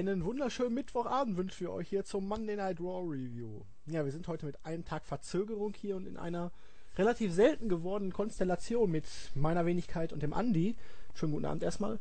[0.00, 3.60] Einen wunderschönen Mittwochabend wünschen wir euch hier zum Monday Night Raw Review.
[3.84, 6.52] Ja, wir sind heute mit einem Tag Verzögerung hier und in einer
[6.96, 10.74] relativ selten gewordenen Konstellation mit meiner Wenigkeit und dem Andi.
[11.12, 11.98] Schönen guten Abend erstmal.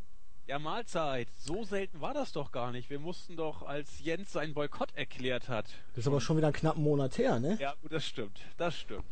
[0.48, 1.28] Ja, Mahlzeit.
[1.40, 2.90] So selten war das doch gar nicht.
[2.90, 5.66] Wir mussten doch, als Jens seinen Boykott erklärt hat.
[5.90, 7.58] Das ist aber schon wieder einen knappen Monat her, ne?
[7.60, 8.40] Ja, gut, das stimmt.
[8.56, 9.04] Das stimmt.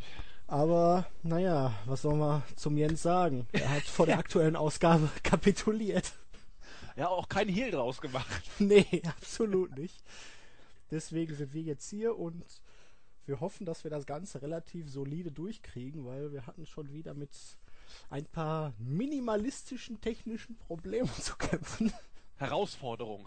[0.48, 3.48] Aber, naja, was soll man zum Jens sagen?
[3.52, 6.14] Er hat vor der aktuellen Ausgabe kapituliert.
[6.98, 8.44] Ja, auch kein Hehl draus gemacht.
[8.60, 10.04] nee, absolut nicht.
[10.92, 12.44] Deswegen sind wir jetzt hier und
[13.26, 17.30] wir hoffen, dass wir das Ganze relativ solide durchkriegen, weil wir hatten schon wieder mit
[18.10, 21.92] ein paar minimalistischen technischen Problemen zu kämpfen.
[22.38, 23.26] Herausforderung.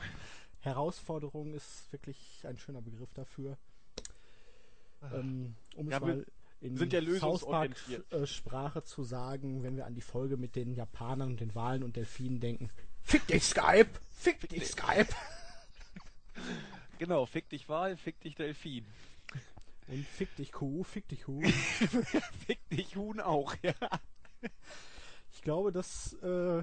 [0.61, 3.57] Herausforderung ist wirklich ein schöner Begriff dafür.
[5.13, 6.27] Ähm, um Ja, es mal
[6.61, 8.13] in sind ja lösungsorientiert.
[8.13, 11.83] äh, Sprache zu sagen, wenn wir an die Folge mit den Japanern und den Walen
[11.83, 12.69] und Delfinen denken.
[13.03, 13.91] Fick dich Skype!
[14.17, 15.09] Fick dich Skype!
[16.99, 18.85] Genau, fick dich Wal, fick dich Delfin.
[19.89, 21.41] Und fick dich Kuh, fick dich Kuh.
[22.47, 23.73] fick dich Huhn auch, ja.
[25.33, 26.63] Ich glaube, das äh,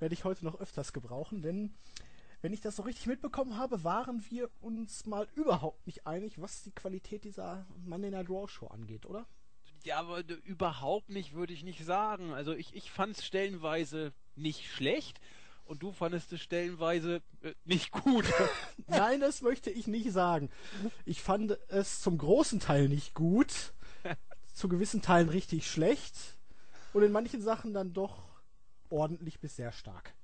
[0.00, 1.72] werde ich heute noch öfters gebrauchen, denn
[2.42, 6.64] wenn ich das so richtig mitbekommen habe, waren wir uns mal überhaupt nicht einig, was
[6.64, 9.26] die Qualität dieser Monday Night Raw Show angeht, oder?
[9.84, 12.32] Ja, aber überhaupt nicht, würde ich nicht sagen.
[12.32, 15.20] Also ich, ich fand es stellenweise nicht schlecht
[15.66, 18.24] und du fandest es stellenweise äh, nicht gut.
[18.86, 20.50] Nein, das möchte ich nicht sagen.
[21.04, 23.74] Ich fand es zum großen Teil nicht gut,
[24.52, 26.36] zu gewissen Teilen richtig schlecht
[26.92, 28.24] und in manchen Sachen dann doch
[28.88, 30.14] ordentlich bis sehr stark.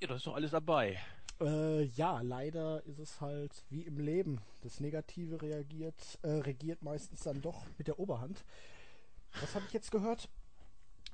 [0.00, 0.98] ja, das ist doch alles dabei.
[1.40, 4.40] Äh, ja, leider ist es halt wie im Leben.
[4.62, 8.44] Das Negative reagiert, äh, regiert meistens dann doch mit der Oberhand.
[9.40, 10.28] Was habe ich jetzt gehört?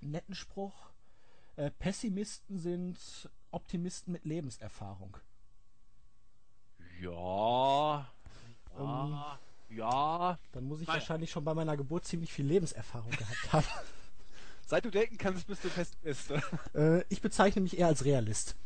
[0.01, 0.94] Netten Spruch.
[1.57, 2.99] Äh, Pessimisten sind
[3.51, 5.17] Optimisten mit Lebenserfahrung.
[7.01, 8.09] Ja.
[8.79, 9.39] Ja.
[9.69, 10.39] ja.
[10.53, 10.99] Dann muss ich Naja.
[11.01, 13.67] wahrscheinlich schon bei meiner Geburt ziemlich viel Lebenserfahrung gehabt haben.
[14.67, 16.31] Seit du denken kannst, bist du fest bist.
[16.75, 18.57] äh, ich bezeichne mich eher als Realist.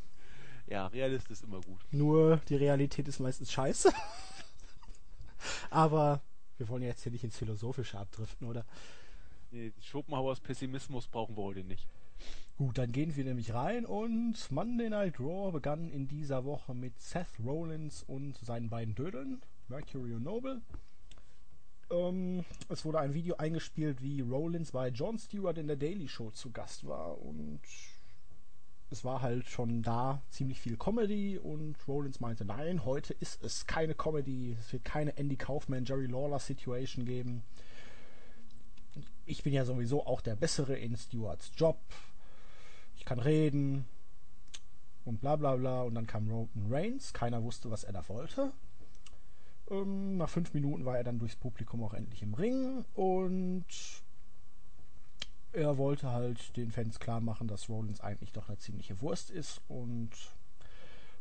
[0.67, 1.81] ja, Realist ist immer gut.
[1.91, 3.93] Nur die Realität ist meistens scheiße.
[5.71, 6.21] Aber
[6.57, 8.65] wir wollen ja jetzt hier nicht ins Philosophische abdriften, oder?
[9.51, 11.87] Nee, Schopenhauers Pessimismus brauchen wir heute nicht.
[12.57, 17.01] Gut, dann gehen wir nämlich rein und Monday Night Raw begann in dieser Woche mit
[17.01, 20.61] Seth Rollins und seinen beiden Dödeln, Mercury und Noble.
[21.91, 26.31] Ähm, es wurde ein Video eingespielt, wie Rollins bei Jon Stewart in der Daily Show
[26.33, 27.61] zu Gast war und
[28.91, 33.67] es war halt schon da ziemlich viel Comedy und Rollins meinte, nein, heute ist es
[33.67, 37.43] keine Comedy, es wird keine Andy Kaufman, Jerry Lawler Situation geben.
[39.27, 41.79] Ich bin ja sowieso auch der Bessere in Stewarts Job
[43.09, 43.87] kann reden
[45.05, 45.83] und bla bla bla.
[45.83, 48.53] Und dann kam Roman Reigns, keiner wusste, was er da wollte.
[49.71, 53.65] Ähm, nach fünf Minuten war er dann durchs Publikum auch endlich im Ring und
[55.53, 59.61] er wollte halt den Fans klar machen, dass Rollins eigentlich doch eine ziemliche Wurst ist
[59.69, 60.11] und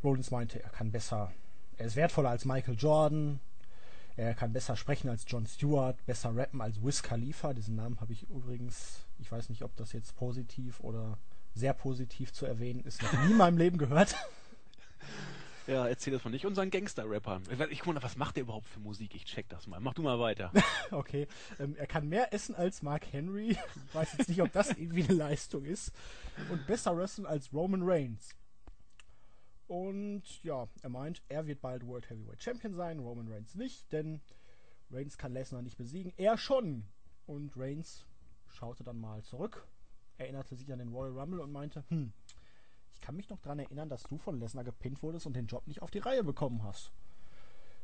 [0.03, 1.31] Rollins meinte, er kann besser,
[1.77, 3.39] er ist wertvoller als Michael Jordan,
[4.17, 7.53] er kann besser sprechen als Jon Stewart, besser rappen als Wiz Khalifa.
[7.53, 11.17] Diesen Namen habe ich übrigens, ich weiß nicht, ob das jetzt positiv oder
[11.57, 14.15] sehr positiv zu erwähnen ist, noch nie in meinem Leben gehört.
[15.67, 17.43] Ja, erzähl das von nicht unseren Gangster-Rappern.
[17.71, 19.13] Ich, guck mal, was macht der überhaupt für Musik?
[19.15, 19.81] Ich check das mal.
[19.81, 20.51] Mach du mal weiter.
[20.91, 21.27] Okay,
[21.59, 23.49] ähm, er kann mehr essen als Mark Henry.
[23.49, 25.91] Ich weiß jetzt nicht, ob das irgendwie eine Leistung ist.
[26.49, 28.29] Und besser wrestlen als Roman Reigns.
[29.67, 34.21] Und ja, er meint, er wird bald World Heavyweight Champion sein, Roman Reigns nicht, denn
[34.89, 36.85] Reigns kann Lesnar nicht besiegen, er schon.
[37.25, 38.05] Und Reigns
[38.47, 39.67] schaute dann mal zurück,
[40.17, 42.11] erinnerte sich an den Royal Rumble und meinte, hm,
[42.91, 45.67] ich kann mich noch daran erinnern, dass du von Lesnar gepinnt wurdest und den Job
[45.67, 46.91] nicht auf die Reihe bekommen hast.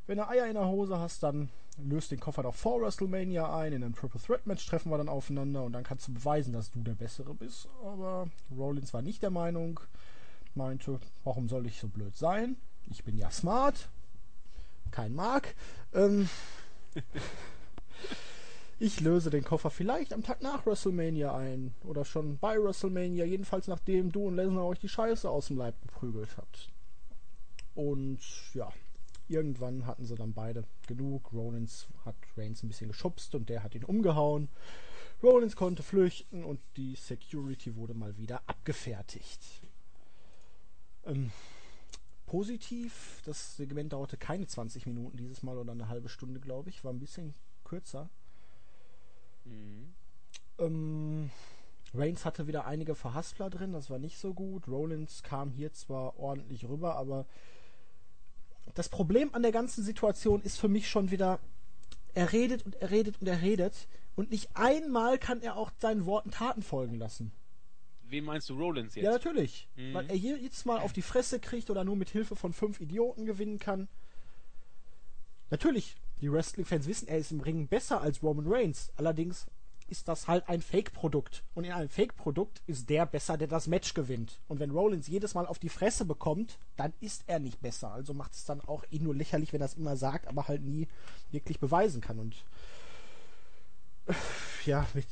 [0.05, 3.71] Wenn du Eier in der Hose hast, dann löst den Koffer doch vor WrestleMania ein.
[3.71, 6.71] In einem Triple Threat Match treffen wir dann aufeinander und dann kannst du beweisen, dass
[6.71, 7.69] du der Bessere bist.
[7.83, 9.79] Aber Rollins war nicht der Meinung,
[10.55, 12.57] meinte, warum soll ich so blöd sein?
[12.89, 13.89] Ich bin ja smart.
[14.91, 15.55] Kein Mark.
[15.93, 16.27] Ähm,
[18.83, 21.73] ich löse den Koffer vielleicht am Tag nach WrestleMania ein.
[21.85, 23.23] Oder schon bei WrestleMania.
[23.23, 26.69] Jedenfalls nachdem du und Lesnar euch die Scheiße aus dem Leib geprügelt habt.
[27.75, 28.19] Und
[28.53, 28.73] ja,
[29.29, 31.31] irgendwann hatten sie dann beide genug.
[31.31, 34.49] Rollins hat Reigns ein bisschen geschubst und der hat ihn umgehauen.
[35.23, 39.61] Rollins konnte flüchten und die Security wurde mal wieder abgefertigt.
[41.05, 41.31] Ähm,
[42.25, 46.83] positiv, das Segment dauerte keine 20 Minuten dieses Mal oder eine halbe Stunde, glaube ich.
[46.83, 47.33] War ein bisschen
[47.63, 48.09] kürzer.
[49.45, 49.93] Mhm.
[50.59, 51.29] Ähm,
[51.93, 54.67] Reigns hatte wieder einige Verhaspler drin, das war nicht so gut.
[54.67, 57.25] Rollins kam hier zwar ordentlich rüber, aber
[58.73, 61.39] das Problem an der ganzen Situation ist für mich schon wieder,
[62.13, 66.05] er redet und er redet und er redet und nicht einmal kann er auch seinen
[66.05, 67.31] Worten Taten folgen lassen.
[68.13, 69.05] Wen meinst du, Rollins jetzt?
[69.05, 69.67] Ja, natürlich.
[69.75, 69.93] Mhm.
[69.93, 73.25] Weil er jedes Mal auf die Fresse kriegt oder nur mit Hilfe von fünf Idioten
[73.25, 73.87] gewinnen kann.
[75.49, 78.91] Natürlich, die Wrestling-Fans wissen, er ist im Ring besser als Roman Reigns.
[78.95, 79.45] Allerdings
[79.89, 81.43] ist das halt ein Fake-Produkt.
[81.53, 84.39] Und in einem Fake-Produkt ist der besser, der das Match gewinnt.
[84.47, 87.91] Und wenn Rollins jedes Mal auf die Fresse bekommt, dann ist er nicht besser.
[87.91, 90.63] Also macht es dann auch ihn nur lächerlich, wenn er es immer sagt, aber halt
[90.63, 90.87] nie
[91.31, 92.19] wirklich beweisen kann.
[92.19, 92.35] Und
[94.07, 94.13] äh,
[94.65, 95.05] ja, mit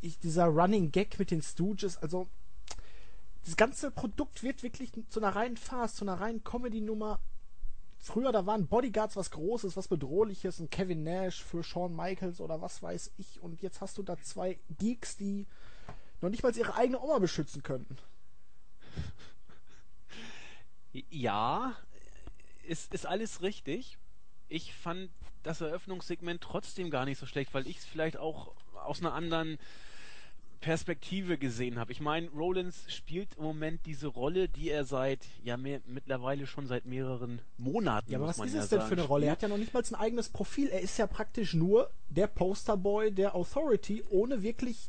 [0.00, 2.28] ich, dieser Running Gag mit den Stooges, also
[3.44, 7.20] das ganze Produkt wird wirklich zu einer reinen Farce, zu einer reinen Comedy-Nummer.
[8.04, 12.60] Früher, da waren Bodyguards was Großes, was Bedrohliches, ein Kevin Nash für Shawn Michaels oder
[12.60, 13.42] was weiß ich.
[13.42, 15.46] Und jetzt hast du da zwei Geeks, die
[16.20, 17.96] noch nicht mal ihre eigene Oma beschützen könnten.
[21.08, 21.74] Ja,
[22.68, 23.96] ist, ist alles richtig.
[24.48, 25.08] Ich fand
[25.42, 29.58] das Eröffnungssegment trotzdem gar nicht so schlecht, weil ich es vielleicht auch aus einer anderen
[30.64, 31.92] Perspektive gesehen habe.
[31.92, 36.66] Ich meine, Rollins spielt im Moment diese Rolle, die er seit ja mehr, mittlerweile schon
[36.66, 38.10] seit mehreren Monaten.
[38.10, 39.26] Ja, aber was ist ja es denn für eine Rolle?
[39.26, 40.68] Er hat ja noch nicht mal ein eigenes Profil.
[40.68, 44.88] Er ist ja praktisch nur der Posterboy der Authority, ohne wirklich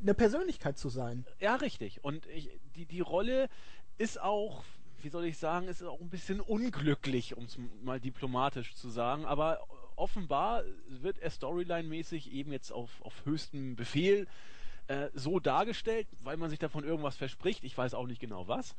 [0.00, 1.26] eine Persönlichkeit zu sein.
[1.40, 2.02] Ja, richtig.
[2.02, 3.50] Und ich, die, die Rolle
[3.98, 4.64] ist auch,
[5.02, 9.26] wie soll ich sagen, ist auch ein bisschen unglücklich, um es mal diplomatisch zu sagen.
[9.26, 9.60] Aber
[9.94, 14.26] offenbar wird er storyline-mäßig eben jetzt auf, auf höchstem Befehl
[14.92, 17.64] äh, so dargestellt, weil man sich davon irgendwas verspricht.
[17.64, 18.74] Ich weiß auch nicht genau was.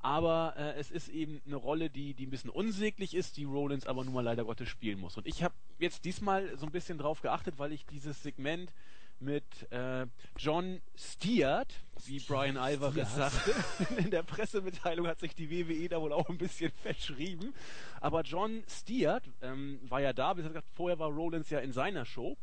[0.00, 3.86] Aber äh, es ist eben eine Rolle, die, die ein bisschen unsäglich ist, die Rollins
[3.86, 5.16] aber nun mal leider Gottes spielen muss.
[5.16, 8.72] Und ich habe jetzt diesmal so ein bisschen drauf geachtet, weil ich dieses Segment
[9.20, 10.06] mit äh,
[10.36, 11.72] John Stewart,
[12.06, 13.54] wie Brian Alvarez sagte,
[13.98, 17.54] in der Pressemitteilung hat sich die WWE da wohl auch ein bisschen verschrieben.
[18.00, 22.04] Aber John Stewart ähm, war ja da, wie gesagt, vorher war Rollins ja in seiner
[22.04, 22.36] Show.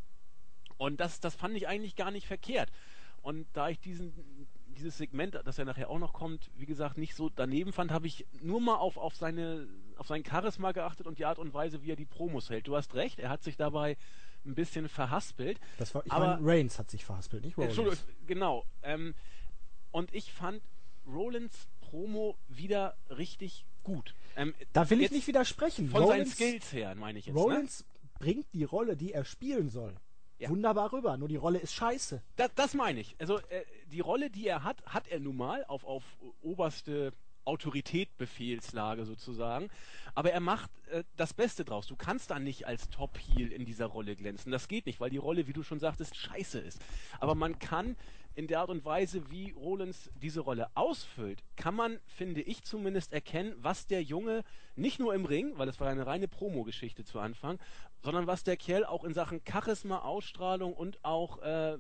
[0.78, 2.70] Und das, das fand ich eigentlich gar nicht verkehrt.
[3.22, 4.14] Und da ich diesen,
[4.68, 8.08] dieses Segment, das ja nachher auch noch kommt, wie gesagt, nicht so daneben fand, habe
[8.08, 9.68] ich nur mal auf, auf, seine,
[9.98, 12.68] auf sein Charisma geachtet und die Art und Weise, wie er die Promos hält.
[12.68, 13.98] Du hast recht, er hat sich dabei
[14.46, 15.60] ein bisschen verhaspelt.
[15.78, 17.78] Das war, ich Aber- meine, Reigns hat sich verhaspelt, nicht Rollins.
[17.78, 18.66] Entschuldigung, genau.
[18.84, 19.14] Ähm,
[19.92, 20.62] und ich fand
[21.06, 24.14] Rollins Promo wieder richtig gut.
[24.36, 25.90] Ähm, Da will ich nicht widersprechen.
[25.90, 27.36] Von seinen Rollins, Skills her, meine ich jetzt.
[27.36, 27.42] Ne?
[27.42, 27.84] Rollins
[28.20, 29.96] bringt die Rolle, die er spielen soll,
[30.40, 30.50] Ja.
[30.50, 31.18] wunderbar rüber.
[31.18, 32.22] Nur die Rolle ist scheiße.
[32.36, 33.16] Das, das meine ich.
[33.20, 36.04] Also äh, die Rolle, die er hat, hat er nun mal auf, auf
[36.42, 37.14] oberste
[37.46, 39.70] Autorität, Befehlslage sozusagen.
[40.16, 41.88] Aber er macht äh, das Beste draus.
[41.88, 44.52] Du kannst da nicht als Top-Heel in dieser Rolle glänzen.
[44.52, 46.80] Das geht nicht, weil die Rolle, wie du schon sagtest, scheiße ist.
[47.20, 47.96] Aber man kann
[48.40, 53.12] in der Art und Weise, wie Rollins diese Rolle ausfüllt, kann man, finde ich zumindest,
[53.12, 54.46] erkennen, was der Junge
[54.78, 57.60] nicht nur im Ring, weil es war eine reine Promo-Geschichte zu Anfang,
[58.02, 61.78] sondern was der Kerl auch in Sachen Charisma, Ausstrahlung und auch äh,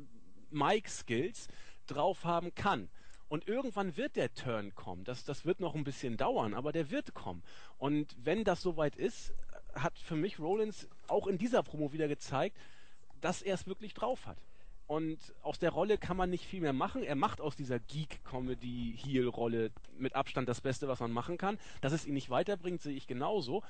[0.49, 1.47] Mic-Skills
[1.87, 2.89] drauf haben kann.
[3.29, 5.05] Und irgendwann wird der Turn kommen.
[5.05, 7.41] Das, das wird noch ein bisschen dauern, aber der wird kommen.
[7.77, 9.33] Und wenn das soweit ist,
[9.75, 12.57] hat für mich Rollins auch in dieser Promo wieder gezeigt,
[13.21, 14.39] dass er es wirklich drauf hat.
[14.89, 17.03] Und aus der Rolle kann man nicht viel mehr machen.
[17.03, 19.69] Er macht aus dieser Geek-Comedy-Heel-Rolle
[19.99, 21.59] mit Abstand das Beste, was man machen kann.
[21.81, 23.61] Dass es ihn nicht weiterbringt, sehe ich genauso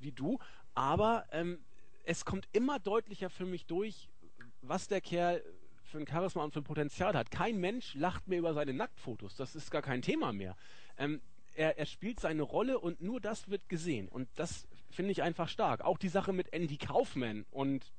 [0.00, 0.38] wie du.
[0.74, 1.58] Aber ähm,
[2.04, 4.08] es kommt immer deutlicher für mich durch,
[4.62, 5.44] was der Kerl
[5.84, 7.30] für ein Charisma und für ein Potenzial hat.
[7.30, 9.36] Kein Mensch lacht mehr über seine Nacktfotos.
[9.36, 10.56] Das ist gar kein Thema mehr.
[10.96, 11.20] Ähm,
[11.54, 14.08] er, er spielt seine Rolle und nur das wird gesehen.
[14.08, 15.82] Und das finde ich einfach stark.
[15.82, 17.92] Auch die Sache mit Andy Kaufman und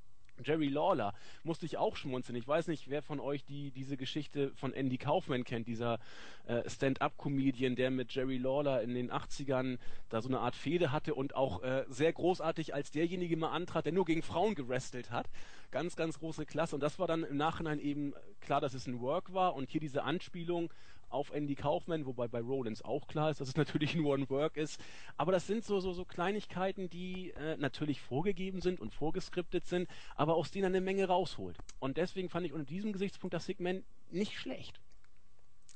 [0.44, 1.13] Jerry Lawler
[1.44, 2.36] musste ich auch schmunzeln.
[2.38, 6.00] Ich weiß nicht, wer von euch die diese Geschichte von Andy Kaufman kennt, dieser
[6.48, 9.78] äh, Stand-up-Comedian, der mit Jerry Lawler in den 80ern
[10.10, 13.86] da so eine Art Fehde hatte und auch äh, sehr großartig als derjenige mal antrat,
[13.86, 15.30] der nur gegen Frauen gewrestelt hat.
[15.72, 16.75] Ganz, ganz große Klasse.
[16.75, 19.82] Und das war dann im Nachhinein eben klar, dass es ein Work war und hier
[19.82, 20.72] diese Anspielung
[21.13, 24.58] auf Andy Kaufman, wobei bei Rollins auch klar ist, dass es natürlich nur ein Work
[24.58, 24.79] ist.
[25.17, 29.89] Aber das sind so, so, so Kleinigkeiten, die äh, natürlich vorgegeben sind und vorgeskriptet sind,
[30.15, 31.58] aber aus denen er eine Menge rausholt.
[31.79, 34.79] Und deswegen fand ich unter diesem Gesichtspunkt das Segment nicht schlecht.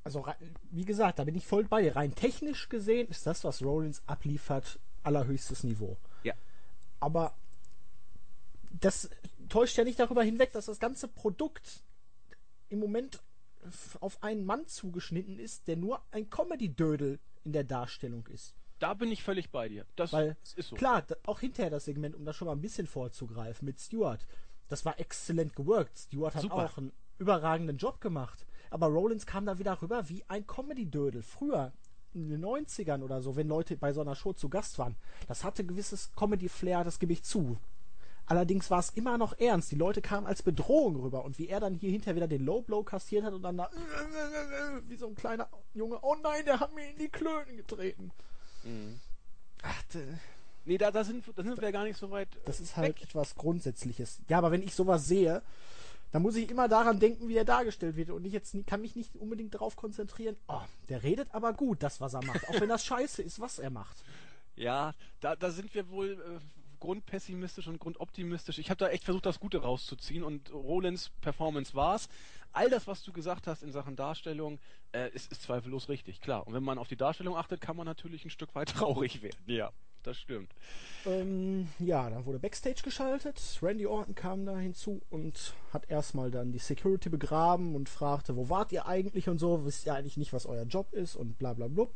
[0.03, 0.25] Also,
[0.72, 1.96] wie gesagt, da bin ich voll bei dir.
[1.96, 5.98] Rein technisch gesehen ist das, was Rollins abliefert, allerhöchstes Niveau.
[6.24, 6.34] Ja.
[7.00, 7.36] Aber
[8.79, 9.10] das
[9.50, 11.84] täuscht ja nicht darüber hinweg, dass das ganze Produkt
[12.70, 13.22] im Moment
[14.00, 18.55] auf einen Mann zugeschnitten ist, der nur ein Comedy-Dödel in der Darstellung ist.
[18.79, 19.86] Da bin ich völlig bei dir.
[19.95, 20.75] Das Weil, ist so.
[20.75, 24.25] klar, auch hinterher das Segment, um da schon mal ein bisschen vorzugreifen, mit Stewart,
[24.67, 25.97] das war exzellent geworkt.
[25.97, 26.55] Stewart hat Super.
[26.55, 28.45] auch einen überragenden Job gemacht.
[28.69, 31.24] Aber Rollins kam da wieder rüber wie ein Comedy-Dödel.
[31.24, 31.71] Früher,
[32.13, 34.95] in den 90ern oder so, wenn Leute bei so einer Show zu Gast waren,
[35.27, 37.57] das hatte gewisses Comedy-Flair, das gebe ich zu.
[38.27, 39.72] Allerdings war es immer noch ernst.
[39.72, 41.24] Die Leute kamen als Bedrohung rüber.
[41.24, 43.69] Und wie er dann hier hinterher wieder den Low Blow kassiert hat und dann da
[44.88, 48.12] wie so ein kleiner Junge, oh nein, der hat mir in die Klöten getreten.
[48.63, 49.00] Mhm.
[49.63, 49.84] Ach,
[50.65, 52.27] nee, da, da, sind, da sind wir gar nicht so weit.
[52.46, 53.03] Das ist halt weg.
[53.03, 54.19] etwas Grundsätzliches.
[54.27, 55.41] Ja, aber wenn ich sowas sehe,
[56.12, 58.10] dann muss ich immer daran denken, wie er dargestellt wird.
[58.10, 62.01] Und ich jetzt kann mich nicht unbedingt darauf konzentrieren, oh, der redet aber gut, das,
[62.01, 62.48] was er macht.
[62.50, 63.96] Auch wenn das scheiße ist, was er macht.
[64.57, 66.39] Ja, da, da sind wir wohl äh,
[66.79, 68.60] grundpessimistisch und grundoptimistisch.
[68.60, 72.10] Ich habe da echt versucht, das Gute rauszuziehen und Rollins Performance war's.
[72.53, 74.60] All das, was du gesagt hast in Sachen Darstellung,
[74.91, 76.48] äh, ist, ist zweifellos richtig, klar.
[76.48, 79.38] Und wenn man auf die Darstellung achtet, kann man natürlich ein Stück weit traurig werden.
[79.46, 79.72] Ja,
[80.03, 80.53] das stimmt.
[81.05, 83.60] Ähm, ja, dann wurde Backstage geschaltet.
[83.62, 88.50] Randy Orton kam da hinzu und hat erstmal dann die Security begraben und fragte, wo
[88.50, 91.53] wart ihr eigentlich und so, wisst ihr eigentlich nicht, was euer Job ist und bla
[91.53, 91.93] bla blub.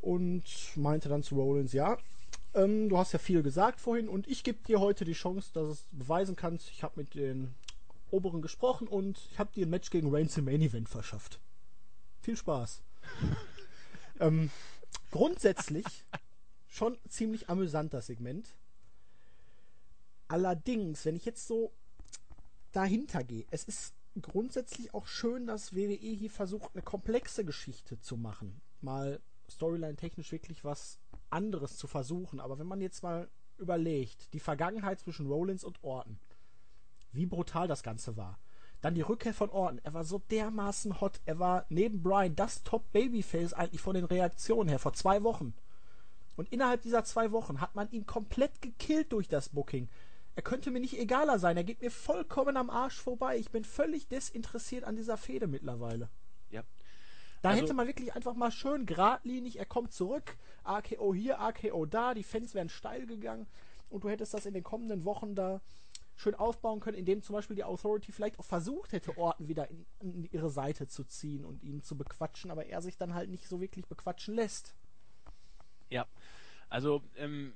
[0.00, 0.44] Und
[0.74, 1.98] meinte dann zu Rollins, ja,
[2.56, 5.68] ähm, du hast ja viel gesagt vorhin und ich gebe dir heute die Chance, dass
[5.68, 7.54] es beweisen kannst, ich habe mit den
[8.10, 11.38] Oberen gesprochen und ich habe dir ein Match gegen Reigns im Main Event verschafft.
[12.22, 12.82] Viel Spaß.
[14.20, 14.50] ähm,
[15.10, 15.84] grundsätzlich
[16.66, 18.54] schon ziemlich amüsant das Segment.
[20.28, 21.72] Allerdings, wenn ich jetzt so
[22.72, 28.16] dahinter gehe, es ist grundsätzlich auch schön, dass WWE hier versucht, eine komplexe Geschichte zu
[28.16, 28.60] machen.
[28.80, 29.20] Mal
[29.50, 30.98] Storyline-technisch wirklich was
[31.30, 32.40] anderes zu versuchen.
[32.40, 33.28] Aber wenn man jetzt mal
[33.58, 36.18] überlegt, die Vergangenheit zwischen Rollins und Orton,
[37.12, 38.38] wie brutal das Ganze war.
[38.82, 39.80] Dann die Rückkehr von Orton.
[39.82, 41.20] Er war so dermaßen hot.
[41.24, 45.54] Er war neben Brian das Top-Babyface eigentlich von den Reaktionen her vor zwei Wochen.
[46.36, 49.88] Und innerhalb dieser zwei Wochen hat man ihn komplett gekillt durch das Booking.
[50.34, 51.56] Er könnte mir nicht egaler sein.
[51.56, 53.38] Er geht mir vollkommen am Arsch vorbei.
[53.38, 56.10] Ich bin völlig desinteressiert an dieser Fehde mittlerweile.
[57.46, 61.86] Da also, hätte man wirklich einfach mal schön geradlinig, er kommt zurück, AKO hier, AKO
[61.86, 63.46] da, die Fans wären steil gegangen
[63.88, 65.60] und du hättest das in den kommenden Wochen da
[66.16, 69.86] schön aufbauen können, indem zum Beispiel die Authority vielleicht auch versucht hätte, Orten wieder in,
[70.00, 73.46] in, ihre Seite zu ziehen und ihn zu bequatschen, aber er sich dann halt nicht
[73.46, 74.74] so wirklich bequatschen lässt.
[75.88, 76.04] Ja,
[76.68, 77.52] also ähm,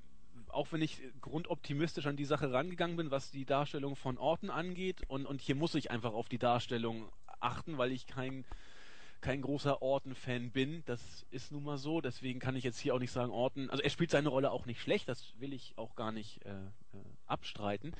[0.50, 5.02] auch wenn ich grundoptimistisch an die Sache rangegangen bin, was die Darstellung von Orten angeht,
[5.08, 8.44] und, und hier muss ich einfach auf die Darstellung achten, weil ich kein
[9.20, 10.82] kein großer Orton-Fan bin.
[10.86, 12.00] Das ist nun mal so.
[12.00, 13.70] Deswegen kann ich jetzt hier auch nicht sagen, Orton.
[13.70, 15.08] Also er spielt seine Rolle auch nicht schlecht.
[15.08, 17.94] Das will ich auch gar nicht äh, äh, abstreiten.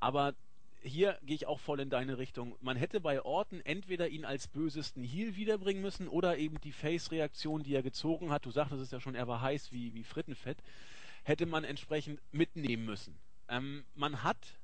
[0.00, 0.34] Aber
[0.82, 2.56] hier gehe ich auch voll in deine Richtung.
[2.60, 7.62] Man hätte bei Orton entweder ihn als bösesten Heal wiederbringen müssen oder eben die Face-Reaktion,
[7.62, 8.44] die er gezogen hat.
[8.44, 10.58] Du sagtest es ja schon, er war heiß wie, wie Frittenfett.
[11.22, 13.16] Hätte man entsprechend mitnehmen müssen.
[13.48, 14.58] Ähm, man hat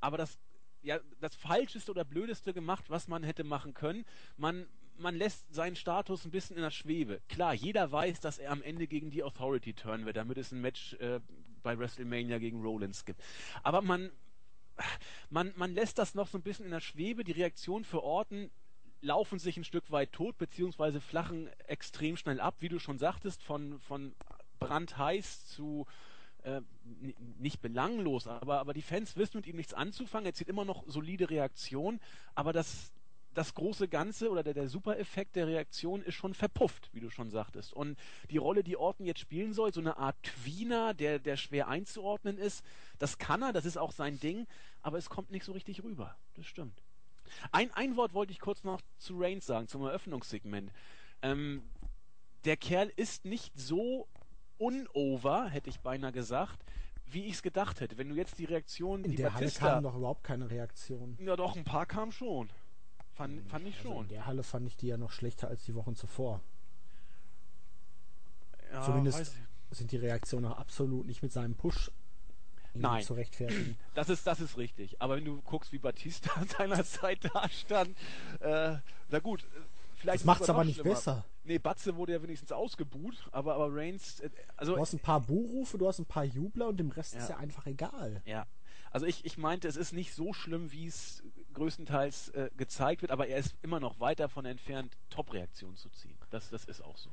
[0.00, 0.38] aber das
[0.82, 4.04] ja, das Falscheste oder Blödeste gemacht, was man hätte machen können.
[4.36, 4.66] Man
[4.98, 7.20] man lässt seinen Status ein bisschen in der Schwebe.
[7.28, 10.60] Klar, jeder weiß, dass er am Ende gegen die Authority turnen wird, damit es ein
[10.60, 11.20] Match äh,
[11.62, 13.22] bei WrestleMania gegen Rollins gibt.
[13.62, 14.10] Aber man,
[15.30, 17.24] man, man lässt das noch so ein bisschen in der Schwebe.
[17.24, 18.50] Die Reaktionen für Orten
[19.00, 23.42] laufen sich ein Stück weit tot, beziehungsweise flachen extrem schnell ab, wie du schon sagtest,
[23.42, 24.14] von, von
[24.58, 25.86] brandheiß zu
[26.42, 26.62] äh,
[27.38, 30.26] nicht belanglos, aber, aber die Fans wissen mit ihm nichts anzufangen.
[30.26, 32.00] Er zieht immer noch solide Reaktionen,
[32.34, 32.92] aber das,
[33.38, 37.30] das große Ganze oder der, der Super-Effekt der Reaktion ist schon verpufft, wie du schon
[37.30, 37.72] sagtest.
[37.72, 37.96] Und
[38.30, 42.36] die Rolle, die Orton jetzt spielen soll, so eine Art Tweener, der, der schwer einzuordnen
[42.36, 42.64] ist,
[42.98, 44.48] das kann er, das ist auch sein Ding,
[44.82, 46.16] aber es kommt nicht so richtig rüber.
[46.34, 46.82] Das stimmt.
[47.52, 50.72] Ein, ein Wort wollte ich kurz noch zu Reigns sagen, zum Eröffnungssegment.
[51.22, 51.62] Ähm,
[52.44, 54.08] der Kerl ist nicht so
[54.58, 56.64] unover, hätte ich beinahe gesagt,
[57.06, 57.98] wie ich es gedacht hätte.
[57.98, 61.16] Wenn du jetzt die Reaktion, in die der Batista, Halle kam doch überhaupt keine Reaktion.
[61.20, 62.50] Ja, doch ein paar kamen schon.
[63.18, 64.02] Fand, fand ich also schon.
[64.04, 66.40] in der Halle fand ich die ja noch schlechter als die Wochen zuvor.
[68.72, 69.34] Ja, Zumindest
[69.72, 71.90] sind die Reaktionen auch absolut nicht mit seinem Push
[72.74, 73.02] Nein.
[73.02, 73.76] zu rechtfertigen.
[73.94, 75.02] Das ist, das ist richtig.
[75.02, 77.96] Aber wenn du guckst, wie Batista seinerzeit da stand,
[78.38, 78.76] äh,
[79.08, 79.44] na gut,
[79.96, 80.20] vielleicht.
[80.20, 80.94] Das macht es aber nicht schlimmer.
[80.94, 81.24] besser.
[81.42, 84.20] Nee, Batze wurde ja wenigstens ausgebuht, aber, aber Reigns.
[84.20, 87.14] Äh, also, du hast ein paar Buhrufe, du hast ein paar Jubler und dem Rest
[87.14, 87.20] ja.
[87.20, 88.22] ist ja einfach egal.
[88.26, 88.46] Ja.
[88.90, 91.22] Also ich, ich meinte, es ist nicht so schlimm, wie es
[91.58, 96.16] größtenteils äh, gezeigt wird, aber er ist immer noch weit davon entfernt, Top-Reaktionen zu ziehen.
[96.30, 97.10] Das, das ist auch so.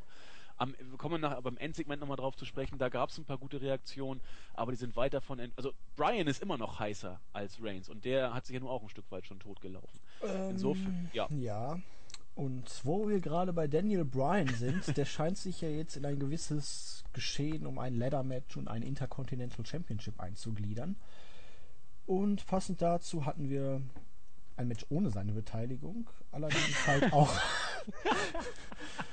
[0.58, 3.38] Am, wir kommen nachher beim Endsegment nochmal drauf zu sprechen, da gab es ein paar
[3.38, 4.22] gute Reaktionen,
[4.54, 8.34] aber die sind weit davon Also Brian ist immer noch heißer als Reigns und der
[8.34, 10.00] hat sich ja nur auch ein Stück weit schon totgelaufen.
[10.24, 11.28] Ähm, Insofern, ja.
[11.32, 11.80] Ja.
[12.36, 16.20] Und wo wir gerade bei Daniel Bryan sind, der scheint sich ja jetzt in ein
[16.20, 20.96] gewisses Geschehen um ein Ladder-Match und ein Intercontinental Championship einzugliedern.
[22.06, 23.82] Und passend dazu hatten wir
[24.58, 27.32] ein Match ohne seine Beteiligung, allerdings halt auch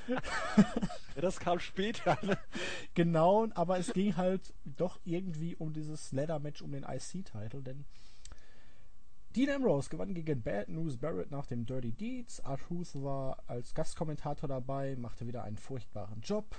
[0.07, 2.17] ja, das kam später.
[2.23, 2.37] Ne?
[2.93, 7.85] Genau, aber es ging halt doch irgendwie um dieses Ladder-Match um den IC-Title, denn
[9.35, 12.39] Dean Ambrose gewann gegen Bad News Barrett nach dem Dirty Deeds.
[12.41, 16.55] Art Ruth war als Gastkommentator dabei, machte wieder einen furchtbaren Job.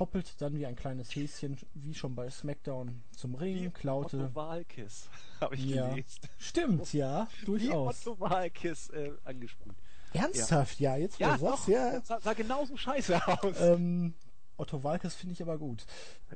[0.00, 4.16] Hoppelt dann wie ein kleines Häschen, wie schon bei SmackDown, zum Ring, wie klaute.
[4.16, 5.90] Otto Walkes, habe ich ja.
[5.90, 6.20] gelesen.
[6.38, 8.06] Stimmt, ja, durchaus.
[8.06, 9.74] Wie Otto Walkes äh, angesprüht.
[10.14, 12.00] Ernsthaft, ja, ja jetzt ja, du sagst, ja.
[12.00, 13.60] Sah, sah genauso scheiße aus.
[13.60, 14.14] Ähm,
[14.56, 15.84] Otto Walkes finde ich aber gut.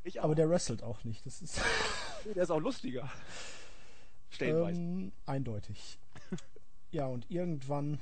[0.03, 0.23] Ich.
[0.23, 1.25] Aber der wrestelt auch nicht.
[1.25, 1.59] Das ist
[2.35, 3.11] der ist auch lustiger.
[4.31, 4.79] Stellenweise.
[4.79, 5.99] Ähm, eindeutig.
[6.91, 7.99] ja, und irgendwann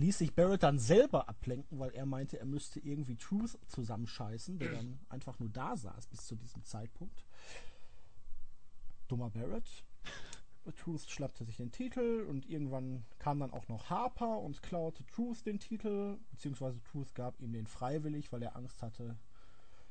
[0.00, 4.72] ließ sich Barrett dann selber ablenken, weil er meinte, er müsste irgendwie Truth zusammenscheißen, der
[4.72, 7.24] dann einfach nur da saß bis zu diesem Zeitpunkt.
[9.08, 9.84] Dummer Barrett.
[10.76, 15.46] Truth schnappte sich den Titel und irgendwann kam dann auch noch Harper und klaute Truth
[15.46, 19.16] den Titel, beziehungsweise Truth gab ihm den freiwillig, weil er Angst hatte,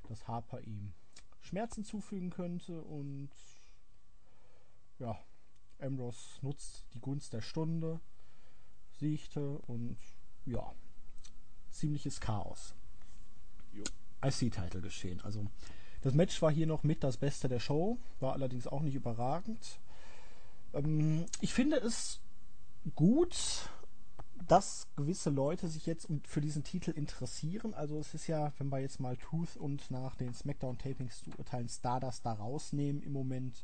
[0.07, 0.93] dass Harper ihm
[1.41, 3.29] Schmerzen zufügen könnte und
[4.99, 5.17] ja,
[5.79, 7.99] Ambrose nutzt die Gunst der Stunde,
[8.99, 9.97] siegte und
[10.45, 10.73] ja,
[11.69, 12.75] ziemliches Chaos.
[14.21, 15.21] IC-Title geschehen.
[15.21, 15.45] Also
[16.01, 19.79] das Match war hier noch mit das Beste der Show, war allerdings auch nicht überragend.
[20.73, 22.19] Ähm, ich finde es
[22.95, 23.69] gut,
[24.47, 27.73] dass gewisse Leute sich jetzt für diesen Titel interessieren.
[27.73, 31.69] Also es ist ja, wenn wir jetzt mal Truth und nach den SmackDown-Tapings zu urteilen
[31.69, 33.63] Stardust da rausnehmen im Moment,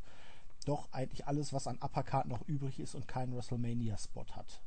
[0.66, 4.62] doch eigentlich alles, was an Uppercard noch übrig ist und keinen WrestleMania-Spot hat.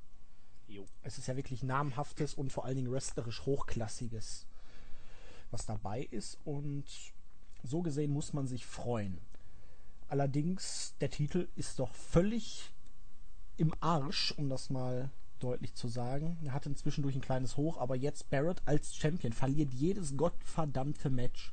[0.69, 0.87] Jo.
[1.03, 4.47] Es ist ja wirklich namhaftes und vor allen Dingen wrestlerisch hochklassiges,
[5.51, 6.85] was dabei ist und
[7.63, 9.19] so gesehen muss man sich freuen.
[10.09, 12.71] Allerdings, der Titel ist doch völlig
[13.57, 16.39] im Arsch, um das mal deutlich zu sagen.
[16.45, 21.53] Er hatte zwischendurch ein kleines Hoch, aber jetzt Barrett als Champion verliert jedes gottverdammte Match.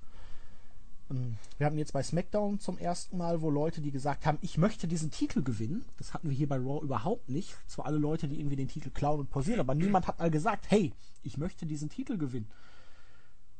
[1.09, 4.57] Ähm, wir hatten jetzt bei SmackDown zum ersten Mal, wo Leute, die gesagt haben, ich
[4.57, 5.85] möchte diesen Titel gewinnen.
[5.97, 7.55] Das hatten wir hier bei Raw überhaupt nicht.
[7.67, 10.69] Zwar alle Leute, die irgendwie den Titel klauen und pausieren, aber niemand hat mal gesagt,
[10.69, 12.49] hey, ich möchte diesen Titel gewinnen.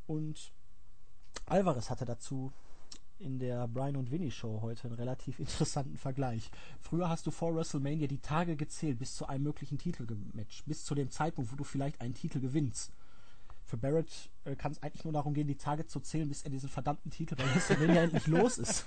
[0.08, 0.52] Und
[1.46, 2.52] Alvarez hatte dazu
[3.18, 6.52] in der Brian und Winnie Show heute einen relativ interessanten Vergleich.
[6.82, 10.96] Früher hast du vor WrestleMania die Tage gezählt bis zu einem möglichen Titelmatch, bis zu
[10.96, 12.92] dem Zeitpunkt, wo du vielleicht einen Titel gewinnst
[13.66, 16.52] für Barrett äh, kann es eigentlich nur darum gehen, die Tage zu zählen, bis er
[16.52, 18.86] diesen verdammten Titel bei WrestleMania endlich los ist.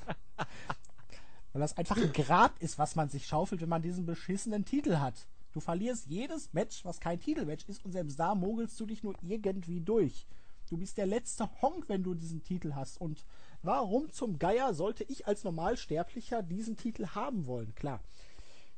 [1.53, 4.99] Weil das einfach ein Grab ist, was man sich schaufelt, wenn man diesen beschissenen Titel
[4.99, 5.27] hat.
[5.53, 9.15] Du verlierst jedes Match, was kein Titelmatch ist, und selbst da mogelst du dich nur
[9.23, 10.27] irgendwie durch.
[10.69, 13.01] Du bist der letzte Honk, wenn du diesen Titel hast.
[13.01, 13.25] Und
[13.63, 17.75] warum zum Geier sollte ich als Normalsterblicher diesen Titel haben wollen?
[17.75, 18.01] Klar,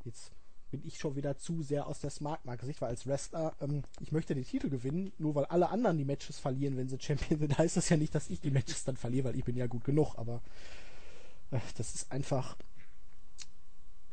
[0.04, 0.30] jetzt
[0.70, 4.34] bin ich schon wieder zu sehr aus der Smart-Marke-Sicht, weil als Wrestler, ähm, ich möchte
[4.34, 7.76] den Titel gewinnen, nur weil alle anderen die Matches verlieren, wenn sie Champion sind, heißt
[7.76, 10.14] das ja nicht, dass ich die Matches dann verliere, weil ich bin ja gut genug,
[10.16, 10.42] aber
[11.50, 12.56] äh, das ist einfach.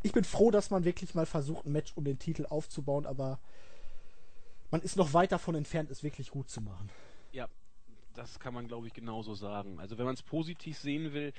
[0.03, 3.39] Ich bin froh, dass man wirklich mal versucht, ein Match um den Titel aufzubauen, aber
[4.71, 6.89] man ist noch weit davon entfernt, es wirklich gut zu machen.
[7.31, 7.47] Ja,
[8.13, 9.79] das kann man, glaube ich, genauso sagen.
[9.79, 11.33] Also wenn man es positiv sehen will,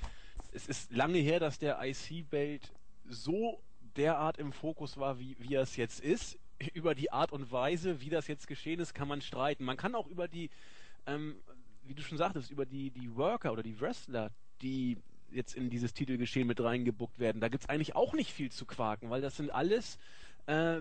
[0.53, 2.73] es ist lange her, dass der IC-Belt
[3.09, 3.61] so
[3.97, 6.39] derart im Fokus war, wie, wie er es jetzt ist.
[6.75, 9.65] Über die Art und Weise, wie das jetzt geschehen ist, kann man streiten.
[9.65, 10.51] Man kann auch über die,
[11.07, 11.37] ähm,
[11.85, 14.99] wie du schon sagtest, über die, die Worker oder die Wrestler, die
[15.31, 18.65] jetzt in dieses Titelgeschehen mit reingebuckt werden, da gibt es eigentlich auch nicht viel zu
[18.67, 19.99] quaken, weil das sind alles
[20.47, 20.81] äh,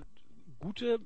[0.60, 1.00] gute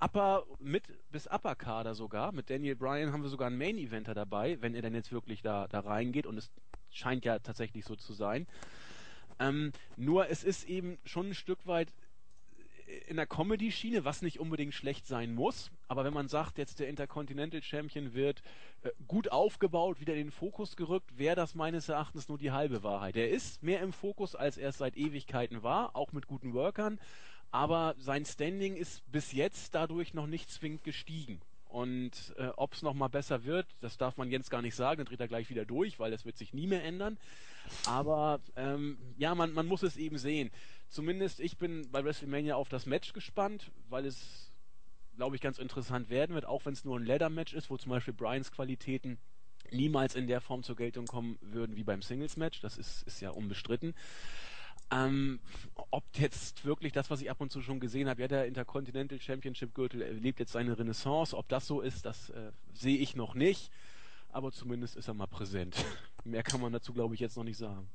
[0.00, 2.32] Upper, mit bis Upper Kader sogar.
[2.32, 5.42] Mit Daniel Bryan haben wir sogar einen Main Eventer dabei, wenn er dann jetzt wirklich
[5.42, 6.50] da, da reingeht und es
[6.90, 8.46] scheint ja tatsächlich so zu sein.
[9.38, 11.92] Ähm, nur es ist eben schon ein Stück weit
[13.08, 15.70] in der Comedy-Schiene, was nicht unbedingt schlecht sein muss.
[15.88, 18.42] Aber wenn man sagt, jetzt der Intercontinental Champion wird
[18.82, 22.82] äh, gut aufgebaut, wieder in den Fokus gerückt, wäre das meines Erachtens nur die halbe
[22.82, 23.16] Wahrheit.
[23.16, 26.98] Er ist mehr im Fokus, als er es seit Ewigkeiten war, auch mit guten Workern.
[27.50, 31.40] Aber sein Standing ist bis jetzt dadurch noch nicht zwingend gestiegen.
[31.72, 35.06] Und äh, ob es nochmal besser wird, das darf man jetzt gar nicht sagen, dann
[35.06, 37.16] dreht er gleich wieder durch, weil das wird sich nie mehr ändern.
[37.86, 40.50] Aber ähm, ja, man, man muss es eben sehen.
[40.90, 44.52] Zumindest ich bin bei WrestleMania auf das Match gespannt, weil es,
[45.16, 47.88] glaube ich, ganz interessant werden wird, auch wenn es nur ein Leather-Match ist, wo zum
[47.88, 49.16] Beispiel Bryans Qualitäten
[49.70, 52.60] niemals in der Form zur Geltung kommen würden wie beim Singles-Match.
[52.60, 53.94] Das ist, ist ja unbestritten.
[54.92, 55.40] Ähm,
[55.90, 59.20] ob jetzt wirklich das, was ich ab und zu schon gesehen habe, ja, der Intercontinental
[59.20, 61.36] Championship Gürtel erlebt jetzt seine Renaissance.
[61.36, 63.70] Ob das so ist, das äh, sehe ich noch nicht
[64.32, 65.76] aber zumindest ist er mal präsent.
[66.24, 67.88] Mehr kann man dazu, glaube ich, jetzt noch nicht sagen.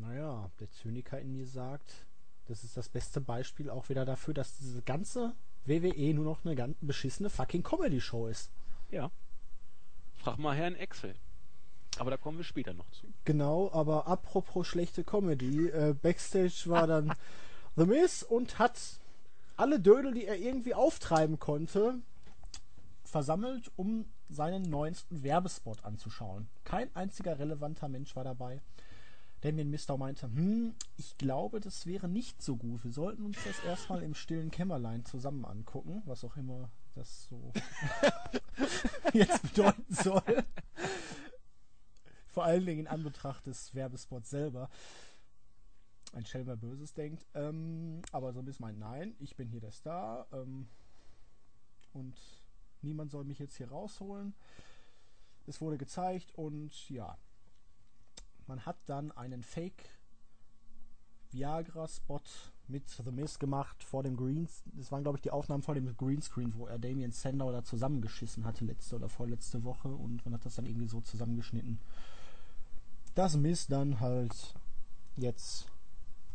[0.00, 2.06] Naja, der Zyniker in mir sagt,
[2.46, 6.56] das ist das beste Beispiel auch wieder dafür, dass diese ganze WWE nur noch eine
[6.56, 8.50] ganz beschissene fucking Comedy-Show ist.
[8.90, 9.10] Ja.
[10.14, 11.14] Frag mal Herrn Excel.
[11.98, 13.06] Aber da kommen wir später noch zu.
[13.24, 17.14] Genau, aber apropos schlechte Comedy, äh, Backstage war dann
[17.76, 18.78] The Miz und hat
[19.56, 22.00] alle Dödel, die er irgendwie auftreiben konnte,
[23.04, 26.48] versammelt, um seinen neuesten Werbespot anzuschauen.
[26.64, 28.60] Kein einziger relevanter Mensch war dabei.
[29.42, 32.82] Damien Mister meinte, hm, ich glaube, das wäre nicht so gut.
[32.82, 37.52] Wir sollten uns das erstmal im stillen Kämmerlein zusammen angucken, was auch immer das so
[39.12, 40.44] jetzt bedeuten soll.
[42.34, 44.68] Vor allen Dingen in Anbetracht des Werbespots selber.
[46.14, 47.24] Ein Schelmer Böses denkt.
[47.34, 50.26] Ähm, aber so ein bisschen meint, nein, ich bin hier der Star.
[50.32, 50.66] Ähm,
[51.92, 52.18] und
[52.82, 54.34] niemand soll mich jetzt hier rausholen.
[55.46, 57.16] Es wurde gezeigt und ja,
[58.48, 59.88] man hat dann einen Fake
[61.30, 62.20] Viagra-Spot
[62.66, 64.64] mit The Miz gemacht vor dem Greens.
[64.72, 68.44] Das waren, glaube ich, die Aufnahmen vor dem Greenscreen, wo er Damien Sandow da zusammengeschissen
[68.44, 69.88] hatte, letzte oder vorletzte Woche.
[69.88, 71.78] Und man hat das dann irgendwie so zusammengeschnitten.
[73.14, 74.54] Dass Miz dann halt
[75.16, 75.66] jetzt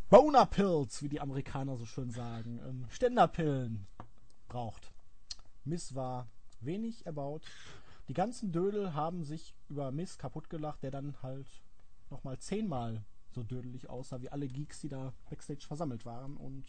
[0.09, 3.85] Boner Pills, wie die Amerikaner so schön sagen, ähm, Ständerpillen
[4.47, 4.91] braucht.
[5.65, 6.27] Miss war
[6.61, 7.43] wenig erbaut.
[8.07, 11.47] Die ganzen Dödel haben sich über Miss kaputt gelacht, der dann halt
[12.09, 13.03] nochmal zehnmal
[13.35, 16.37] so dödelig aussah wie alle Geeks, die da backstage versammelt waren.
[16.37, 16.65] Und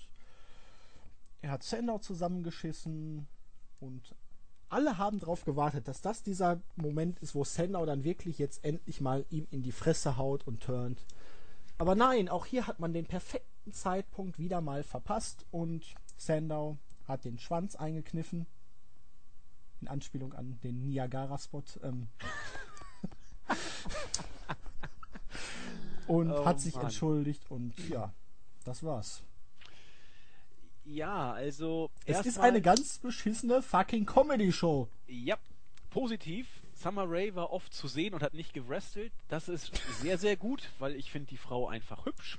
[1.41, 3.27] er hat Sandow zusammengeschissen
[3.79, 4.15] und
[4.71, 9.01] alle haben darauf gewartet, dass das dieser Moment ist, wo Sandow dann wirklich jetzt endlich
[9.01, 11.05] mal ihm in die Fresse haut und turnt.
[11.79, 15.85] Aber nein, auch hier hat man den perfekten Zeitpunkt wieder mal verpasst und
[16.17, 18.47] Sandow hat den Schwanz eingekniffen.
[19.81, 21.63] In Anspielung an den Niagara-Spot.
[21.83, 22.09] Ähm
[26.07, 26.85] und Oh, hat sich Mann.
[26.85, 28.13] entschuldigt und ja,
[28.65, 29.23] das war's.
[30.91, 31.91] Ja, also.
[32.05, 34.89] Es ist eine ganz beschissene fucking Comedy-Show.
[35.07, 35.37] Ja,
[35.91, 36.49] positiv.
[36.75, 39.13] Summer Rae war oft zu sehen und hat nicht gewrestelt.
[39.29, 42.39] Das ist sehr, sehr gut, weil ich finde die Frau einfach hübsch.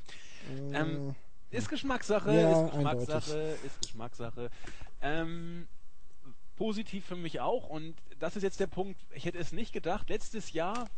[0.73, 1.15] Ähm,
[1.51, 4.49] ist Geschmackssache, Ja, ist Geschmackssache, ist Geschmackssache.
[5.01, 5.67] Ähm,
[6.55, 10.09] positiv für mich auch und das ist jetzt der Punkt, ich hätte es nicht gedacht,
[10.09, 10.89] letztes Jahr,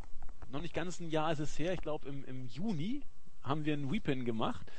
[0.52, 3.02] noch nicht ganz ein Jahr ist es her, ich glaube im, im Juni
[3.42, 4.72] haben wir ein Weepin gemacht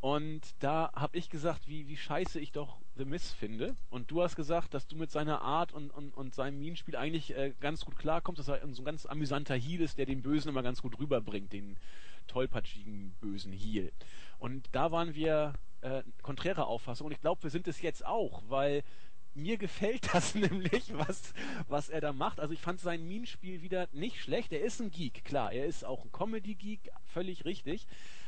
[0.00, 4.22] und da habe ich gesagt, wie, wie scheiße ich doch The Miss finde und du
[4.22, 7.84] hast gesagt, dass du mit seiner Art und, und, und seinem Minenspiel eigentlich äh, ganz
[7.84, 10.82] gut klarkommst, dass er so ein ganz amüsanter Heel ist, der den Bösen immer ganz
[10.82, 11.76] gut rüberbringt, den
[12.28, 13.92] tollpatschigen bösen Heel.
[14.38, 18.42] Und da waren wir äh, konträrer Auffassung und ich glaube, wir sind es jetzt auch,
[18.48, 18.84] weil
[19.34, 21.32] mir gefällt das nämlich, was,
[21.68, 22.40] was er da macht.
[22.40, 24.52] Also ich fand sein Minenspiel wieder nicht schlecht.
[24.52, 25.52] Er ist ein Geek, klar.
[25.52, 27.86] Er ist auch ein Comedy-Geek, völlig richtig.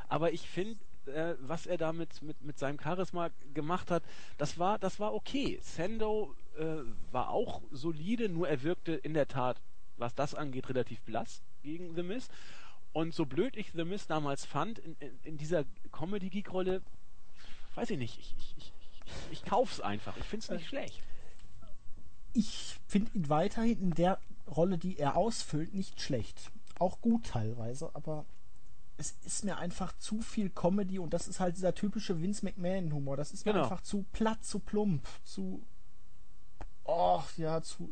[0.09, 4.03] Aber ich finde, äh, was er da mit, mit, seinem Charisma gemacht hat,
[4.39, 5.59] das war, das war okay.
[5.63, 6.65] Sando äh,
[7.13, 9.61] war auch solide, nur er wirkte in der Tat,
[9.97, 12.29] was das angeht, relativ blass gegen The Miz.
[12.93, 16.83] Und so blöd ich The Miz damals fand, in, in, in dieser Comedy-Geek-Rolle,
[17.75, 18.73] weiß ich nicht, ich, ich, ich,
[19.31, 20.17] ich, kauf's einfach.
[20.17, 21.01] Ich find's nicht schlecht.
[22.33, 26.51] Ich finde ihn weiterhin in der Rolle, die er ausfüllt, nicht schlecht.
[26.79, 28.25] Auch gut teilweise, aber
[29.01, 33.17] es ist mir einfach zu viel Comedy und das ist halt dieser typische Vince McMahon-Humor.
[33.17, 33.65] Das ist mir Genau.
[33.65, 35.63] einfach zu platt, zu plump, zu.
[36.85, 37.91] Oh, ja, zu,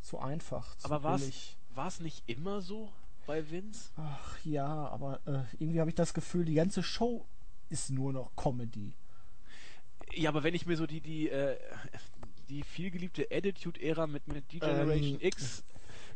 [0.00, 0.76] zu einfach.
[0.78, 1.56] Zu Aber billig.
[1.74, 2.90] war's nicht immer so
[3.26, 3.90] bei Vince?
[3.96, 7.26] Ach ja, aber äh, irgendwie habe ich das Gefühl, die ganze Show
[7.68, 8.94] ist nur noch Comedy.
[10.14, 11.58] Ja, aber wenn ich mir so die, die, äh,
[12.48, 15.64] die vielgeliebte Attitude-Ära mit, mit D-Generation Ähm, X.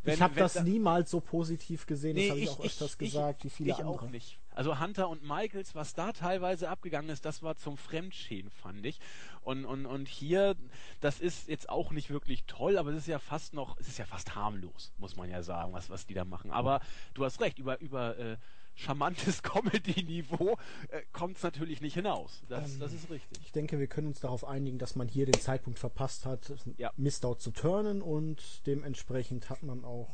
[0.05, 2.59] ich habe wenn das da- niemals so positiv gesehen, Nee, das habe ich, ich- auch
[2.61, 3.91] ich- öfters ich- gesagt, wie viele ich andere.
[3.95, 4.39] auch nicht.
[4.55, 8.99] Also Hunter und Michaels, was da teilweise abgegangen ist, das war zum Fremdschäden, fand ich.
[9.43, 10.57] Und, und, und hier,
[11.01, 13.99] das ist jetzt auch nicht wirklich toll, aber es ist ja fast noch, es ist
[13.99, 16.51] ja fast harmlos, muss man ja sagen, was, was die da machen.
[16.51, 16.81] Aber
[17.15, 18.37] du hast recht, über, über äh,
[18.79, 20.57] charmantes Comedy-Niveau
[20.89, 22.43] äh, kommt es natürlich nicht hinaus.
[22.49, 23.39] Das, Ähm, das ist richtig.
[23.45, 26.93] Ich denke, wir können uns darauf einigen, dass man hier den Zeitpunkt verpasst hat, Ja.
[26.97, 30.09] Mistau zu turnen und dementsprechend hat man auch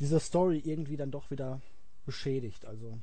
[0.00, 1.60] diese Story irgendwie dann doch wieder
[2.06, 2.64] beschädigt.
[2.66, 2.98] Also,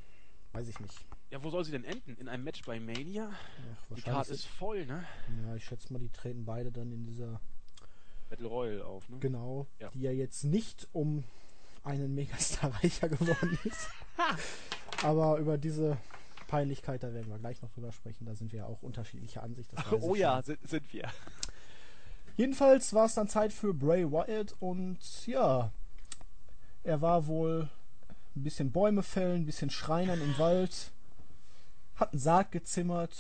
[0.53, 0.93] weiß ich nicht.
[1.31, 2.15] Ja, wo soll sie denn enden?
[2.17, 3.29] In einem Match bei Mania?
[3.31, 5.03] Ach, Die Karte ist voll, ne?
[5.47, 7.39] ja, ich schätze mal, die treten beide dann in dieser,
[8.29, 9.17] Battle Royale auf, ne?
[9.19, 9.89] genau, Ja.
[9.91, 11.23] die ja jetzt nicht um
[11.83, 13.88] einen Megastar reicher geworden ist.
[15.04, 15.97] Aber über diese
[16.47, 18.26] Peinlichkeit, da werden wir gleich noch drüber sprechen.
[18.26, 19.71] Da sind wir ja auch unterschiedlicher Ansicht.
[20.02, 21.10] Oh ja, sind, sind wir.
[22.36, 25.71] Jedenfalls war es dann Zeit für Bray Wyatt und ja,
[26.84, 27.69] er war wohl
[28.36, 30.91] ein bisschen Bäume fällen, ein bisschen Schreinern im Wald,
[31.95, 33.15] hat einen Sarg gezimmert,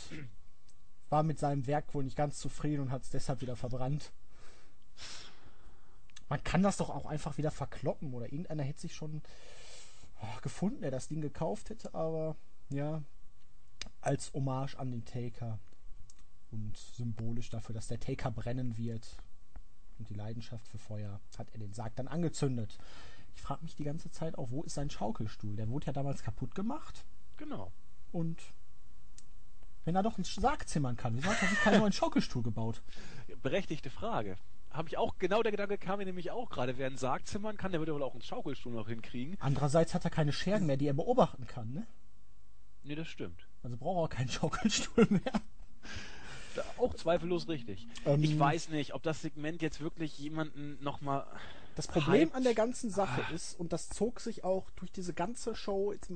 [1.09, 4.11] war mit seinem Werk wohl nicht ganz zufrieden und hat es deshalb wieder verbrannt.
[6.29, 9.21] Man kann das doch auch einfach wieder verkloppen oder irgendeiner hätte sich schon
[10.41, 12.35] gefunden, der das Ding gekauft hätte, aber
[12.69, 13.01] ja,
[14.01, 15.59] als Hommage an den Taker
[16.51, 19.17] und symbolisch dafür, dass der Taker brennen wird
[19.99, 22.77] und die Leidenschaft für Feuer, hat er den Sarg dann angezündet.
[23.35, 25.55] Ich frage mich die ganze Zeit auch, wo ist sein Schaukelstuhl?
[25.55, 27.05] Der wurde ja damals kaputt gemacht.
[27.37, 27.71] Genau.
[28.11, 28.41] Und
[29.85, 32.81] wenn er doch einen Sarg zimmern kann, wieso hat er sich keinen neuen Schaukelstuhl gebaut?
[33.41, 34.37] Berechtigte Frage.
[34.73, 36.77] Habe ich auch, genau der Gedanke kam mir nämlich auch gerade.
[36.79, 39.37] Wer einen Sarg zimmern kann, der würde wohl auch einen Schaukelstuhl noch hinkriegen.
[39.39, 41.85] Andererseits hat er keine Schergen mehr, die er beobachten kann, ne?
[42.83, 43.47] Nee, das stimmt.
[43.61, 45.41] Also braucht er keinen Schaukelstuhl mehr.
[46.77, 47.87] Auch zweifellos richtig.
[48.05, 51.25] Ähm, ich weiß nicht, ob das Segment jetzt wirklich jemanden nochmal.
[51.75, 52.35] Das Problem hypt.
[52.35, 56.11] an der ganzen Sache ist, und das zog sich auch durch diese ganze Show, jetzt,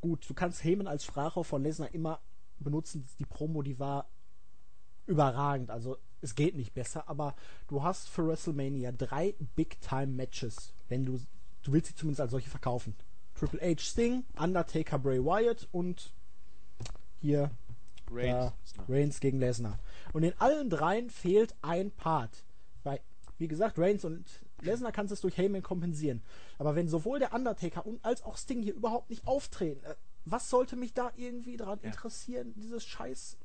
[0.00, 2.20] gut, du kannst Heyman als Sprachrohr von Lesnar immer
[2.58, 4.08] benutzen, die Promo, die war
[5.06, 7.34] überragend, also es geht nicht besser, aber
[7.68, 11.20] du hast für WrestleMania drei Big-Time-Matches, wenn du,
[11.62, 12.94] du willst sie zumindest als solche verkaufen.
[13.34, 16.12] Triple H Sting, Undertaker Bray Wyatt und
[17.20, 17.50] hier
[18.10, 18.52] Reigns.
[18.76, 19.78] ja, Reigns gegen Lesnar.
[20.12, 22.44] Und in allen dreien fehlt ein Part.
[22.84, 23.00] Weil,
[23.38, 24.24] wie gesagt, Reigns und
[24.62, 26.22] Lesnar kannst es durch Heyman kompensieren.
[26.58, 30.48] Aber wenn sowohl der Undertaker und als auch Sting hier überhaupt nicht auftreten, äh, was
[30.48, 31.88] sollte mich da irgendwie daran Ja.
[31.88, 33.36] interessieren, dieses scheiß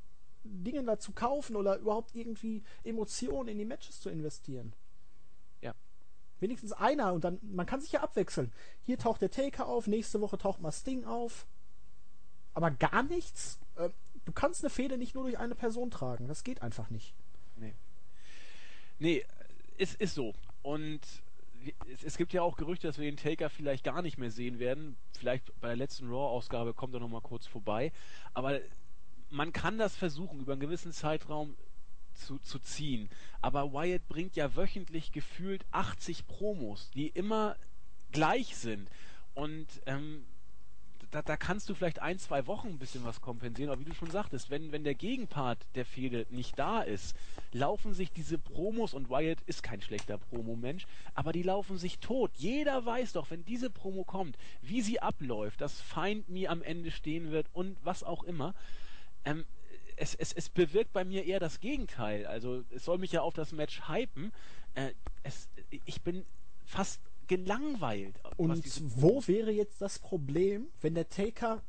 [0.43, 4.73] Dingen da zu kaufen oder überhaupt irgendwie Emotionen in die Matches zu investieren?
[5.61, 5.73] Ja.
[6.39, 8.51] Wenigstens einer und dann, man kann sich ja abwechseln.
[8.81, 11.45] Hier taucht der Taker auf, nächste Woche taucht mal Sting auf.
[12.53, 13.59] Aber gar nichts?
[13.75, 13.89] Äh,
[14.25, 16.27] du kannst eine Fehde nicht nur durch eine Person tragen.
[16.27, 17.15] Das geht einfach nicht.
[19.01, 19.25] Nee,
[19.79, 20.35] es ist so.
[20.61, 21.01] Und
[21.87, 24.59] es, es gibt ja auch Gerüchte, dass wir den Taker vielleicht gar nicht mehr sehen
[24.59, 24.95] werden.
[25.17, 27.91] Vielleicht bei der letzten Raw-Ausgabe kommt er noch mal kurz vorbei.
[28.35, 28.59] Aber
[29.31, 31.55] man kann das versuchen, über einen gewissen Zeitraum
[32.13, 33.09] zu, zu ziehen.
[33.41, 37.55] Aber Wyatt bringt ja wöchentlich gefühlt 80 Promos, die immer
[38.11, 38.89] gleich sind.
[39.33, 40.25] Und ähm,
[41.11, 43.93] da, da kannst du vielleicht ein, zwei Wochen ein bisschen was kompensieren, aber wie du
[43.93, 47.15] schon sagtest, wenn, wenn der Gegenpart der Fehde nicht da ist,
[47.51, 52.31] laufen sich diese Promos, und Wyatt ist kein schlechter Promomensch, aber die laufen sich tot.
[52.35, 56.91] Jeder weiß doch, wenn diese Promo kommt, wie sie abläuft, dass Find Me am Ende
[56.91, 58.53] stehen wird und was auch immer.
[59.25, 59.45] Ähm,
[59.97, 62.25] es, es, es bewirkt bei mir eher das Gegenteil.
[62.25, 64.31] Also es soll mich ja auf das Match hypen.
[64.73, 65.47] Äh, es,
[65.85, 66.25] ich bin
[66.65, 68.19] fast gelangweilt.
[68.37, 68.63] Und
[69.01, 71.61] wo wäre jetzt das Problem, wenn der Taker,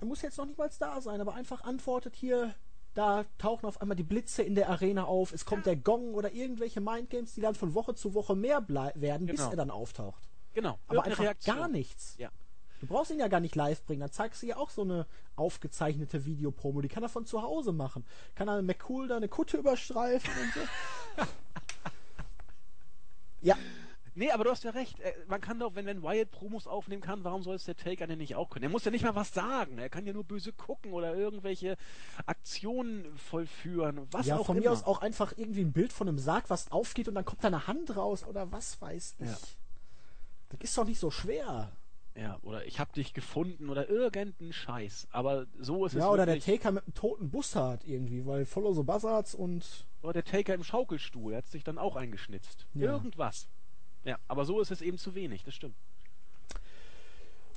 [0.00, 2.54] er muss jetzt noch nicht mal da sein, aber einfach antwortet hier,
[2.94, 6.32] da tauchen auf einmal die Blitze in der Arena auf, es kommt der Gong oder
[6.32, 9.50] irgendwelche Mindgames, die dann von Woche zu Woche mehr werden, bis Genau.
[9.50, 10.28] er dann auftaucht.
[10.54, 11.56] Genau, Aber irgendeine einfach Reaktion.
[11.56, 12.16] gar nichts.
[12.18, 12.30] Ja.
[12.80, 15.06] Du brauchst ihn ja gar nicht live bringen, dann zeigst du ja auch so eine
[15.36, 18.04] aufgezeichnete Videopromo, die kann er von zu Hause machen.
[18.34, 21.24] Kann er McCool da eine Kutte überstreifen und so.
[23.42, 23.56] ja,
[24.18, 24.98] Nee, aber du hast ja recht.
[24.98, 28.08] Äh, Man kann doch, wenn, wenn Wyatt Promos aufnehmen kann, warum soll es der Taker
[28.08, 28.64] denn nicht auch können?
[28.64, 29.78] Er muss ja nicht mal was sagen.
[29.78, 31.76] Er kann ja nur böse gucken oder irgendwelche
[32.26, 34.08] Aktionen vollführen.
[34.10, 34.66] Was ja auch von immer.
[34.66, 37.44] mir aus auch einfach irgendwie ein Bild von einem Sarg, was aufgeht und dann kommt
[37.44, 39.26] da eine Hand raus oder was weiß ich.
[39.28, 39.38] Ja.
[40.48, 41.70] Das ist doch nicht so schwer.
[42.18, 45.06] Ja, oder ich hab dich gefunden oder irgendein Scheiß.
[45.12, 46.40] Aber so ist es Ja, oder der.
[46.40, 50.64] Taker mit einem toten Bussard irgendwie, weil Follow the Buzzards und oder der Taker im
[50.64, 51.32] Schaukelstuhl.
[51.32, 52.66] Er hat sich dann auch eingeschnitzt.
[52.74, 52.92] Ja.
[52.92, 53.46] Irgendwas.
[54.04, 55.44] Ja, aber so ist es eben zu wenig.
[55.44, 55.76] Das stimmt.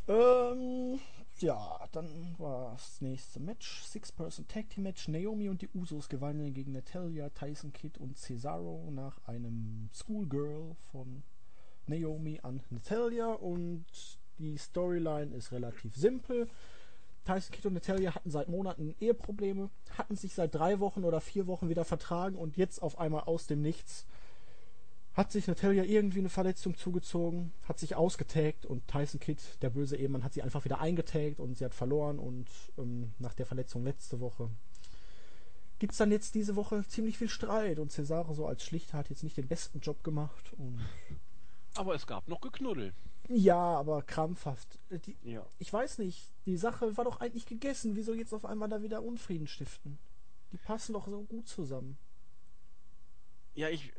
[0.07, 0.99] Ähm,
[1.39, 3.81] ja, dann war das nächste Match.
[3.81, 5.07] Six-Person Tag Team Match.
[5.07, 11.23] Naomi und die Usos gewannen gegen Natalia, Tyson Kidd und Cesaro nach einem Schoolgirl von
[11.87, 13.33] Naomi an Natalia.
[13.33, 13.85] Und
[14.39, 16.49] die Storyline ist relativ simpel.
[17.25, 21.47] Tyson Kidd und Natalia hatten seit Monaten Eheprobleme, hatten sich seit drei Wochen oder vier
[21.47, 24.05] Wochen wieder vertragen und jetzt auf einmal aus dem Nichts
[25.13, 29.97] hat sich Natalia irgendwie eine Verletzung zugezogen, hat sich ausgetaggt und Tyson Kidd, der böse
[29.97, 33.83] Ehemann, hat sie einfach wieder eingetaggt und sie hat verloren und ähm, nach der Verletzung
[33.83, 34.49] letzte Woche
[35.79, 39.09] gibt es dann jetzt diese Woche ziemlich viel Streit und Cesaro so als Schlichter hat
[39.09, 40.79] jetzt nicht den besten Job gemacht und
[41.73, 42.93] Aber es gab noch Geknuddel.
[43.29, 44.79] Ja, aber krampfhaft.
[44.89, 45.45] Äh, Die, Ja.
[45.59, 49.03] ich weiß nicht, die Sache war doch eigentlich gegessen, wieso jetzt auf einmal da wieder
[49.03, 49.97] Unfrieden stiften?
[50.51, 51.97] Die passen doch so gut zusammen.
[53.55, 53.91] Ja, ich.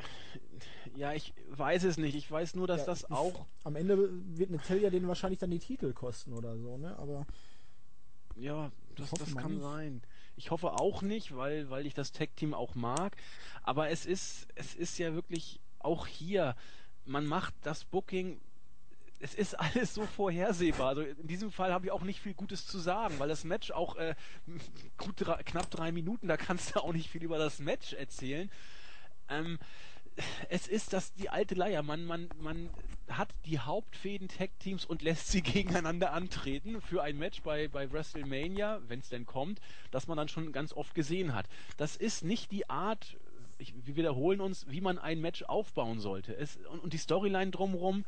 [0.96, 2.14] Ja, ich weiß es nicht.
[2.14, 3.46] Ich weiß nur, dass Ja, das auch.
[3.64, 6.96] Am Ende wird Natalia denen wahrscheinlich dann die Titel kosten oder so, ne?
[6.98, 7.26] Aber
[8.36, 9.62] Ja, das, das kann nicht.
[9.62, 10.02] sein.
[10.36, 13.16] Ich hoffe auch nicht, weil, weil ich das Tag-Team auch mag.
[13.62, 16.56] Aber es ist, es ist ja wirklich auch hier,
[17.04, 18.40] man macht das Booking
[19.22, 20.88] es ist alles so vorhersehbar.
[20.88, 23.70] Also in diesem Fall habe ich auch nicht viel Gutes zu sagen, weil das Match
[23.70, 24.14] auch äh,
[24.98, 28.50] gut drei, knapp drei Minuten, da kannst du auch nicht viel über das Match erzählen.
[29.28, 29.58] Ähm,
[30.48, 31.82] es ist das die alte Leier.
[31.82, 32.68] Man, man, man
[33.08, 38.98] hat die Hauptfäden-Tag-Teams und lässt sie gegeneinander antreten für ein Match bei, bei WrestleMania, wenn
[38.98, 39.60] es denn kommt,
[39.92, 41.46] das man dann schon ganz oft gesehen hat.
[41.76, 43.16] Das ist nicht die Art,
[43.58, 46.36] ich, wir wiederholen uns, wie man ein Match aufbauen sollte.
[46.36, 48.04] Es, und, und die Storyline drumherum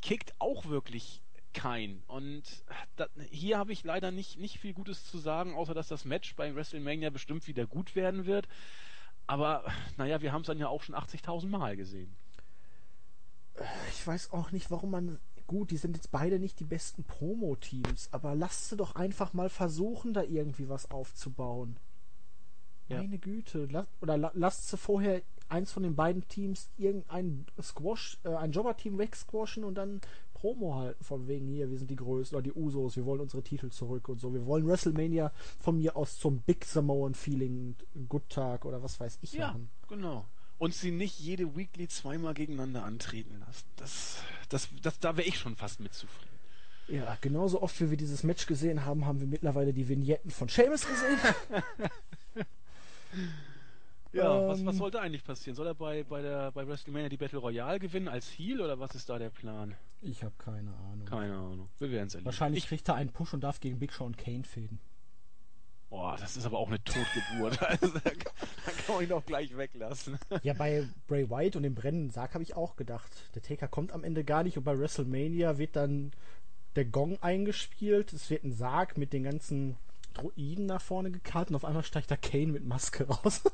[0.00, 2.02] kickt auch wirklich kein.
[2.06, 2.42] Und
[2.96, 6.36] da, hier habe ich leider nicht, nicht viel Gutes zu sagen, außer dass das Match
[6.36, 8.48] bei WrestleMania bestimmt wieder gut werden wird.
[9.26, 9.64] Aber
[9.96, 12.16] naja, wir haben es dann ja auch schon 80.000 Mal gesehen.
[13.90, 15.18] Ich weiß auch nicht, warum man.
[15.46, 19.48] Gut, die sind jetzt beide nicht die besten Promo-Teams, aber lasst sie doch einfach mal
[19.48, 21.78] versuchen, da irgendwie was aufzubauen.
[22.88, 22.98] Ja.
[22.98, 23.66] Meine Güte.
[23.70, 28.52] Lass, oder la, lasst sie vorher eins von den beiden Teams irgendein Squash, äh, ein
[28.52, 30.00] Jobber-Team wegsquashen und dann
[30.34, 33.42] Promo halten, von wegen hier, wir sind die Größten, oder die Usos, wir wollen unsere
[33.42, 34.32] Titel zurück und so.
[34.32, 37.74] Wir wollen WrestleMania von mir aus zum Big Samoan Feeling,
[38.08, 39.70] Good Tag oder was weiß ich ja, machen.
[39.88, 40.26] genau.
[40.58, 43.66] Und sie nicht jede Weekly zweimal gegeneinander antreten lassen.
[43.76, 46.28] Das, das, das, da wäre ich schon fast mit zufrieden.
[46.88, 50.48] Ja, genauso oft wie wir dieses Match gesehen haben, haben wir mittlerweile die Vignetten von
[50.48, 51.18] Seamus gesehen.
[54.12, 55.54] Ja, ähm, was, was sollte eigentlich passieren?
[55.54, 58.94] Soll er bei, bei, der, bei WrestleMania die Battle Royale gewinnen als Heel oder was
[58.94, 59.74] ist da der Plan?
[60.00, 61.06] Ich habe keine Ahnung.
[61.06, 61.68] Keine Ahnung.
[61.78, 62.26] Wir werden es erleben.
[62.26, 64.80] Wahrscheinlich ich, kriegt er einen Push und darf gegen Big Show und Kane fäden.
[65.90, 67.62] Boah, das ist aber auch eine Totgeburt.
[67.62, 70.18] also, da, da kann man ihn doch gleich weglassen.
[70.42, 73.10] ja, bei Bray White und dem brennenden Sarg habe ich auch gedacht.
[73.34, 76.12] Der Taker kommt am Ende gar nicht und bei WrestleMania wird dann
[76.76, 78.12] der Gong eingespielt.
[78.12, 79.76] Es wird ein Sarg mit den ganzen
[80.12, 83.42] Droiden nach vorne gekarrt und auf einmal steigt da Kane mit Maske raus.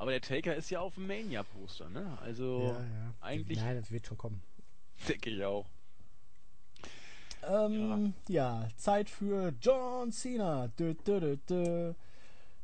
[0.00, 2.16] Aber der Taker ist ja auf dem Mania-Poster, ne?
[2.22, 3.14] Also ja, ja.
[3.20, 3.58] eigentlich.
[3.58, 4.42] Nein, das wird schon kommen.
[5.08, 5.66] Denke ich auch.
[7.46, 8.62] Ähm, ja.
[8.62, 8.68] ja.
[8.78, 10.68] Zeit für John Cena.
[10.68, 11.92] Dö, dö, dö,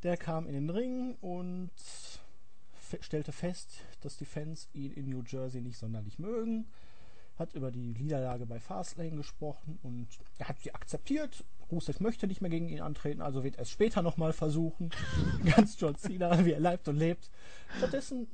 [0.01, 1.69] Der kam in den Ring und
[3.01, 6.65] stellte fest, dass die Fans ihn in New Jersey nicht sonderlich mögen.
[7.37, 10.07] Hat über die Niederlage bei Fastlane gesprochen und
[10.39, 13.69] er hat sie akzeptiert Rusev möchte nicht mehr gegen ihn antreten, also wird er es
[13.69, 14.91] später nochmal versuchen.
[15.55, 17.29] Ganz John Cena, wie er lebt und lebt.
[17.77, 18.27] Stattdessen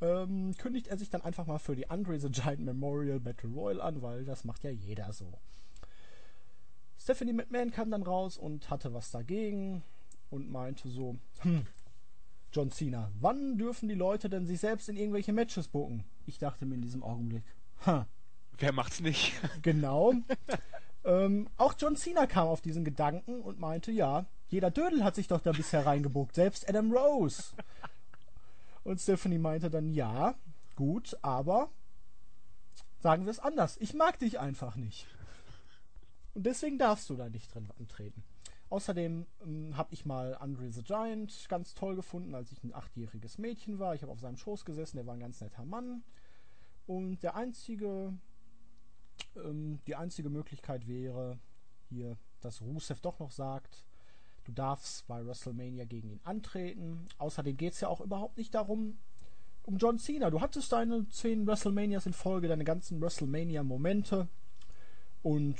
[0.00, 3.80] ähm, kündigt er sich dann einfach mal für die Andre the Giant Memorial Battle Royal
[3.80, 5.32] an, weil das macht ja jeder so.
[6.98, 9.82] Stephanie McMahon kam dann raus und hatte was dagegen
[10.30, 11.66] und meinte so, hm,
[12.52, 16.04] John Cena, wann dürfen die Leute denn sich selbst in irgendwelche Matches bucken?
[16.26, 17.42] Ich dachte mir in diesem Augenblick,
[17.86, 18.06] ha.
[18.58, 19.32] Wer macht's nicht?
[19.62, 20.12] Genau.
[21.04, 25.28] Ähm, auch John Cena kam auf diesen Gedanken und meinte, ja, jeder Dödel hat sich
[25.28, 27.54] doch da bisher reingebuckt, selbst Adam Rose.
[28.84, 30.34] Und Stephanie meinte dann, ja,
[30.76, 31.70] gut, aber
[33.00, 35.06] sagen wir es anders, ich mag dich einfach nicht.
[36.34, 38.22] Und deswegen darfst du da nicht drin antreten.
[38.70, 43.36] Außerdem ähm, habe ich mal Andre the Giant ganz toll gefunden, als ich ein achtjähriges
[43.36, 43.94] Mädchen war.
[43.94, 46.02] Ich habe auf seinem Schoß gesessen, der war ein ganz netter Mann.
[46.86, 48.14] Und der einzige
[49.36, 51.38] ähm, die einzige Möglichkeit wäre
[51.88, 53.84] hier, dass Rusev doch noch sagt,
[54.44, 57.06] du darfst bei WrestleMania gegen ihn antreten.
[57.18, 58.98] Außerdem geht es ja auch überhaupt nicht darum,
[59.64, 60.30] um John Cena.
[60.30, 64.28] Du hattest deine zehn WrestleManias in Folge, deine ganzen WrestleMania-Momente.
[65.22, 65.56] Und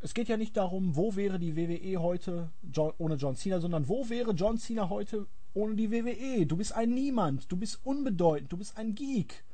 [0.00, 3.88] es geht ja nicht darum, wo wäre die WWE heute John, ohne John Cena, sondern
[3.88, 6.46] wo wäre John Cena heute ohne die WWE?
[6.46, 9.44] Du bist ein Niemand, du bist unbedeutend, du bist ein Geek.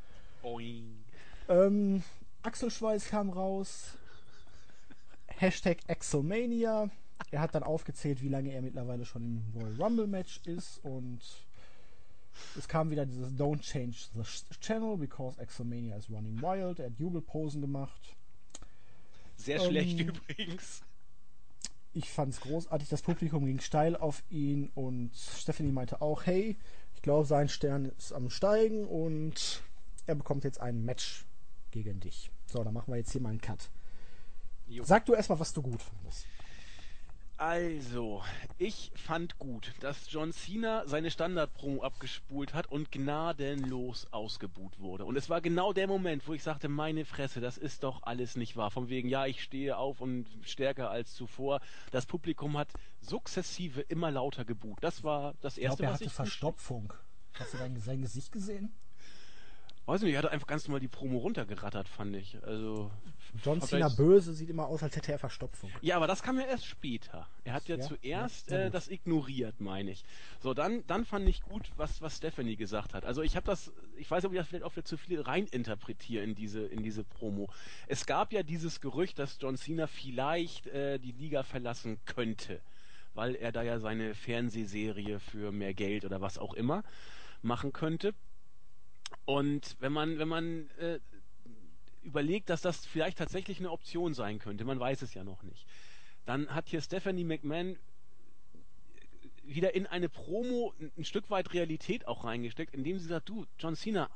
[1.49, 2.03] Ähm,
[2.45, 3.97] Achselschweiß kam raus.
[5.29, 6.91] Hashtag Axelmania.
[7.31, 11.21] Er hat dann aufgezählt, wie lange er mittlerweile schon im Royal Rumble Match ist und
[12.59, 14.23] es kam wieder dieses Don't change the
[14.61, 16.81] channel because Axelmania is running wild.
[16.81, 18.15] Er hat Jubelposen gemacht.
[19.37, 20.83] Sehr ähm, schlecht übrigens.
[21.95, 22.91] Ich fand es großartig.
[22.91, 26.59] Das Publikum ging steil auf ihn und Stephanie meinte auch, hey,
[26.95, 29.63] ich glaube, sein Stern ist am Steigen und
[30.07, 31.25] er bekommt jetzt ein Match
[31.71, 32.31] gegen dich.
[32.55, 33.69] So, dann machen wir jetzt hier mal einen Cut.
[34.69, 34.85] Jo.
[34.85, 36.25] Sag du erstmal, was du gut fandest.
[37.37, 38.23] Also,
[38.59, 45.05] ich fand gut, dass John Cena seine Standard-Promo abgespult hat und gnadenlos ausgebuht wurde.
[45.05, 48.37] Und es war genau der Moment, wo ich sagte, meine Fresse, das ist doch alles
[48.37, 48.71] nicht wahr.
[48.71, 51.61] Von wegen, ja, ich stehe auf und stärker als zuvor.
[51.91, 52.69] Das Publikum hat
[53.01, 54.79] sukzessive immer lauter gebuht.
[54.81, 56.93] Das war das Erste, ich glaub, er was hatte ich Verstopfung.
[57.33, 58.73] Hast du dein, sein Gesicht gesehen?
[59.87, 62.39] Weiß nicht, er hat einfach ganz normal die Promo runtergerattert, fand ich.
[62.43, 62.91] Also.
[63.43, 65.71] John Cena böse sieht immer aus, als hätte er Verstopfung.
[65.83, 67.27] Ja, aber das kam ja erst später.
[67.43, 70.05] Er hat ja, Ja, zuerst ja, äh, das ignoriert, meine ich.
[70.41, 73.05] So, dann, dann fand ich gut, was, was Stephanie gesagt hat.
[73.05, 75.21] Also ich habe das, ich weiß nicht, ob ich das vielleicht auch wieder zu viel
[75.21, 77.51] reininterpretiere in diese, in diese Promo.
[77.87, 82.61] Es gab ja dieses Gerücht, dass John Cena vielleicht äh, die Liga verlassen könnte,
[83.13, 86.85] weil er da ja seine Fernsehserie für mehr Geld oder was auch immer
[87.43, 88.15] machen könnte.
[89.25, 90.99] Und wenn man, wenn man äh,
[92.03, 95.67] überlegt, dass das vielleicht tatsächlich eine Option sein könnte, man weiß es ja noch nicht,
[96.27, 97.79] dann hat hier Stephanie McMahon
[99.43, 103.47] wieder in eine Promo ein, ein Stück weit Realität auch reingesteckt, indem sie sagt, du,
[103.59, 104.11] John Cena,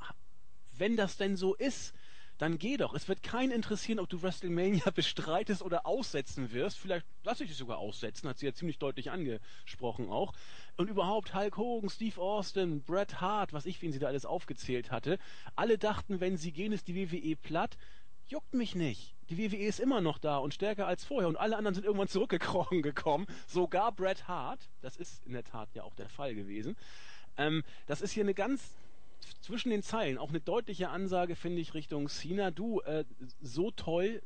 [0.71, 1.93] wenn das denn so ist,
[2.39, 2.93] dann geh doch.
[2.93, 6.79] Es wird keinen interessieren, ob du WrestleMania bestreitest oder aussetzen wirst.
[6.79, 10.33] Vielleicht lass ich dich sogar aussetzen, hat sie ja ziemlich deutlich angesprochen auch.
[10.77, 14.89] Und überhaupt Hulk Hogan, Steve Austin, Bret Hart, was ich, wen sie da alles aufgezählt
[14.89, 15.19] hatte.
[15.57, 17.77] Alle dachten, wenn sie gehen, ist die WWE platt.
[18.27, 19.15] Juckt mich nicht.
[19.29, 22.07] Die WWE ist immer noch da und stärker als vorher und alle anderen sind irgendwann
[22.09, 23.27] zurückgekrochen gekommen.
[23.47, 26.77] Sogar Bret Hart, das ist in der Tat ja auch der Fall gewesen.
[27.37, 28.61] Ähm, das ist hier eine ganz
[29.41, 32.51] zwischen den Zeilen auch eine deutliche Ansage, finde ich, Richtung Cena.
[32.51, 33.05] Du, äh,
[33.41, 34.21] so toll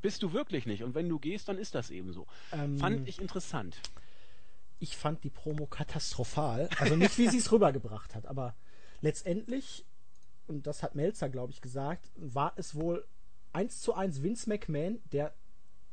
[0.00, 0.82] bist du wirklich nicht.
[0.82, 2.26] Und wenn du gehst, dann ist das eben so.
[2.52, 3.80] Ähm, Fand ich interessant.
[4.78, 6.68] ich fand die Promo katastrophal.
[6.78, 8.54] Also nicht, wie sie es rübergebracht hat, aber
[9.00, 9.84] letztendlich,
[10.46, 13.04] und das hat Melzer, glaube ich, gesagt, war es wohl
[13.52, 15.34] eins zu eins Vince McMahon, der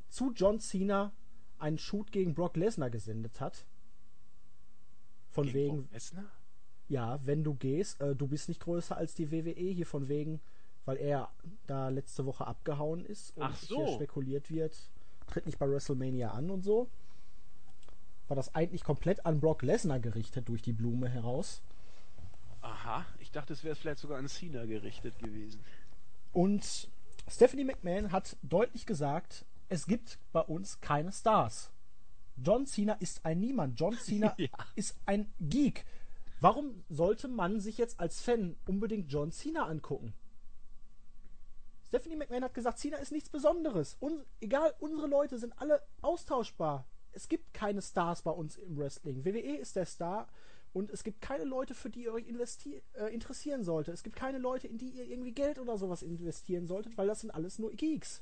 [0.09, 1.13] zu John Cena
[1.57, 3.65] einen Shoot gegen Brock Lesnar gesendet hat.
[5.29, 6.31] Von Gegen wegen, Brock Lesnar?
[6.87, 10.39] Ja, wenn du gehst, äh, du bist nicht größer als die WWE, hier von wegen,
[10.85, 11.29] weil er
[11.67, 13.93] da letzte Woche abgehauen ist und Ach hier so.
[13.95, 14.77] spekuliert wird,
[15.27, 16.87] tritt nicht bei WrestleMania an und so.
[18.27, 21.61] War das eigentlich komplett an Brock Lesnar gerichtet durch die Blume heraus.
[22.61, 25.59] Aha, ich dachte, es wäre vielleicht sogar an Cena gerichtet gewesen.
[26.33, 26.89] Und
[27.27, 31.71] Stephanie McMahon hat deutlich gesagt, es gibt bei uns keine Stars.
[32.37, 33.79] John Cena ist ein Niemand.
[33.79, 34.49] John Cena Ja.
[34.75, 35.85] ist ein Geek.
[36.45, 40.13] Warum sollte man sich jetzt als Fan unbedingt John Cena angucken?
[41.87, 43.97] Stephanie McMahon hat gesagt, Cena ist nichts Besonderes.
[43.99, 46.87] Un egal, unsere Leute sind alle austauschbar.
[47.13, 49.25] Es gibt keine Stars bei uns im Wrestling.
[49.25, 50.27] WWE ist der Star
[50.71, 53.95] und es gibt keine Leute, für die ihr euch äh, interessieren solltet.
[53.95, 57.21] Es gibt keine Leute, in die ihr irgendwie Geld oder sowas investieren solltet, weil das
[57.21, 58.21] sind alles nur Geeks.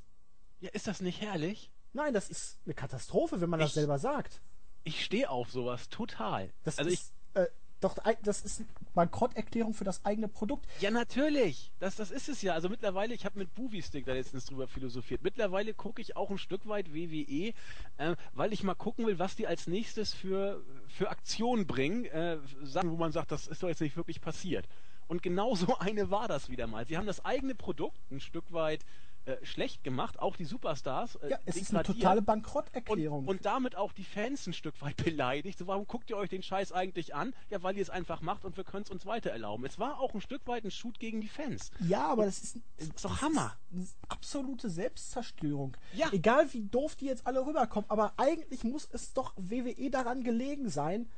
[0.62, 1.74] Ja, ist das nicht herrlich?
[1.92, 4.42] Nein, das ist eine Katastrophe, wenn man das Ich- selber sagt.
[4.86, 6.54] Ich stehe auf sowas total.
[6.64, 7.48] Das also ich, ist äh,
[7.84, 8.64] doch das ist
[8.94, 10.66] Bankrotterklärung für das eigene Produkt.
[10.80, 11.72] Ja, natürlich.
[11.80, 12.54] Das, das ist es ja.
[12.54, 15.24] Also mittlerweile, ich habe mit Booby-Stick da letztens drüber philosophiert.
[15.24, 17.54] Mittlerweile gucke ich auch ein Stück weit WWE,
[17.98, 22.06] äh, weil ich mal gucken will, was die als nächstes für, für Aktionen bringen.
[22.06, 24.68] Äh, Sachen, wo man sagt, das ist doch jetzt nicht wirklich passiert.
[25.08, 26.86] Und genau so eine war das wieder mal.
[26.86, 28.86] Sie haben das eigene Produkt ein Stück weit
[29.26, 31.16] äh, schlecht gemacht, auch die Superstars.
[31.16, 33.26] Äh, Ja, es ist eine totale und, Bankrotterklärung.
[33.28, 35.58] und damit auch die Fans ein Stück weit beleidigt.
[35.60, 37.34] So, warum guckt ihr euch den Scheiß eigentlich an?
[37.50, 39.66] Ja, weil ihr es einfach macht und wir können es uns weiter erlauben.
[39.66, 41.72] Es war auch ein Stück weit ein Shoot gegen die Fans.
[41.80, 43.56] ja, aber das ist, ist doch das Hammer.
[43.72, 45.76] Ist eine absolute Selbstzerstörung.
[45.94, 46.10] Ja.
[46.12, 50.70] Egal wie doof die jetzt alle rüberkommen, aber eigentlich muss es doch WWE daran gelegen
[50.70, 51.10] sein,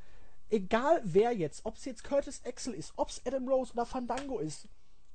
[0.49, 4.39] egal wer jetzt, ob es jetzt Curtis Axel ist, ob es Adam Rose oder Fandango
[4.39, 4.67] ist,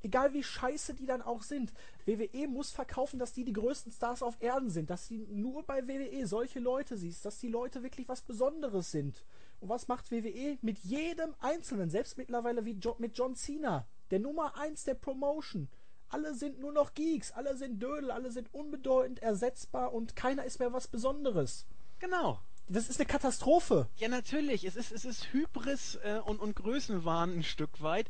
[0.02, 1.72] egal wie scheiße die dann auch sind,
[2.06, 5.86] WWE muss verkaufen, dass die die größten Stars auf Erden sind, dass sie nur bei
[5.86, 9.24] WWE solche Leute siehst, dass die Leute wirklich was Besonderes sind.
[9.60, 14.20] Und was macht WWE mit jedem Einzelnen, selbst mittlerweile wie jo mit John Cena, der
[14.20, 15.68] Nummer 1 der Promotion.
[16.08, 20.58] Alle sind nur noch Geeks, alle sind Dödel, alle sind unbedeutend, ersetzbar und keiner ist
[20.58, 21.66] mehr was Besonderes.
[22.00, 22.40] Genau.
[22.68, 23.88] Das ist eine Katastrophe.
[23.96, 24.64] Ja, natürlich.
[24.64, 28.08] Es ist, es ist Hybris äh, und, und Größenwahn ein Stück weit.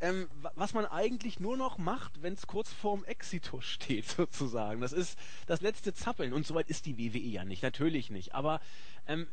[0.00, 4.80] Ähm, wa- was man eigentlich nur noch macht, wenn es kurz vorm Exitus steht, sozusagen.
[4.80, 6.32] Das ist das letzte Zappeln.
[6.32, 8.34] Und soweit ist die WWE ja nicht, natürlich nicht.
[8.34, 8.60] Aber
[9.06, 9.26] ähm,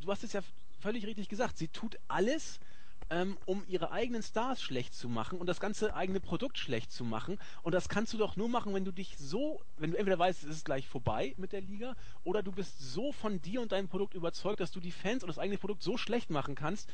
[0.00, 0.42] du hast es ja
[0.80, 1.56] völlig richtig gesagt.
[1.56, 2.60] Sie tut alles,
[3.08, 7.04] ähm, um ihre eigenen Stars schlecht zu machen und das ganze eigene Produkt schlecht zu
[7.04, 7.38] machen.
[7.62, 10.44] Und das kannst du doch nur machen, wenn du dich so, wenn du entweder weißt,
[10.44, 13.88] es ist gleich vorbei mit der Liga, oder du bist so von dir und deinem
[13.88, 16.88] Produkt überzeugt, dass du die Fans und das eigene Produkt so schlecht machen kannst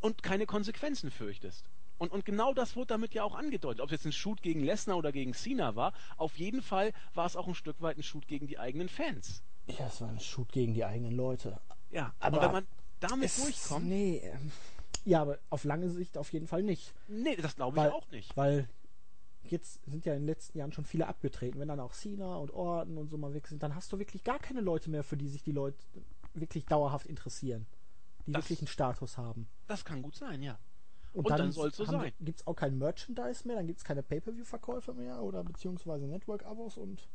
[0.00, 1.64] und keine Konsequenzen fürchtest.
[2.04, 3.80] Und, und genau das wurde damit ja auch angedeutet.
[3.80, 7.26] Ob es jetzt ein Shoot gegen Lesnar oder gegen Cena war, auf jeden Fall war
[7.26, 9.42] es auch ein Stück weit ein Shoot gegen die eigenen Fans.
[9.66, 11.58] Ja, es war ein Shoot gegen die eigenen Leute.
[11.90, 12.66] Ja, Aber wenn man
[13.00, 14.18] damit Es- durchkommt, Nee.
[14.24, 14.50] ähm,
[15.06, 16.92] Ja, aber auf lange Sicht auf jeden Fall nicht.
[17.08, 18.36] nee, das glaube ich Weil, auch nicht.
[18.36, 18.68] Weil
[19.44, 21.58] jetzt sind ja in den letzten Jahren schon viele abgetreten.
[21.60, 24.24] Wenn dann auch Cena und Orton und so mal weg sind, dann hast du wirklich
[24.24, 25.78] gar keine Leute mehr, für die sich die Leute
[26.34, 27.66] wirklich dauerhaft interessieren.
[28.26, 29.46] Die Das- wirklich einen Status haben.
[29.66, 30.58] Das kann gut sein, ja.
[31.14, 32.12] Und, dann, dann soll es so sein.
[32.20, 36.76] Gibt es auch kein Merchandise mehr, dann gibt es keine Pay-Per-View-Verkäufe mehr oder beziehungsweise Network-Abos
[36.76, 37.06] und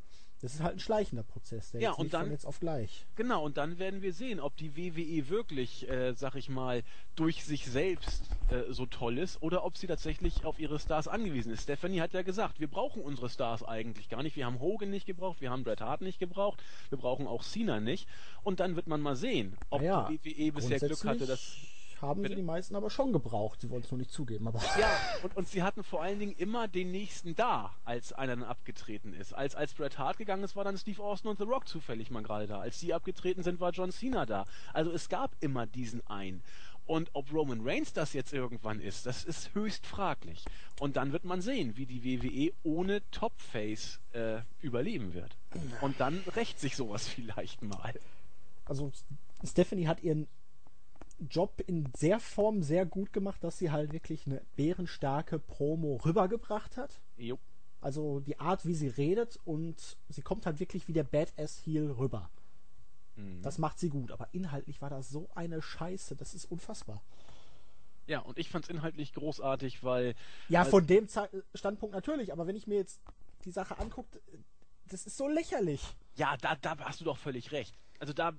[0.42, 3.06] das ist halt ein schleichender Prozess, der ja, jetzt und dann, von jetzt auf gleich.
[3.18, 6.84] Genau, und dann werden wir sehen, ob die WWE wirklich, äh, sag ich mal,
[7.16, 11.52] durch sich selbst äh, so toll ist oder ob sie tatsächlich auf ihre Stars angewiesen
[11.52, 11.64] ist.
[11.64, 14.38] Stephanie hat ja gesagt, wir brauchen unsere Stars eigentlich gar nicht.
[14.38, 17.82] Wir haben Hogan nicht gebraucht, wir haben Bret Hart nicht gebraucht, wir brauchen auch Cena
[17.82, 18.08] nicht.
[18.42, 21.58] Und dann wird man mal sehen, ob ja, die WWE bisher Glück hatte, dass
[22.02, 22.36] haben Bitte?
[22.36, 23.62] sie die meisten aber schon gebraucht.
[23.62, 24.48] Sie wollen es nur nicht zugeben.
[24.48, 24.90] Aber ja,
[25.24, 29.14] und, und sie hatten vor allen Dingen immer den nächsten da, als einer dann abgetreten
[29.14, 29.34] ist.
[29.34, 32.24] Als, als Bret Hart gegangen ist, war dann Steve Austin und The Rock zufällig mal
[32.24, 32.60] gerade da.
[32.60, 34.46] Als sie abgetreten sind, war John Cena da.
[34.74, 36.44] Also es gab immer diesen einen.
[36.90, 40.44] Und ob Roman Reigns das jetzt irgendwann ist, das ist höchst fraglich.
[40.80, 45.38] Und dann wird man sehen, wie die WWE ohne Topface äh, überleben wird.
[45.82, 47.94] Und dann rächt sich sowas vielleicht mal.
[48.66, 48.92] Also
[49.44, 50.28] Stephanie hat ihren
[51.30, 56.78] Job in der Form sehr gut gemacht, dass sie halt wirklich eine bärenstarke Promo rübergebracht
[56.78, 57.02] hat.
[57.18, 57.40] Jo.
[57.82, 61.92] Also die Art, wie sie redet und sie kommt halt wirklich wie der Badass Heel
[61.92, 62.30] rüber.
[63.16, 63.42] Mhm.
[63.42, 67.02] Das macht sie gut, aber inhaltlich war das so eine Scheiße, das ist unfassbar.
[68.08, 70.16] Ja, und ich fand es inhaltlich großartig, weil.
[70.50, 71.08] Ja, von dem
[71.54, 73.00] Standpunkt natürlich, aber wenn ich mir jetzt
[73.46, 74.20] die Sache angucke,
[74.88, 75.82] das ist so lächerlich.
[76.16, 77.78] Ja, da, da hast du doch völlig recht.
[78.00, 78.34] Also da,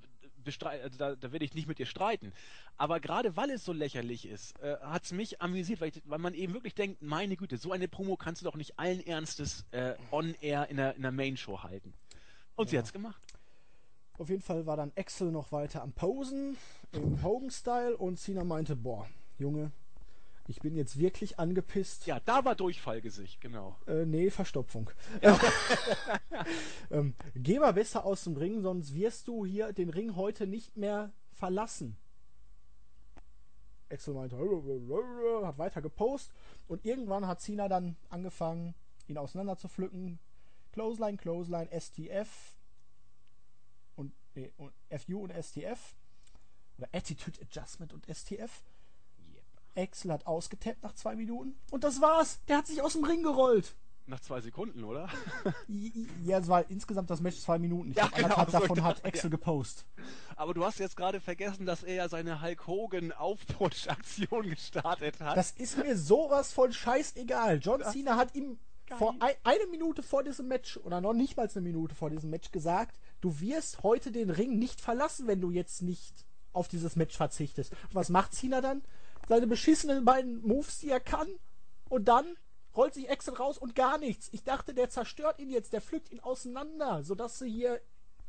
[0.63, 2.33] also da, da werde ich nicht mit dir streiten.
[2.77, 6.19] Aber gerade weil es so lächerlich ist, äh, hat es mich amüsiert, weil, ich, weil,
[6.19, 9.65] man eben wirklich denkt, meine Güte, so eine Promo kannst du doch nicht allen Ernstes
[9.71, 11.93] äh, on-air in der, in der Main-Show halten.
[12.57, 12.71] Und ja.
[12.71, 13.23] sie hat es gemacht.
[14.19, 16.57] Auf jeden Fall war dann Axel noch weiter am Posen
[16.93, 19.73] im Hogan-Style und Cena meinte, boah, Junge,
[20.51, 22.07] ich bin jetzt wirklich angepisst.
[22.07, 23.77] Ja, da war Durchfallgesicht, genau.
[23.87, 24.91] Äh, nee, Verstopfung.
[26.91, 30.77] ähm, geh mal besser aus dem Ring, sonst wirst du hier den Ring heute nicht
[30.77, 31.97] mehr verlassen.
[33.91, 34.37] Axel meinte,
[35.45, 36.35] hat weiter gepostet
[36.67, 38.75] und irgendwann hat Cena dann angefangen,
[39.07, 40.19] ihn auseinander zu pflücken.
[40.73, 42.57] Clothesline, Clothesline, STF
[43.95, 45.95] und, nee, und FU und STF.
[46.77, 48.65] Oder Attitude Adjustment und STF.
[49.77, 51.55] Axel hat ausgetappt nach zwei Minuten.
[51.71, 52.41] Und das war's.
[52.49, 53.75] Der hat sich aus dem Ring gerollt.
[54.07, 55.09] Nach zwei Sekunden, oder?
[56.25, 57.93] ja, es war insgesamt das Match zwei Minuten.
[57.93, 59.37] Ich ja, glaub, genau, davon hat Axel ja.
[59.37, 59.87] gepostet.
[60.35, 65.37] Aber du hast jetzt gerade vergessen, dass er ja seine Hulk Hogan Aufputsch-Aktion gestartet hat.
[65.37, 67.61] Das ist mir sowas von scheißegal.
[67.63, 68.59] John das Cena hat ihm
[68.99, 72.31] vor ein, eine Minute vor diesem Match oder noch nicht mal eine Minute vor diesem
[72.31, 76.97] Match gesagt, du wirst heute den Ring nicht verlassen, wenn du jetzt nicht auf dieses
[76.97, 77.73] Match verzichtest.
[77.93, 78.83] was macht Cena dann?
[79.31, 81.29] Seine beschissenen beiden Moves, die er kann.
[81.89, 82.37] Und dann
[82.75, 84.29] rollt sich Axel raus und gar nichts.
[84.33, 87.81] Ich dachte, der zerstört ihn jetzt, der pflückt ihn auseinander, sodass sie hier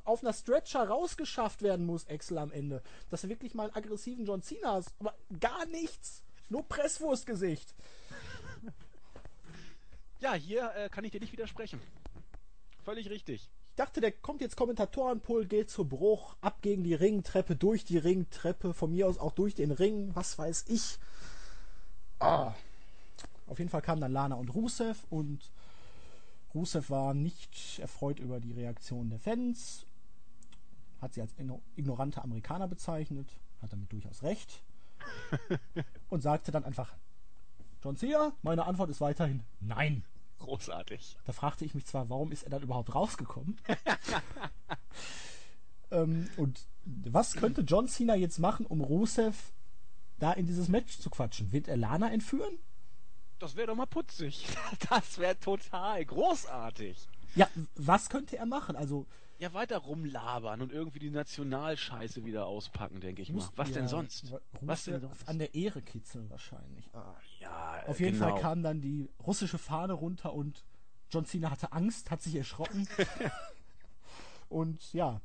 [0.04, 2.84] auf einer Stretcher rausgeschafft werden muss, Axel am Ende.
[3.10, 4.94] Dass er wirklich mal einen aggressiven John Cena ist.
[5.00, 6.22] Aber gar nichts.
[6.50, 7.74] Nur Presswurstgesicht.
[10.20, 11.82] Ja, hier äh, kann ich dir nicht widersprechen.
[12.84, 13.50] Völlig richtig.
[13.72, 17.98] Ich dachte, der kommt jetzt Kommentatorenpult, geht zu Bruch, ab gegen die Ringtreppe, durch die
[17.98, 21.00] Ringtreppe, von mir aus auch durch den Ring, was weiß ich.
[22.20, 22.54] Ah.
[23.48, 25.52] Auf jeden Fall kamen dann Lana und Rusev und
[26.54, 29.86] Rusev war nicht erfreut über die Reaktion der Fans,
[31.00, 31.34] hat sie als
[31.78, 33.28] ignorante Amerikaner bezeichnet,
[33.62, 34.62] hat damit durchaus recht
[36.10, 36.94] und sagte dann einfach,
[37.82, 40.04] John Cena, meine Antwort ist weiterhin nein.
[40.42, 41.18] Großartig.
[41.26, 43.60] Da fragte ich mich zwar, warum ist er dann überhaupt rausgekommen?
[45.92, 49.54] ähm, und was könnte John Cena jetzt machen, um Rusev
[50.18, 51.52] da in dieses Match zu quatschen?
[51.52, 52.58] Wird er Lana entführen?
[53.38, 54.48] Das wäre doch mal putzig.
[54.90, 56.98] Das wäre total großartig.
[57.36, 58.76] Ja, was könnte er machen?
[58.76, 59.06] Also
[59.42, 63.50] ja, weiter rumlabern und irgendwie die Nationalscheiße wieder auspacken, denke ich mal.
[63.56, 64.32] Was ja, denn sonst?
[64.62, 65.28] Was denn sonst?
[65.28, 66.88] An der Ehre kitzeln wahrscheinlich.
[66.94, 68.30] Ah, ja, Auf jeden genau.
[68.30, 70.64] Fall kam dann die russische Fahne runter und
[71.10, 72.88] John Cena hatte Angst, hat sich erschrocken.
[74.50, 75.20] und ja,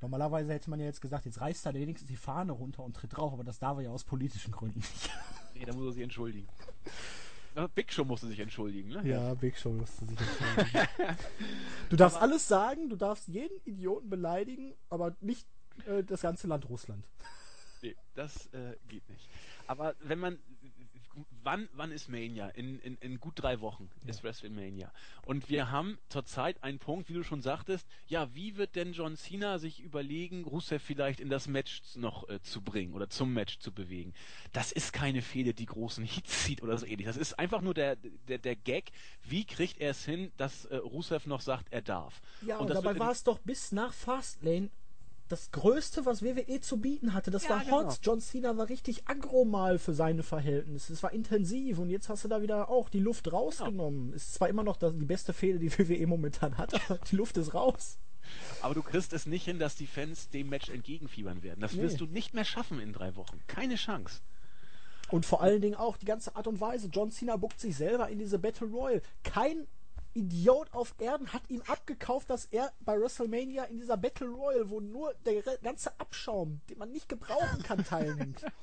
[0.00, 3.16] Normalerweise hätte man ja jetzt gesagt, jetzt reißt er wenigstens die Fahne runter und tritt
[3.16, 5.10] drauf, aber das darf er ja aus politischen Gründen nicht.
[5.54, 6.46] nee, da muss er sich entschuldigen.
[7.74, 9.08] Big Show musste sich entschuldigen, ne?
[9.08, 10.88] Ja, Big Show musste sich entschuldigen.
[11.90, 15.46] du darfst aber alles sagen, du darfst jeden Idioten beleidigen, aber nicht
[15.86, 17.04] äh, das ganze Land Russland.
[17.82, 19.28] Nee, das äh, geht nicht.
[19.66, 20.38] Aber wenn man
[21.42, 22.48] wann, wann ist Mania?
[22.48, 24.24] In, in, in gut drei Wochen ist ja.
[24.24, 24.92] WrestleMania.
[25.22, 29.16] Und wir haben zurzeit einen Punkt, wie du schon sagtest, ja, wie wird denn John
[29.16, 33.58] Cena sich überlegen, Rusev vielleicht in das Match noch äh, zu bringen oder zum Match
[33.58, 34.14] zu bewegen?
[34.52, 37.06] Das ist keine Fehde, die großen Hits zieht oder so ähnlich.
[37.06, 37.96] Das ist einfach nur der,
[38.28, 38.92] der, der Gag,
[39.22, 42.20] wie kriegt er es hin, dass äh, Rusev noch sagt, er darf.
[42.42, 44.70] Ja, und, und dabei war es doch bis nach Fastlane
[45.28, 47.30] das Größte, was WWE zu bieten hatte.
[47.30, 47.84] Das Ja, war genau.
[47.86, 47.98] hot.
[48.02, 50.92] John Cena war richtig aggro mal für seine Verhältnisse.
[50.92, 54.12] Es war intensiv und jetzt hast du da wieder auch die Luft rausgenommen.
[54.14, 57.36] Es ist zwar immer noch die beste Fehde, die WWE momentan hat, aber die Luft
[57.38, 57.98] ist raus.
[58.62, 61.60] Aber du kriegst es nicht hin, dass die Fans dem Match entgegenfiebern werden.
[61.60, 61.82] Das Nee.
[61.82, 63.40] wirst du nicht mehr schaffen in drei Wochen.
[63.46, 64.20] Keine Chance.
[65.10, 66.88] Und vor allen Dingen auch die ganze Art und Weise.
[66.90, 69.02] John Cena buckt sich selber in diese Battle Royal.
[69.22, 69.66] Kein
[70.14, 74.80] Idiot auf Erden hat ihm abgekauft, dass er bei WrestleMania in dieser Battle Royal, wo
[74.80, 78.44] nur der ganze Abschaum, den man nicht gebrauchen kann, teilnimmt.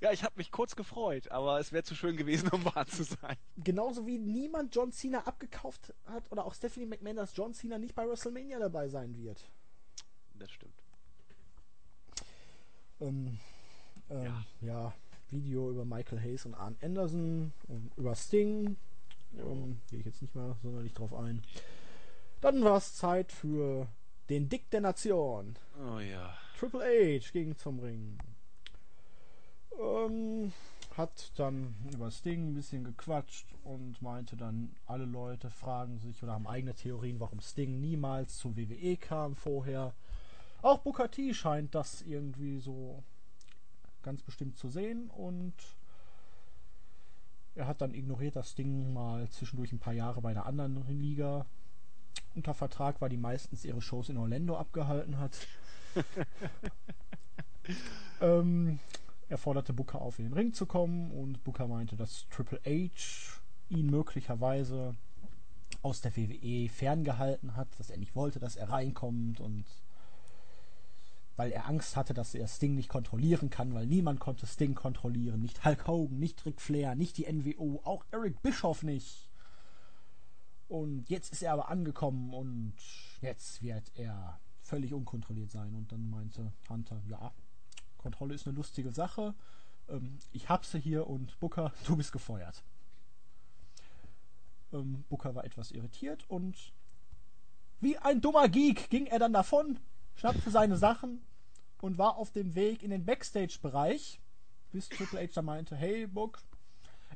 [0.00, 3.04] Ja, ich habe mich kurz gefreut, aber es wäre zu schön gewesen, um wahr zu
[3.04, 3.36] sein.
[3.56, 7.94] Genauso wie niemand John Cena abgekauft hat oder auch Stephanie McMahon, dass John Cena nicht
[7.94, 9.48] bei WrestleMania dabei sein wird.
[10.34, 10.82] Das stimmt.
[13.00, 13.38] Ähm,
[14.10, 14.44] ähm, Ja.
[14.60, 14.94] ja.
[15.30, 18.76] Video über Michael Hayes und Arn Anderson und über Sting.
[19.38, 21.42] Ähm, Gehe ich jetzt nicht mehr sonderlich drauf ein.
[22.40, 23.86] Dann war es Zeit für
[24.28, 25.56] den Dick der Nation.
[25.78, 26.36] Oh ja.
[26.58, 28.18] Triple H ging zum Ring.
[29.78, 30.52] Ähm,
[30.96, 36.32] hat dann über Sting ein bisschen gequatscht und meinte dann, alle Leute fragen sich oder
[36.32, 39.92] haben eigene Theorien, warum Sting niemals zu WWE kam vorher.
[40.62, 43.02] Auch Booker T scheint das irgendwie so
[44.02, 45.52] ganz bestimmt zu sehen und
[47.56, 51.46] er hat dann ignoriert, dass Sting mal zwischendurch ein paar Jahre bei einer anderen Liga
[52.34, 55.46] unter Vertrag war, die meistens ihre Shows in Orlando abgehalten hat.
[58.20, 58.78] ähm,
[59.28, 63.40] er forderte Booker auf, in den Ring zu kommen und Booker meinte, dass Triple H
[63.70, 64.94] ihn möglicherweise
[65.82, 69.64] aus der WWE ferngehalten hat, dass er nicht wollte, dass er reinkommt und
[71.36, 75.40] weil er Angst hatte, dass er Sting nicht kontrollieren kann, weil niemand konnte Sting kontrollieren,
[75.40, 79.28] nicht Hulk Hogan, nicht Ric Flair, nicht die NWO, auch Eric Bischoff nicht.
[80.68, 82.74] Und jetzt ist er aber angekommen und
[83.20, 85.74] jetzt wird er völlig unkontrolliert sein.
[85.74, 87.32] Und dann meinte Hunter, ja,
[87.98, 89.34] Kontrolle ist eine lustige Sache.
[89.88, 92.64] Ähm, ich hab sie hier und Booker, du bist gefeuert.
[94.72, 96.72] Ähm, Booker war etwas irritiert und
[97.80, 99.78] wie ein dummer Geek ging er dann davon,
[100.16, 101.22] schnappte seine Sachen
[101.80, 104.20] und war auf dem Weg in den Backstage-Bereich,
[104.72, 106.40] bis Triple H dann meinte, hey Book,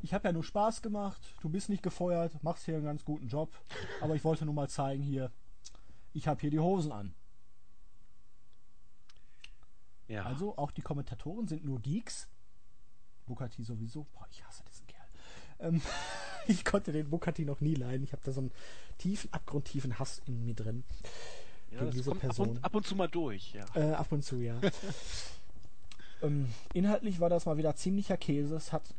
[0.02, 3.28] ich habe ja nur Spaß gemacht, du bist nicht gefeuert, machst hier einen ganz guten
[3.28, 3.52] Job,
[4.00, 5.30] aber ich wollte nur mal zeigen hier,
[6.12, 7.14] ich habe hier die Hosen an.
[10.08, 10.24] Ja.
[10.24, 12.28] Also auch die Kommentatoren sind nur Geeks.
[13.26, 14.08] Bukati sowieso.
[14.12, 15.06] Boah, ich hasse diesen Kerl.
[15.60, 15.80] Ähm,
[16.48, 18.02] ich konnte den Bukati noch nie leiden.
[18.02, 18.50] Ich habe da so einen
[18.98, 20.82] tiefen, abgrundtiefen Hass in mir drin.
[21.70, 22.48] Ja, das diese kommt ab Person.
[22.50, 23.64] und, ab und zu mal durch, ja.
[23.74, 24.60] Äh, ab und zu, ja.
[26.22, 28.56] ähm, inhaltlich war das mal wieder ziemlicher Käse.
[28.56, 28.94] Es hat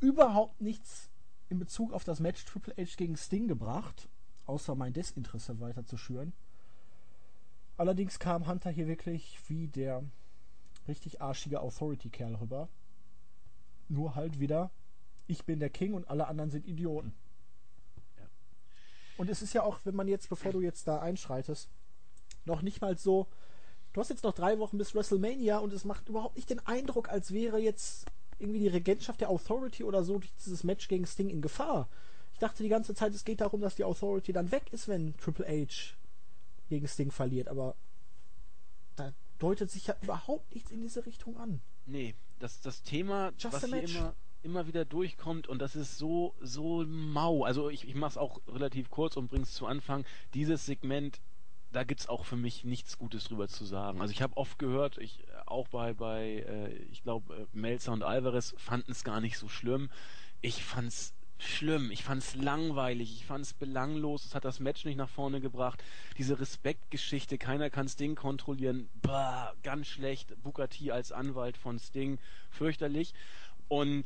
[0.00, 1.10] überhaupt nichts
[1.48, 4.08] in Bezug auf das Match Triple H gegen Sting gebracht,
[4.46, 6.32] außer mein Desinteresse weiter zu schüren.
[7.76, 10.04] Allerdings kam Hunter hier wirklich wie der
[10.86, 12.68] richtig arschige Authority-Kerl rüber.
[13.88, 14.70] Nur halt wieder,
[15.26, 17.14] ich bin der King und alle anderen sind Idioten.
[19.16, 21.68] Und es ist ja auch, wenn man jetzt, bevor du jetzt da einschreitest,
[22.44, 23.26] noch nicht mal so,
[23.92, 27.08] du hast jetzt noch drei Wochen bis WrestleMania und es macht überhaupt nicht den Eindruck,
[27.08, 28.06] als wäre jetzt
[28.38, 31.88] irgendwie die Regentschaft der Authority oder so durch dieses Match gegen Sting in Gefahr.
[32.32, 35.16] Ich dachte die ganze Zeit, es geht darum, dass die Authority dann weg ist, wenn
[35.18, 35.94] Triple H
[36.68, 37.76] gegen Sting verliert, aber
[38.96, 41.60] da deutet sich ja überhaupt nichts in diese Richtung an.
[41.86, 43.94] Nee, das, das Thema, Just was hier match.
[43.96, 44.14] immer,
[44.44, 47.44] immer wieder durchkommt und das ist so, so mau.
[47.44, 50.04] Also ich, ich mache es auch relativ kurz und bring's zu Anfang.
[50.34, 51.20] Dieses Segment,
[51.72, 54.00] da gibt's auch für mich nichts Gutes drüber zu sagen.
[54.00, 58.02] Also ich habe oft gehört, ich auch bei, bei äh, ich glaube, äh, Melzer und
[58.02, 59.90] Alvarez fanden es gar nicht so schlimm.
[60.40, 65.08] Ich fand's schlimm, ich fand's langweilig, ich fand's belanglos, es hat das Match nicht nach
[65.08, 65.82] vorne gebracht.
[66.16, 70.34] Diese Respektgeschichte, keiner kann Sting kontrollieren, bah, ganz schlecht.
[70.70, 72.18] T als Anwalt von Sting,
[72.50, 73.14] fürchterlich.
[73.68, 74.04] Und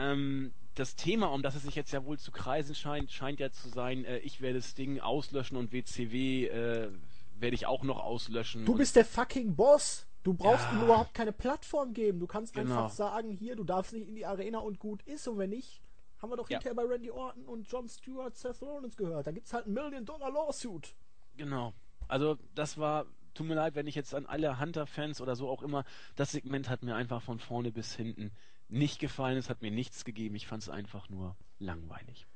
[0.00, 3.50] ähm, das Thema, um das es sich jetzt ja wohl zu kreisen scheint, scheint ja
[3.50, 6.90] zu sein, äh, ich werde Sting auslöschen und WCW äh,
[7.38, 8.64] werde ich auch noch auslöschen.
[8.64, 10.06] Du bist der fucking Boss.
[10.22, 10.72] Du brauchst Ja.
[10.78, 12.20] ihm überhaupt keine Plattform geben.
[12.20, 12.84] Du kannst Genau.
[12.84, 15.26] einfach sagen, hier, du darfst nicht in die Arena und gut ist.
[15.28, 15.80] Und wenn nicht,
[16.18, 16.58] haben wir doch Ja.
[16.58, 19.26] hinterher bei Randy Orton und John Stewart, Seth Rollins gehört.
[19.26, 20.94] Da gibt's halt ein Million-Dollar-Lawsuit.
[21.36, 21.72] Genau.
[22.08, 25.62] Also das war, tut mir leid, wenn ich jetzt an alle Hunter-Fans oder so auch
[25.62, 25.84] immer,
[26.16, 28.30] das Segment hat mir einfach von vorne bis hinten
[28.70, 29.36] nicht gefallen.
[29.36, 30.34] Es hat mir nichts gegeben.
[30.34, 32.26] Ich fand es einfach nur langweilig.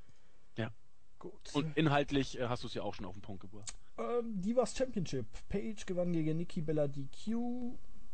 [1.25, 1.55] Gut.
[1.55, 3.73] Und inhaltlich äh, hast du es ja auch schon auf den Punkt gebracht.
[3.97, 5.25] Ähm, Divas Championship.
[5.49, 7.29] Paige gewann gegen Nikki Bella DQ.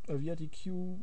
[0.06, 1.00] Äh, via DQ.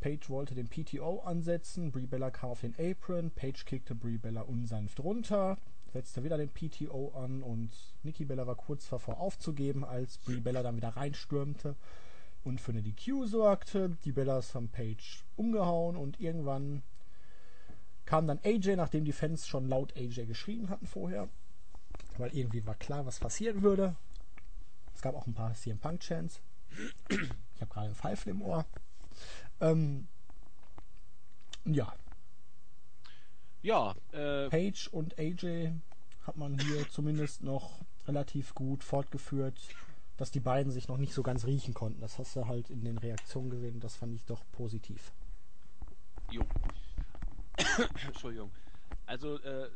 [0.00, 1.92] Paige wollte den PTO ansetzen.
[1.92, 3.30] Brie Bella kam auf den Apron.
[3.30, 5.58] Paige kickte Brie Bella unsanft runter.
[5.92, 7.70] setzte wieder den PTO an und
[8.04, 11.76] Nikki Bella war kurz davor aufzugeben, als Brie Bella dann wieder reinstürmte
[12.44, 13.96] und für eine DQ sorgte.
[14.04, 16.82] Die Bellas haben Page umgehauen und irgendwann
[18.04, 21.28] kam dann AJ, nachdem die Fans schon laut AJ geschrien hatten vorher,
[22.18, 23.96] weil irgendwie war klar, was passieren würde.
[24.94, 26.40] Es gab auch ein paar CM Punk Chants.
[27.08, 28.66] Ich habe gerade einen Pfeifen im Ohr.
[29.60, 30.06] Ähm,
[31.64, 31.94] ja.
[33.62, 35.72] Ja, äh, Page und AJ
[36.26, 39.58] hat man hier zumindest noch relativ gut fortgeführt,
[40.16, 42.00] dass die beiden sich noch nicht so ganz riechen konnten.
[42.00, 43.80] Das hast du halt in den Reaktionen gesehen.
[43.80, 45.12] Das fand ich doch positiv.
[46.30, 46.44] jo.
[48.06, 48.50] Entschuldigung.
[49.06, 49.68] Also, äh,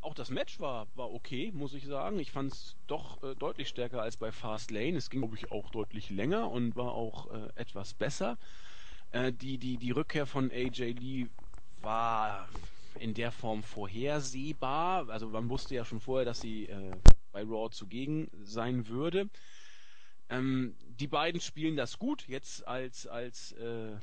[0.00, 2.18] auch das Match war, war okay, muss ich sagen.
[2.18, 4.96] Ich fand es doch äh, deutlich stärker als bei Fast Lane.
[4.96, 8.38] Es ging, glaube ich, auch deutlich länger und war auch äh, etwas besser.
[9.10, 11.26] Äh, die, die, die Rückkehr von AJ Lee
[11.80, 12.48] war
[12.98, 15.08] in der Form vorhersehbar.
[15.08, 16.92] Also man wusste ja schon vorher, dass sie äh,
[17.32, 19.28] bei Raw zugegen sein würde.
[20.30, 23.96] Ähm, die beiden spielen das gut, jetzt als, als äh,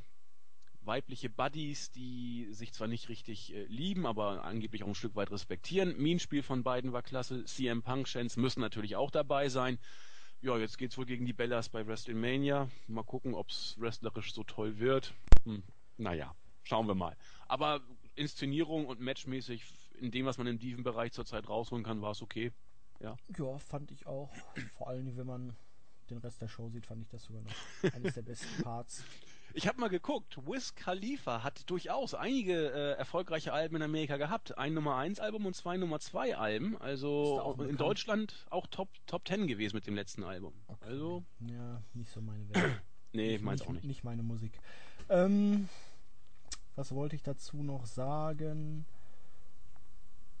[0.86, 5.30] weibliche Buddies, die sich zwar nicht richtig äh, lieben, aber angeblich auch ein Stück weit
[5.30, 5.96] respektieren.
[5.98, 7.44] Mean-Spiel von beiden war klasse.
[7.44, 9.78] CM Punk Chance müssen natürlich auch dabei sein.
[10.40, 12.68] Ja, jetzt geht's wohl gegen die Bellas bei WrestleMania.
[12.86, 15.14] Mal gucken, ob's wrestlerisch so toll wird.
[15.44, 15.62] Hm,
[15.96, 17.16] naja, schauen wir mal.
[17.48, 17.80] Aber
[18.14, 19.64] Inszenierung und matchmäßig
[19.98, 22.52] in dem, was man im Diven-Bereich zurzeit rausholen kann, war es okay.
[23.00, 23.16] Ja.
[23.38, 24.30] Ja, fand ich auch.
[24.76, 25.56] Vor allem, wenn man
[26.06, 29.04] den Rest der Show sieht, fand ich das sogar noch eines der besten Parts.
[29.54, 34.58] Ich habe mal geguckt, Wiz Khalifa hat durchaus einige äh, erfolgreiche Alben in Amerika gehabt.
[34.58, 36.76] Ein Nummer 1 Album und zwei Nummer 2 Alben.
[36.76, 37.80] Also in bekannt?
[37.80, 40.52] Deutschland auch Top, Top 10 gewesen mit dem letzten Album.
[40.66, 40.84] Okay.
[40.86, 42.82] Also, Ja, nicht so meine Welt.
[43.12, 43.84] nee, nicht, meins nicht, auch nicht.
[43.86, 44.60] Nicht meine Musik.
[45.08, 45.70] Ähm,
[46.74, 48.84] was wollte ich dazu noch sagen?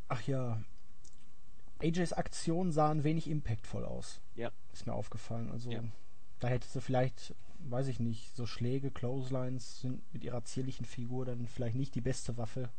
[0.08, 0.60] Ach ja.
[1.82, 4.20] AJs Aktionen sahen wenig impactvoll aus.
[4.34, 4.50] Ja.
[4.72, 5.50] Ist mir aufgefallen.
[5.50, 5.82] Also, Ja.
[6.40, 11.24] da hätte sie vielleicht, weiß ich nicht, so Schläge, Clotheslines sind mit ihrer zierlichen Figur
[11.24, 12.70] dann vielleicht nicht die beste Waffe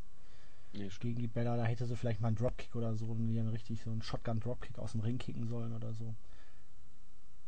[0.73, 1.55] Nee, gegen die Bella.
[1.57, 4.91] Da hätte sie vielleicht mal einen Dropkick oder so, dann richtig so einen Shotgun-Dropkick aus
[4.91, 6.13] dem Ring kicken sollen oder so.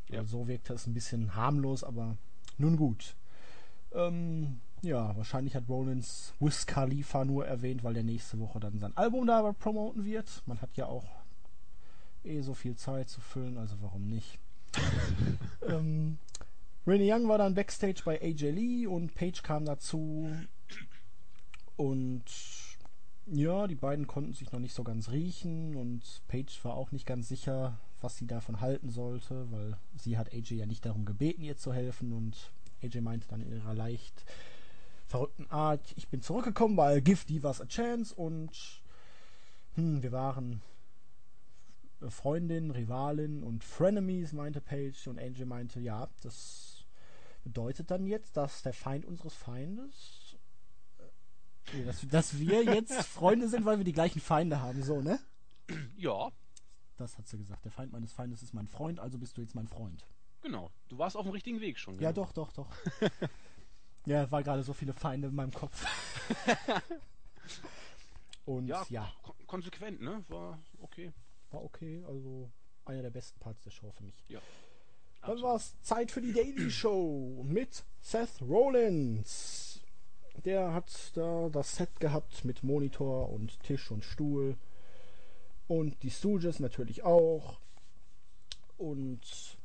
[0.10, 0.16] Ja.
[0.18, 0.24] Ja.
[0.24, 2.18] So wirkte es ein bisschen harmlos, aber
[2.58, 3.16] nun gut.
[3.92, 8.96] Ähm, ja, wahrscheinlich hat Rollins Wiz Khalifa nur erwähnt, weil der nächste Woche dann sein
[8.98, 10.42] Album da promoten wird.
[10.46, 11.06] Man hat ja auch
[12.24, 14.40] eh so viel Zeit zu füllen, also warum nicht?
[15.68, 16.18] ähm,
[16.86, 20.30] Renee Young war dann Backstage bei AJ Lee und Paige kam dazu.
[21.76, 22.24] Und
[23.26, 27.06] ja, die beiden konnten sich noch nicht so ganz riechen und Paige war auch nicht
[27.06, 31.44] ganz sicher, was sie davon halten sollte, weil sie hat AJ ja nicht darum gebeten,
[31.44, 32.52] ihr zu helfen und
[32.82, 34.26] AJ meinte dann in ihrer leicht
[35.06, 38.82] verrückten Art, ich bin zurückgekommen, weil Give Divas a Chance und
[39.76, 40.62] hm, wir waren
[42.08, 46.86] Freundin, Rivalin und Frenemies, meinte Paige und AJ meinte, ja, das
[47.44, 50.38] bedeutet dann jetzt, dass der Feind unseres Feindes
[51.74, 55.20] äh, dass, dass wir jetzt Freunde sind, weil wir die gleichen Feinde haben, so, ne?
[55.98, 56.32] Ja,
[56.98, 57.64] Das hat sie gesagt.
[57.66, 60.06] Der Feind meines Feindes ist mein Freund, also bist du jetzt mein Freund.
[60.42, 60.72] genau.
[60.88, 61.94] Du warst auf dem richtigen Weg schon.
[62.00, 62.26] Ja, genau.
[62.26, 62.68] doch, doch, doch.
[64.06, 65.86] ja, war gerade so viele Feinde in meinem Kopf.
[68.46, 70.24] Und Ja, ja, Kon konsequent, ne?
[70.28, 71.12] War okay.
[71.52, 72.04] War okay.
[72.08, 72.50] Also
[72.86, 74.24] einer der besten Parts der Show für mich.
[75.22, 75.44] Dann Absolut.
[75.44, 79.82] war es Zeit für die Daily Show mit Seth Rollins.
[80.46, 84.56] Der hat da das Set gehabt mit Monitor und Tisch und Stuhl.
[85.68, 87.60] Und die Stooges natürlich auch.
[88.78, 89.58] Und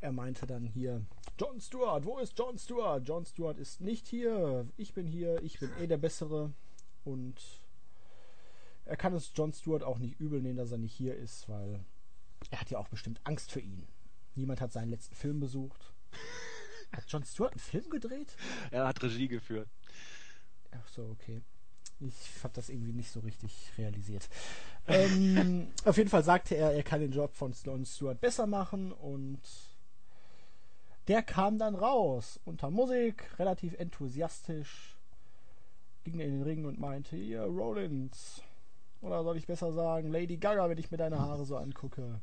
[0.00, 1.04] er meinte dann hier,
[1.38, 3.08] John Stewart, wo ist John Stewart?
[3.08, 4.68] John Stewart ist nicht hier.
[4.76, 6.52] Ich bin hier, ich bin eh der Bessere.
[7.04, 7.61] Und
[8.84, 11.84] er kann es John Stewart auch nicht übel nehmen, dass er nicht hier ist, weil
[12.50, 13.86] er hat ja auch bestimmt Angst für ihn.
[14.34, 15.92] Niemand hat seinen letzten Film besucht.
[16.92, 18.36] Hat John Stewart einen Film gedreht?
[18.70, 19.66] Er hat Regie geführt.
[20.72, 21.40] Ach so, okay.
[22.00, 24.28] Ich habe das irgendwie nicht so richtig realisiert.
[24.86, 28.92] ähm, auf jeden Fall sagte er, er kann den Job von John Stewart besser machen
[28.92, 29.40] und
[31.08, 34.96] der kam dann raus unter Musik, relativ enthusiastisch,
[36.04, 38.42] ging in den Ring und meinte, hier Rollins,
[39.02, 42.20] oder soll ich besser sagen, Lady Gaga, wenn ich mir deine Haare so angucke.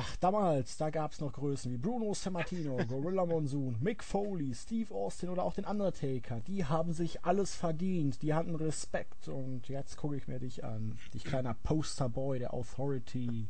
[0.00, 4.94] Ach, damals, da gab es noch Größen wie Bruno Sammartino, Gorilla Monsoon, Mick Foley, Steve
[4.94, 6.38] Austin oder auch den Undertaker.
[6.46, 10.96] Die haben sich alles verdient, die hatten Respekt und jetzt gucke ich mir dich an.
[11.14, 13.48] Dich kleiner Posterboy der Authority.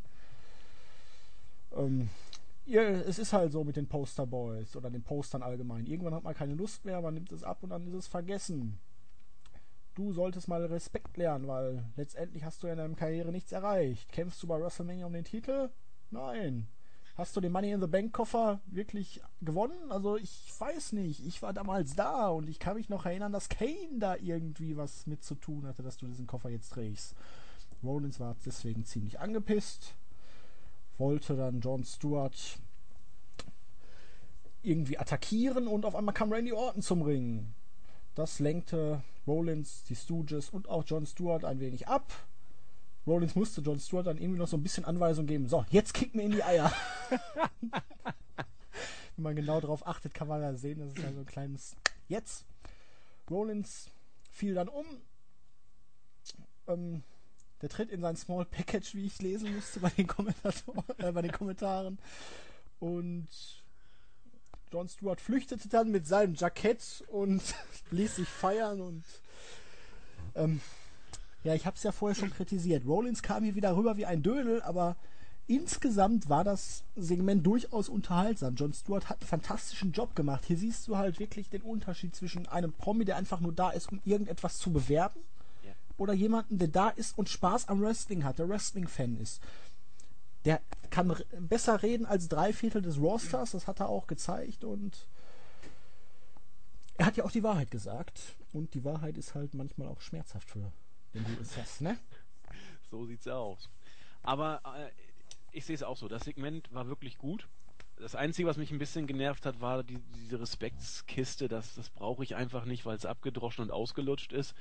[1.77, 2.09] Ähm,
[2.65, 5.85] ja, es ist halt so mit den Posterboys oder den Postern allgemein.
[5.85, 8.79] Irgendwann hat man keine Lust mehr, man nimmt es ab und dann ist es vergessen.
[9.99, 14.13] Du solltest mal Respekt lernen, weil letztendlich hast du in deiner Karriere nichts erreicht.
[14.13, 15.71] Kämpfst du bei WrestleMania um den Titel?
[16.11, 16.69] Nein.
[17.17, 19.91] Hast du den Money in the Bank Koffer wirklich gewonnen?
[19.91, 21.27] Also ich weiß nicht.
[21.27, 25.09] Ich war damals da und ich kann mich noch erinnern, dass Kane da irgendwie was
[25.09, 27.17] mit zu tun hatte, dass du diesen Koffer jetzt trägst.
[27.83, 29.95] Rollins war deswegen ziemlich angepisst,
[30.97, 32.59] wollte dann John Stewart
[34.63, 37.53] irgendwie attackieren und auf einmal kam Randy Orton zum Ring.
[38.15, 42.13] Das lenkte Rollins, die Stooges und auch John Stewart ein wenig ab.
[43.07, 45.49] Rollins musste John Stewart dann irgendwie noch so ein bisschen Anweisung geben.
[45.49, 46.73] So, jetzt kick mir in die Eier.
[49.17, 51.77] Wenn man genau darauf achtet, kann man da sehen, das ist ja so ein kleines
[52.09, 52.47] Jetzt.
[53.31, 53.91] Rollins
[54.31, 54.87] fiel dann um.
[56.67, 57.03] Ähm,
[57.61, 61.23] der tritt in sein Small Package, wie ich lesen musste bei den, Kommentatoren, äh, bei
[61.23, 61.99] den Kommentaren.
[62.79, 63.29] Und
[64.73, 67.43] John Stewart flüchtete dann mit seinem Jackett und
[67.91, 69.05] ließ sich feiern und
[70.35, 70.61] ähm,
[71.45, 72.85] ja, ich habe es ja vorher schon kritisiert.
[72.87, 74.97] Rollins kam hier wieder rüber wie ein Dödel, aber
[75.47, 78.55] insgesamt war das Segment durchaus unterhaltsam.
[78.55, 80.45] John Stewart hat einen fantastischen Job gemacht.
[80.47, 83.91] Hier siehst du halt wirklich den Unterschied zwischen einem Promi, der einfach nur da ist,
[83.91, 85.21] um irgendetwas zu bewerben,
[85.65, 85.73] ja.
[85.97, 89.41] oder jemanden, der da ist und Spaß am Wrestling hat, der Wrestling-Fan ist.
[90.45, 90.61] Der
[90.91, 95.09] kann besser reden als drei Viertel des Rosters, das hat er auch gezeigt und
[96.97, 98.37] er hat ja auch die Wahrheit gesagt.
[98.53, 100.73] Und die Wahrheit ist halt manchmal auch schmerzhaft für
[101.41, 101.99] es hast, ne?
[102.91, 103.69] So sieht's aus.
[104.23, 104.91] Aber äh,
[105.53, 106.09] ich sehe es auch so.
[106.09, 107.49] Das Segment war wirklich gut.
[107.97, 111.49] Das Einzige, was mich ein bisschen genervt hat, war die, diese Respektskiste.
[111.49, 114.55] Das, das brauche ich einfach nicht, weil es abgedroschen und ausgelutscht ist.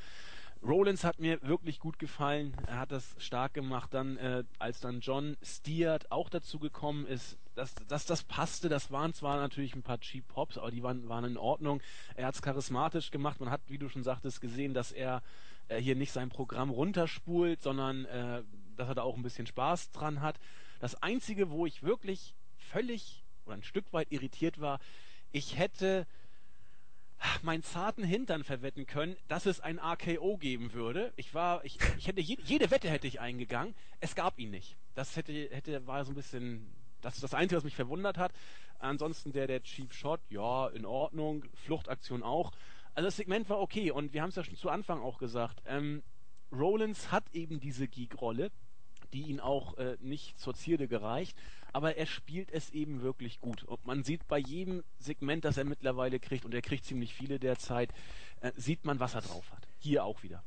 [0.63, 2.53] Rollins hat mir wirklich gut gefallen.
[2.67, 3.93] Er hat das stark gemacht.
[3.93, 8.69] Dann, äh, als dann John Steert auch dazu gekommen ist, dass, dass das passte.
[8.69, 11.81] Das waren zwar natürlich ein paar Cheap Pops, aber die waren, waren in Ordnung.
[12.15, 13.39] Er hat es charismatisch gemacht.
[13.39, 15.21] Man hat, wie du schon sagtest, gesehen, dass er
[15.67, 18.43] äh, hier nicht sein Programm runterspult, sondern äh,
[18.75, 20.39] dass er da auch ein bisschen Spaß dran hat.
[20.79, 24.79] Das Einzige, wo ich wirklich völlig oder ein Stück weit irritiert war,
[25.31, 26.05] ich hätte
[27.41, 31.13] meinen zarten Hintern verwetten können, dass es ein AKO geben würde.
[31.15, 33.75] Ich war, ich, ich hätte je, jede Wette hätte ich eingegangen.
[33.99, 34.77] Es gab ihn nicht.
[34.95, 36.67] Das hätte, hätte war so ein bisschen,
[37.01, 38.31] das ist das Einzige, was mich verwundert hat.
[38.79, 41.43] Ansonsten der, der Chief Shot, ja, in Ordnung.
[41.65, 42.51] Fluchtaktion auch.
[42.93, 45.61] Also das Segment war okay und wir haben es ja schon zu Anfang auch gesagt.
[45.65, 46.03] Ähm,
[46.51, 48.51] Rollins hat eben diese Geek-Rolle,
[49.13, 51.37] die ihn auch äh, nicht zur Zierde gereicht
[51.73, 53.63] aber er spielt es eben wirklich gut.
[53.63, 57.39] Und man sieht bei jedem Segment, das er mittlerweile kriegt, und er kriegt ziemlich viele
[57.39, 57.91] derzeit,
[58.41, 59.67] äh, sieht man, was er drauf hat.
[59.79, 60.43] Hier auch wieder.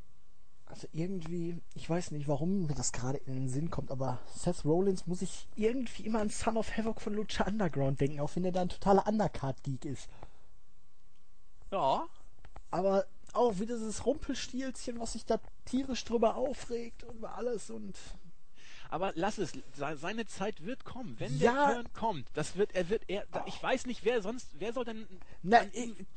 [0.67, 4.65] Also irgendwie, ich weiß nicht, warum mir das gerade in den Sinn kommt, aber Seth
[4.65, 8.45] Rollins muss ich irgendwie immer an Son of Havoc von Lucha Underground denken, auch wenn
[8.45, 10.09] er da ein totaler Undercard-Geek ist.
[11.73, 12.07] Ja.
[12.71, 17.97] Aber auch wie dieses Rumpelstilzchen, was sich da tierisch drüber aufregt und alles und
[18.91, 21.15] aber lass es, seine Zeit wird kommen.
[21.19, 21.53] Wenn ja.
[21.53, 24.85] der Turn kommt, das wird, er wird, er, ich weiß nicht, wer sonst, wer soll
[24.85, 25.07] denn.
[25.43, 25.61] Na,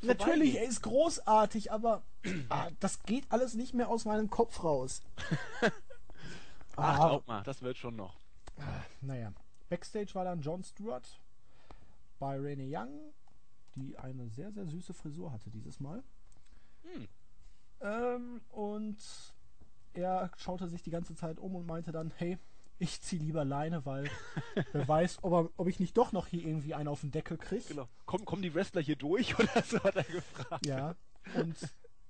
[0.02, 2.02] natürlich, er ist großartig, aber
[2.48, 5.02] ah, das geht alles nicht mehr aus meinem Kopf raus.
[6.76, 7.08] Ach, ah.
[7.08, 8.16] glaub mal, das wird schon noch.
[8.58, 9.32] Ah, naja.
[9.68, 11.20] Backstage war dann John Stewart
[12.18, 13.12] bei Renee Young,
[13.76, 16.02] die eine sehr, sehr süße Frisur hatte dieses Mal.
[16.82, 17.08] Hm.
[17.80, 18.98] Ähm, und
[19.92, 22.38] er schaute sich die ganze Zeit um und meinte dann, hey,
[22.78, 24.10] ich ziehe lieber Leine, weil
[24.72, 27.38] wer weiß, ob, er, ob ich nicht doch noch hier irgendwie einen auf den Deckel
[27.38, 27.64] kriege.
[27.68, 27.88] Genau.
[28.06, 30.66] Komm, kommen die Wrestler hier durch oder so hat er gefragt.
[30.66, 30.96] Ja.
[31.34, 31.56] Und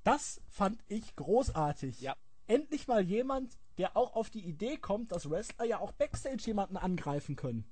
[0.02, 2.00] das fand ich großartig.
[2.00, 2.16] Ja.
[2.46, 6.76] Endlich mal jemand, der auch auf die Idee kommt, dass Wrestler ja auch Backstage jemanden
[6.76, 7.64] angreifen können.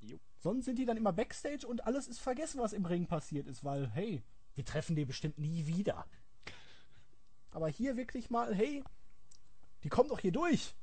[0.00, 0.18] Jo.
[0.38, 3.62] Sonst sind die dann immer Backstage und alles ist vergessen, was im Ring passiert ist,
[3.62, 4.22] weil, hey,
[4.54, 6.04] wir treffen die bestimmt nie wieder.
[7.50, 8.82] Aber hier wirklich mal, hey,
[9.84, 10.74] die kommt doch hier durch.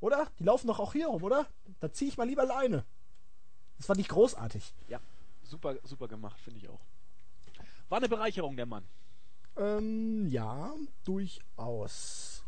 [0.00, 0.28] Oder?
[0.38, 1.46] Die laufen doch auch hier rum, oder?
[1.80, 2.84] Da ziehe ich mal lieber Leine.
[3.76, 4.74] Das fand ich großartig.
[4.88, 5.00] Ja,
[5.42, 6.80] super, super gemacht, finde ich auch.
[7.88, 8.84] War eine Bereicherung, der Mann.
[9.56, 10.72] Ähm, ja,
[11.04, 12.44] durchaus.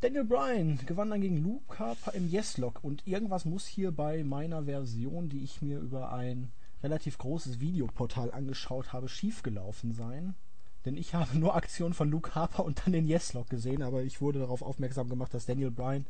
[0.00, 4.64] Daniel Bryan gewann dann gegen Luke Harper im Yes-Lock und irgendwas muss hier bei meiner
[4.64, 6.52] Version, die ich mir über ein
[6.84, 10.36] relativ großes Videoportal angeschaut habe, schiefgelaufen sein.
[10.84, 14.20] Denn ich habe nur Aktionen von Luke Harper und dann den Yes-Lock gesehen, aber ich
[14.20, 16.06] wurde darauf aufmerksam gemacht, dass Daniel Bryan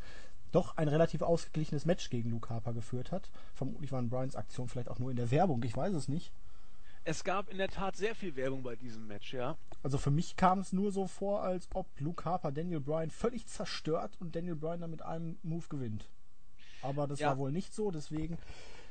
[0.53, 3.31] doch ein relativ ausgeglichenes Match gegen Luke Harper geführt hat.
[3.55, 6.33] Vermutlich waren Bryans Aktionen vielleicht auch nur in der Werbung, ich weiß es nicht.
[7.05, 9.57] Es gab in der Tat sehr viel Werbung bei diesem Match, ja.
[9.83, 13.47] Also für mich kam es nur so vor, als ob Luke Harper Daniel Bryan völlig
[13.47, 16.09] zerstört und Daniel Bryan dann mit einem Move gewinnt.
[16.83, 17.29] Aber das ja.
[17.29, 18.39] war wohl nicht so, deswegen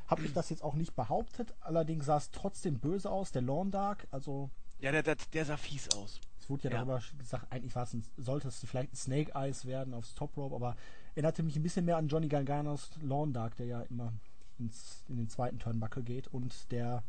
[0.07, 1.53] habe ich das jetzt auch nicht behauptet.
[1.59, 4.49] Allerdings sah es trotzdem böse aus, der Lawn Dark, also
[4.80, 6.19] ja, der, der, der sah fies aus.
[6.39, 6.78] Es wurde ja, Ja.
[6.78, 10.36] darüber gesagt, eigentlich war es ein, sollte es vielleicht ein Snake Eyes werden aufs Top
[10.38, 10.75] Rope, aber
[11.15, 14.13] erinnerte mich ein bisschen mehr an Johnny Garganos Lawn Dark, der ja immer
[14.59, 17.03] ins, in den zweiten Turnbuckle geht und der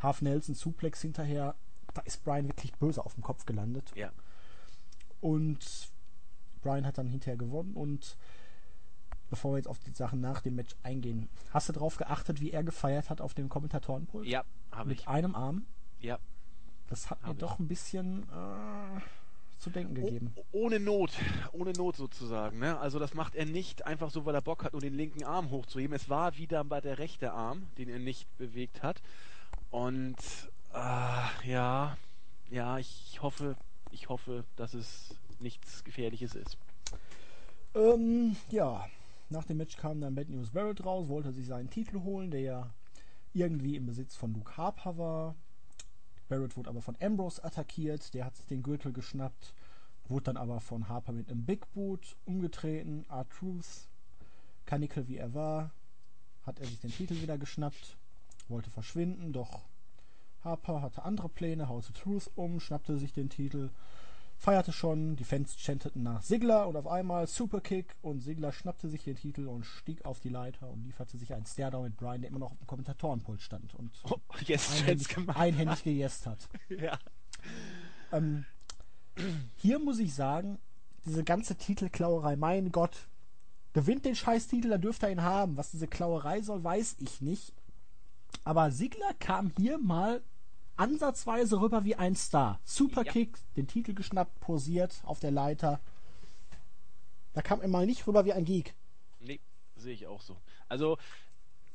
[0.00, 1.54] Half Nelson Suplex hinterher,
[1.94, 3.92] da ist Brian wirklich böse auf dem Kopf gelandet.
[3.96, 4.12] Ja.
[5.20, 5.90] Und
[6.62, 8.16] Brian hat dann hinterher gewonnen und
[9.30, 12.50] bevor wir jetzt auf die Sachen nach dem Match eingehen, hast du darauf geachtet, wie
[12.52, 14.26] er gefeiert hat auf dem Kommentatorenpult?
[14.26, 15.08] Ja, habe Mit ich.
[15.08, 15.66] einem Arm?
[16.00, 16.18] Ja.
[16.88, 17.38] Das hat mir ich.
[17.38, 19.00] doch ein bisschen äh,
[19.58, 20.32] zu denken gegeben.
[20.36, 21.10] Oh, ohne Not,
[21.52, 22.58] ohne Not sozusagen.
[22.58, 22.78] Ne?
[22.78, 25.50] Also das macht er nicht einfach so, weil er Bock hat, nur den linken Arm
[25.50, 25.94] hochzuheben.
[25.94, 29.02] Es war wieder bei der rechte Arm, den er nicht bewegt hat.
[29.70, 30.16] Und
[30.72, 31.96] äh, ja,
[32.50, 33.56] ja, ich hoffe,
[33.90, 36.56] ich hoffe, dass es nichts Gefährliches ist.
[37.74, 38.86] Ähm, ja,
[39.28, 42.40] nach dem Match kam dann Bad News Barrett raus, wollte sich seinen Titel holen, der
[42.40, 42.70] ja
[43.34, 45.34] irgendwie im Besitz von Luke Harper war.
[46.28, 49.54] Barrett wurde aber von Ambrose attackiert, der hat sich den Gürtel geschnappt,
[50.08, 53.04] wurde dann aber von Harper mit einem Big Boot umgetreten.
[53.08, 53.88] R-Truth,
[54.66, 55.70] Kanickel wie er war,
[56.44, 57.96] hat er sich den Titel wieder geschnappt,
[58.48, 59.62] wollte verschwinden, doch
[60.44, 63.70] Harper hatte andere Pläne, haute Truth um, schnappte sich den Titel,
[64.38, 69.02] feierte schon, die Fans chanteten nach Sigler und auf einmal Superkick und Sigler schnappte sich
[69.02, 72.30] den Titel und stieg auf die Leiter und lieferte sich einen Stairdown mit Brian, der
[72.30, 74.16] immer noch auf dem Kommentatorenpult stand und Oh,
[74.46, 76.48] yes, einhändig, einhändig gejeßt hat.
[76.68, 76.98] Ja.
[78.12, 78.44] Ähm,
[79.56, 80.58] hier muss ich sagen,
[81.04, 83.08] diese ganze Titelklauerei, mein Gott,
[83.72, 85.56] gewinnt den Scheiß-Titel, dann dürfte er ihn haben.
[85.56, 87.52] Was diese Klauerei soll, weiß ich nicht.
[88.44, 90.22] Aber Sigler kam hier mal
[90.78, 92.60] ansatzweise rüber wie ein Star.
[92.64, 95.80] Superkick, den Titel geschnappt, posiert auf der Leiter.
[97.34, 98.74] Da kam er mal nicht rüber wie ein Geek.
[99.20, 99.40] Nee,
[99.76, 100.36] sehe ich auch so.
[100.68, 100.96] Also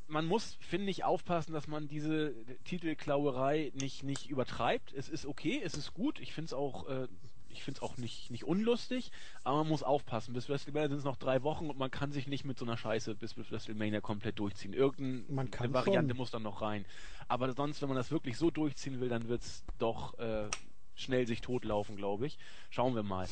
[0.07, 2.33] man muss, finde ich, aufpassen, dass man diese
[2.65, 4.93] Titelklauerei nicht, nicht übertreibt.
[4.93, 6.19] Es ist okay, es ist gut.
[6.19, 7.07] Ich finde es auch, äh,
[7.49, 9.11] ich finde es auch nicht, nicht unlustig,
[9.43, 10.33] aber man muss aufpassen.
[10.33, 12.77] Bis WrestleMania sind es noch drei Wochen und man kann sich nicht mit so einer
[12.77, 14.73] Scheiße bis WrestleMania komplett durchziehen.
[14.73, 16.17] Irgendeine Variante schon.
[16.17, 16.85] muss dann noch rein.
[17.27, 20.49] Aber sonst, wenn man das wirklich so durchziehen will, dann wird es doch äh,
[20.95, 22.37] schnell sich totlaufen, glaube ich.
[22.69, 23.27] Schauen wir mal.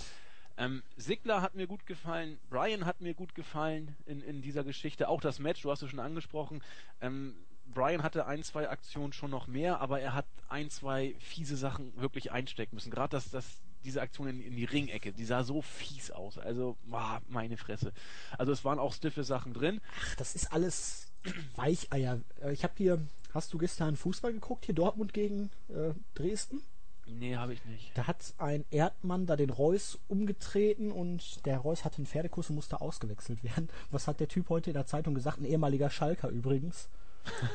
[0.57, 5.07] Ähm, Sigler hat mir gut gefallen, Brian hat mir gut gefallen in, in dieser Geschichte.
[5.07, 6.61] Auch das Match, du hast es schon angesprochen.
[6.99, 7.35] Ähm,
[7.65, 11.95] Brian hatte ein, zwei Aktionen schon noch mehr, aber er hat ein, zwei fiese Sachen
[11.99, 12.91] wirklich einstecken müssen.
[12.91, 16.37] Gerade das, das, diese Aktion in, in die Ringecke, die sah so fies aus.
[16.37, 17.93] Also, boah, meine Fresse.
[18.37, 19.79] Also es waren auch stiffe Sachen drin.
[20.01, 21.07] Ach, das ist alles
[21.55, 22.19] Weicheier.
[22.41, 23.01] Äh, Ich habe hier,
[23.33, 24.65] hast du gestern Fußball geguckt?
[24.65, 26.61] Hier Dortmund gegen äh, Dresden?
[27.07, 27.91] Nee, habe ich nicht.
[27.95, 32.55] Da hat ein Erdmann da den Reus umgetreten und der Reus hatte einen Pferdekuss und
[32.55, 33.69] musste ausgewechselt werden.
[33.89, 35.39] Was hat der Typ heute in der Zeitung gesagt?
[35.39, 36.89] Ein ehemaliger Schalker übrigens.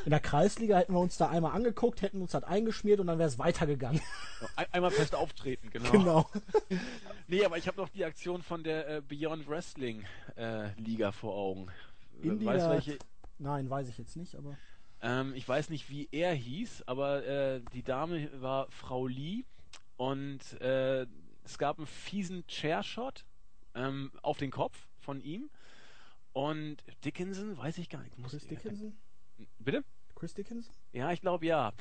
[0.05, 3.18] In der Kreisliga hätten wir uns da einmal angeguckt, hätten uns das eingeschmiert und dann
[3.18, 4.01] wäre es weitergegangen.
[4.55, 5.91] Ein, einmal fest auftreten, genau.
[5.91, 6.31] Genau.
[7.29, 10.05] Nee, aber ich habe noch die Aktion von der äh, Beyond Wrestling
[10.37, 11.66] äh, Liga vor Augen.
[12.22, 12.99] In welche?
[13.41, 14.57] Nein, weiß ich jetzt nicht, aber.
[15.03, 19.45] Ähm, ich weiß nicht, wie er hieß, aber äh, die Dame war Frau Lee
[19.97, 21.07] und äh,
[21.45, 23.25] es gab einen fiesen Chairshot
[23.75, 25.51] ähm, auf den Kopf von ihm
[26.33, 28.19] und Dickinson, weiß ich gar nicht.
[28.19, 28.97] Muss Chris Dickinson?
[29.59, 29.85] Bitte?
[30.15, 30.75] Chris Dickinson?
[30.93, 31.73] Ja, ich glaube ja.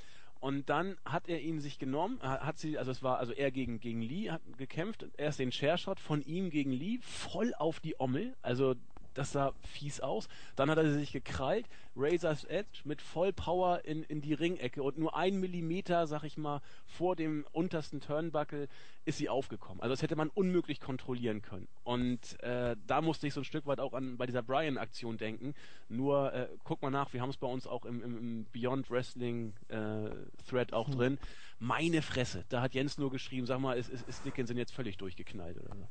[0.41, 3.49] Und dann hat er ihn sich genommen, ha- hat sie, also es war, also er
[3.51, 7.99] gegen, gegen Lee hat gekämpft, erst den Chairshot von ihm gegen Lee, voll auf die
[7.99, 8.75] Ommel, also
[9.15, 10.27] das sah fies aus.
[10.55, 15.15] Dann hat er sich gekrallt, Razor's Edge mit Vollpower in, in die Ringecke und nur
[15.15, 18.67] ein Millimeter, sag ich mal, vor dem untersten Turnbuckle
[19.05, 19.81] ist sie aufgekommen.
[19.81, 21.67] Also das hätte man unmöglich kontrollieren können.
[21.83, 25.53] Und äh, da musste ich so ein Stück weit auch an bei dieser Brian-Aktion denken.
[25.87, 28.89] Nur äh, guck mal nach, wir haben es bei uns auch im, im, im Beyond
[28.91, 30.09] Wrestling äh,
[30.49, 31.17] Thread auch drin.
[31.59, 34.97] Meine Fresse, da hat Jens nur geschrieben, sag mal, ist, ist, ist Dickinson jetzt völlig
[34.97, 35.87] durchgeknallt oder so.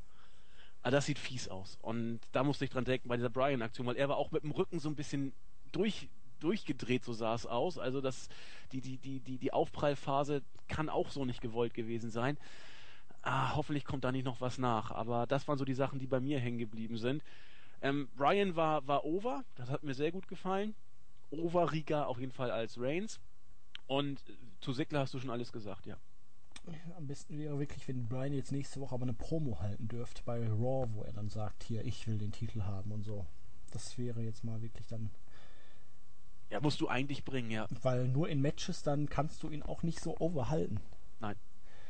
[0.85, 1.79] Also das sieht fies aus.
[1.81, 4.51] Und da musste ich dran denken bei dieser Brian-Aktion, weil er war auch mit dem
[4.51, 5.33] Rücken so ein bisschen
[5.71, 6.09] durch,
[6.39, 7.79] durchgedreht, so sah es aus.
[7.79, 8.29] Also das,
[8.71, 12.37] die, die, die, die, die Aufprallphase kann auch so nicht gewollt gewesen sein.
[13.23, 14.91] Ah, hoffentlich kommt da nicht noch was nach.
[14.91, 17.23] Aber das waren so die Sachen, die bei mir hängen geblieben sind.
[17.81, 20.75] Ähm, Brian war, war over, das hat mir sehr gut gefallen.
[21.31, 23.19] Overiger auf jeden Fall als Reigns.
[23.87, 25.97] Und äh, zu Sigler hast du schon alles gesagt, ja.
[26.97, 30.47] Am besten wäre wirklich, wenn Brian jetzt nächste Woche aber eine Promo halten dürfte bei
[30.47, 33.25] Raw, wo er dann sagt, hier, ich will den Titel haben und so.
[33.71, 35.09] Das wäre jetzt mal wirklich dann,
[36.49, 37.67] Ja, musst du eigentlich bringen, ja.
[37.81, 40.79] weil nur in Matches dann kannst du ihn auch nicht so overhalten.
[41.19, 41.35] Nein.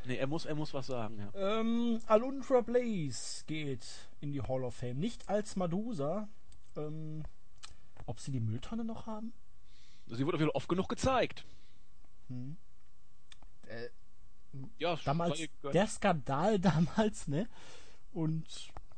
[0.06, 1.60] Nee, er muss, er muss was sagen, ja.
[1.60, 3.86] Ähm, Alundra Blaze geht
[4.22, 5.00] in die Hall of Fame.
[5.00, 6.28] Nicht als Madusa.
[6.78, 7.24] Ähm,
[8.06, 9.34] ob sie die Mülltonne noch haben?
[10.08, 11.44] Sie wurde auf jeden Fall oft genug gezeigt.
[12.28, 12.58] Hm.
[13.68, 13.90] Äh,
[14.78, 15.42] Ja, damals
[15.74, 17.48] der Skandal damals, ne?
[18.14, 18.46] Und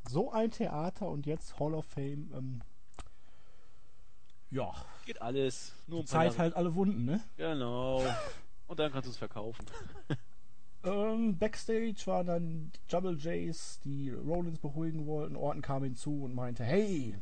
[0.08, 2.30] so ein Theater und jetzt Hall of Fame.
[2.34, 2.60] Ähm,
[4.50, 4.72] ja,
[5.04, 5.74] geht alles.
[5.86, 7.20] Nur paar Zeit halt alle Wunden, ne?
[7.36, 8.04] Genau.
[8.66, 9.66] Und dann kannst du es verkaufen.
[10.84, 15.34] Ähm, Backstage waren dann die Double J's, die Rollins beruhigen wollten.
[15.34, 17.18] Orton kam hinzu und meinte, hey,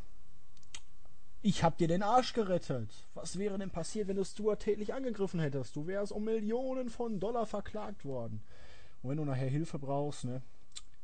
[1.46, 3.06] ich hab dir den Arsch gerettet.
[3.14, 5.76] Was wäre denn passiert, wenn du Stuart täglich angegriffen hättest?
[5.76, 8.42] Du wärst um Millionen von Dollar verklagt worden.
[9.00, 10.42] Und wenn du nachher Hilfe brauchst, ne,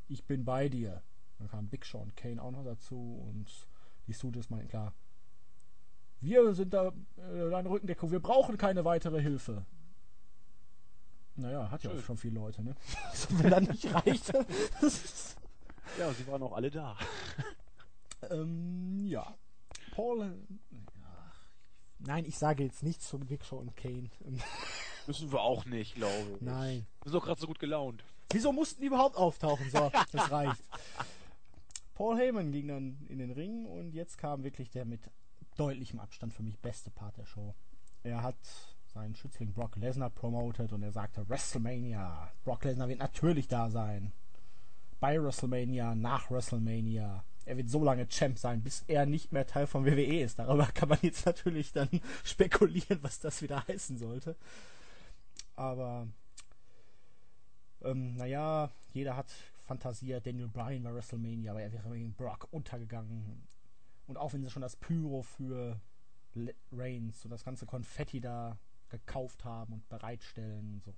[0.08, 1.00] ich bin bei dir.
[1.38, 3.46] Dann kam Big und Kane auch noch dazu und
[4.08, 4.92] die Studios meinten klar,
[6.20, 9.64] wir sind da äh, deine Rückendeckung, wir brauchen keine weitere Hilfe.
[11.36, 12.00] Naja, hat ja Schön.
[12.00, 12.74] auch schon viele Leute, ne?
[13.30, 14.32] Wenn dann nicht reicht.
[15.98, 16.96] Ja, sie waren auch alle da.
[18.30, 19.36] ähm, ja.
[19.92, 20.34] Paul.
[22.00, 24.10] Nein, ich sage jetzt nichts von Big Show und Kane.
[25.06, 26.40] Müssen wir auch nicht, glaube ich.
[26.40, 26.86] Nein.
[27.02, 28.02] Wir sind doch gerade so gut gelaunt.
[28.32, 29.68] Wieso mussten die überhaupt auftauchen?
[29.70, 30.62] So, das reicht.
[31.94, 35.00] Paul Heyman ging dann in den Ring und jetzt kam wirklich der mit
[35.56, 37.54] deutlichem Abstand für mich beste Part der Show.
[38.02, 38.36] Er hat
[38.86, 42.32] seinen Schützling Brock Lesnar promoted und er sagte WrestleMania.
[42.44, 44.12] Brock Lesnar wird natürlich da sein.
[44.98, 47.24] Bei WrestleMania, nach WrestleMania.
[47.46, 50.38] Er wird so lange Champ sein, bis er nicht mehr Teil von WWE ist.
[50.38, 51.88] Darüber kann man jetzt natürlich dann
[52.24, 54.36] spekulieren, was das wieder heißen sollte.
[55.56, 56.06] Aber
[57.82, 63.46] ähm, naja, jeder hat fantasiert, Daniel Bryan bei WrestleMania, aber er wäre gegen Brock untergegangen.
[64.06, 65.80] Und auch wenn sie schon das Pyro für
[66.72, 70.92] Reigns und das ganze Konfetti da gekauft haben und bereitstellen und so.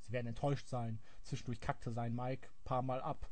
[0.00, 0.98] Sie werden enttäuscht sein.
[1.22, 3.28] Zwischendurch kackte sein Mike ein paar Mal ab.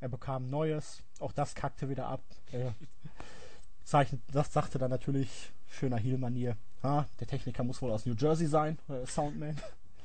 [0.00, 1.02] Er bekam Neues.
[1.20, 2.22] Auch das kackte wieder ab.
[3.84, 6.56] Zeichnet, das sagte dann natürlich schöner Heel-Manier.
[6.82, 9.56] Ah, der Techniker muss wohl aus New Jersey sein, der Soundman.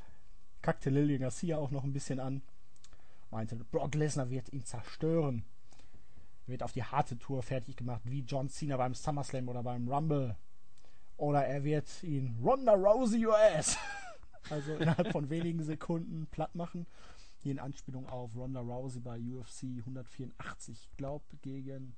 [0.61, 2.41] Kackte Lillian Garcia auch noch ein bisschen an.
[3.31, 5.43] Meinte, Brock Lesnar wird ihn zerstören.
[6.47, 9.87] Er wird auf die harte Tour fertig gemacht, wie John Cena beim SummerSlam oder beim
[9.87, 10.35] Rumble.
[11.17, 13.77] Oder er wird ihn Ronda Rousey ass.
[14.49, 16.87] Also innerhalb von wenigen Sekunden platt machen.
[17.41, 21.95] Hier in Anspielung auf Ronda Rousey bei UFC 184, glaube gegen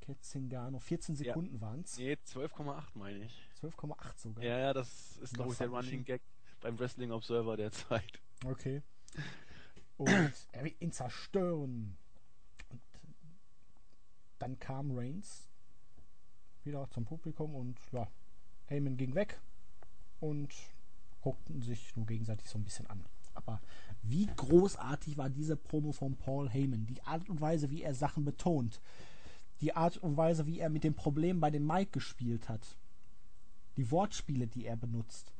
[0.00, 0.78] Ketzingano.
[0.78, 1.24] 14 Ja.
[1.24, 1.98] Sekunden waren es.
[1.98, 3.48] Nee, 12,8 meine ich.
[3.60, 4.44] 12,8 sogar.
[4.44, 5.68] Ja, ja, das ist, glaube ich, der.
[5.68, 6.22] Running Gag
[6.60, 8.20] beim Wrestling Observer der Zeit.
[8.44, 8.82] Okay.
[9.96, 11.96] Und er wird ihn zerstören.
[12.70, 12.80] Und
[14.38, 15.48] dann kam Reigns
[16.64, 18.08] wieder zum Publikum und ja,
[18.66, 19.40] Heyman ging weg
[20.20, 20.54] und
[21.20, 23.04] guckten sich nur gegenseitig so ein bisschen an.
[23.34, 23.60] Aber
[24.02, 26.86] wie großartig war diese Promo von Paul Heyman?
[26.86, 28.80] Die Art und Weise, wie er Sachen betont.
[29.60, 32.76] Die Art und Weise, wie er mit dem Problem bei dem Mike gespielt hat.
[33.76, 35.32] Die Wortspiele, die er benutzt.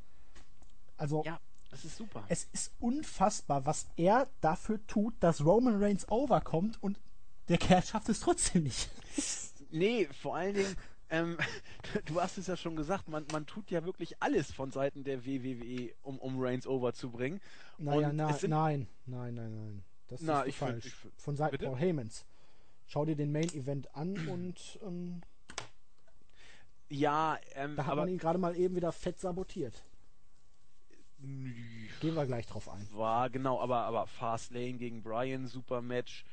[0.97, 1.39] Also, Ja,
[1.69, 2.23] das ist super.
[2.29, 6.99] es ist unfassbar, was er dafür tut, dass Roman Reigns overkommt und
[7.49, 8.89] der Kerl schafft es trotzdem nicht.
[9.71, 10.75] Nee, vor allen Dingen,
[11.13, 11.37] ähm,
[12.05, 15.25] du hast es ja schon gesagt, man, man tut ja wirklich alles von Seiten der
[15.25, 17.39] WWE, um, um Reigns over zu bringen.
[17.77, 19.83] Naja, na, nein, nein, nein, nein.
[20.07, 20.85] Das Na, ist ich find- falsch.
[20.87, 21.65] ich find- Von Seiten Bitte?
[21.67, 22.25] Paul Heymans.
[22.87, 25.21] Schau dir den Main Event an und ähm,
[26.89, 29.83] Ja, ähm, da hat aber man ihn gerade mal eben wieder fett sabotiert.
[31.19, 32.85] Gehen wir gleich drauf ein.
[32.91, 36.25] war genau, aber aber Fastlane gegen Brian, super Match.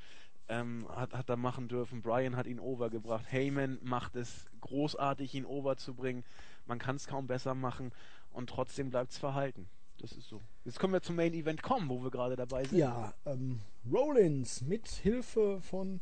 [0.49, 2.03] Ähm, hat, hat er machen dürfen.
[2.03, 3.31] Brian hat ihn overgebracht.
[3.31, 6.25] Heyman macht es großartig, ihn overzubringen.
[6.67, 7.93] Man kann es kaum besser machen
[8.33, 9.69] und trotzdem bleibt es verhalten.
[10.01, 10.41] Das ist so.
[10.65, 12.79] Jetzt können wir zum Main Event kommen, wo wir gerade dabei sind.
[12.79, 16.01] Ja, ähm, Rollins mit Hilfe von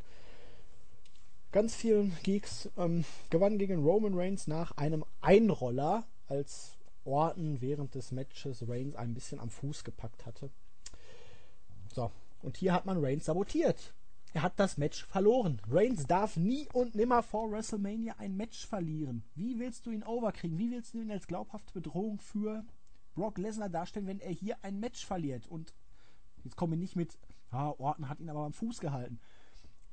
[1.50, 8.12] ganz vielen Geeks ähm, gewann gegen Roman Reigns nach einem Einroller, als Orton während des
[8.12, 10.50] Matches Reigns ein bisschen am Fuß gepackt hatte.
[11.94, 12.12] So,
[12.42, 13.94] und hier hat man Reigns sabotiert.
[14.34, 15.60] Er hat das Match verloren.
[15.68, 19.24] Reigns darf nie und nimmer vor WrestleMania ein Match verlieren.
[19.34, 20.58] Wie willst du ihn overkriegen?
[20.58, 22.64] Wie willst du ihn als glaubhafte Bedrohung für
[23.14, 25.46] Brock Lesnar darstellen, wenn er hier ein Match verliert?
[25.46, 25.72] Und
[26.44, 27.18] Jetzt komme ich nicht mit,
[27.50, 29.20] ah, Orton hat ihn aber am Fuß gehalten.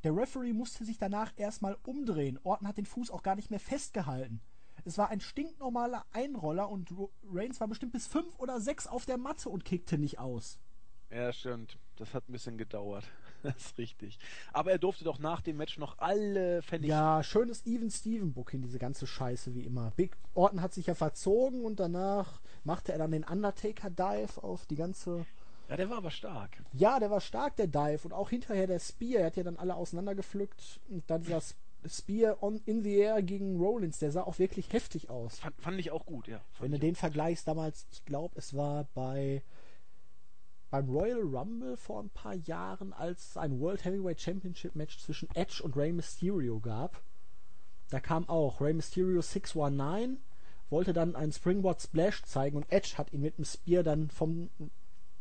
[0.04, 2.40] Der Referee musste sich danach erstmal umdrehen.
[2.44, 4.42] Orton hat den Fuß auch gar nicht mehr festgehalten.
[4.84, 6.94] Es war ein stinknormaler Einroller und
[7.30, 10.60] Reigns war bestimmt bis fünf oder sechs auf der Matte und kickte nicht aus.
[11.10, 11.80] Ja, stimmt.
[11.96, 13.06] Das hat ein bisschen gedauert.
[13.44, 14.18] Das ist richtig.
[14.54, 16.90] Aber er durfte doch nach dem Match noch alle Pfennig.
[16.90, 19.92] Ja, schönes Even Steven Booking, diese ganze Scheiße wie immer.
[19.96, 24.66] Big Orton hat sich ja verzogen und danach machte er dann den Undertaker Dive auf
[24.66, 25.26] die ganze
[25.70, 26.62] ja, der war aber stark.
[26.74, 28.02] Ja, der war stark, der Dive.
[28.04, 29.22] Und auch hinterher der Spear.
[29.22, 30.80] Er hat ja dann alle auseinandergepflückt.
[30.90, 31.42] Und dann dieser
[31.88, 34.00] Spear on, in the air gegen Rollins.
[34.00, 35.40] Der sah auch wirklich heftig aus.
[35.40, 36.42] Fand, fand ich auch gut, ja.
[36.60, 39.42] Wenn du den vergleichst damals, ich glaube, es war bei
[40.70, 45.30] beim Royal Rumble vor ein paar Jahren, als es ein World Heavyweight Championship Match zwischen
[45.36, 47.02] Edge und Rey Mysterio gab.
[47.90, 50.18] Da kam auch Rey Mysterio 619,
[50.70, 54.50] wollte dann einen Springboard Splash zeigen und Edge hat ihn mit dem Spear dann vom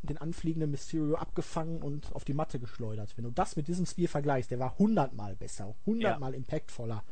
[0.03, 3.17] den anfliegenden Mysterio abgefangen und auf die Matte geschleudert.
[3.17, 6.37] Wenn du das mit diesem Spear vergleichst, der war hundertmal besser, hundertmal ja.
[6.37, 7.05] impactvoller.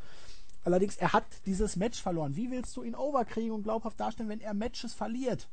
[0.64, 2.36] Allerdings, er hat dieses Match verloren.
[2.36, 5.48] Wie willst du ihn overkriegen und glaubhaft darstellen, wenn er Matches verliert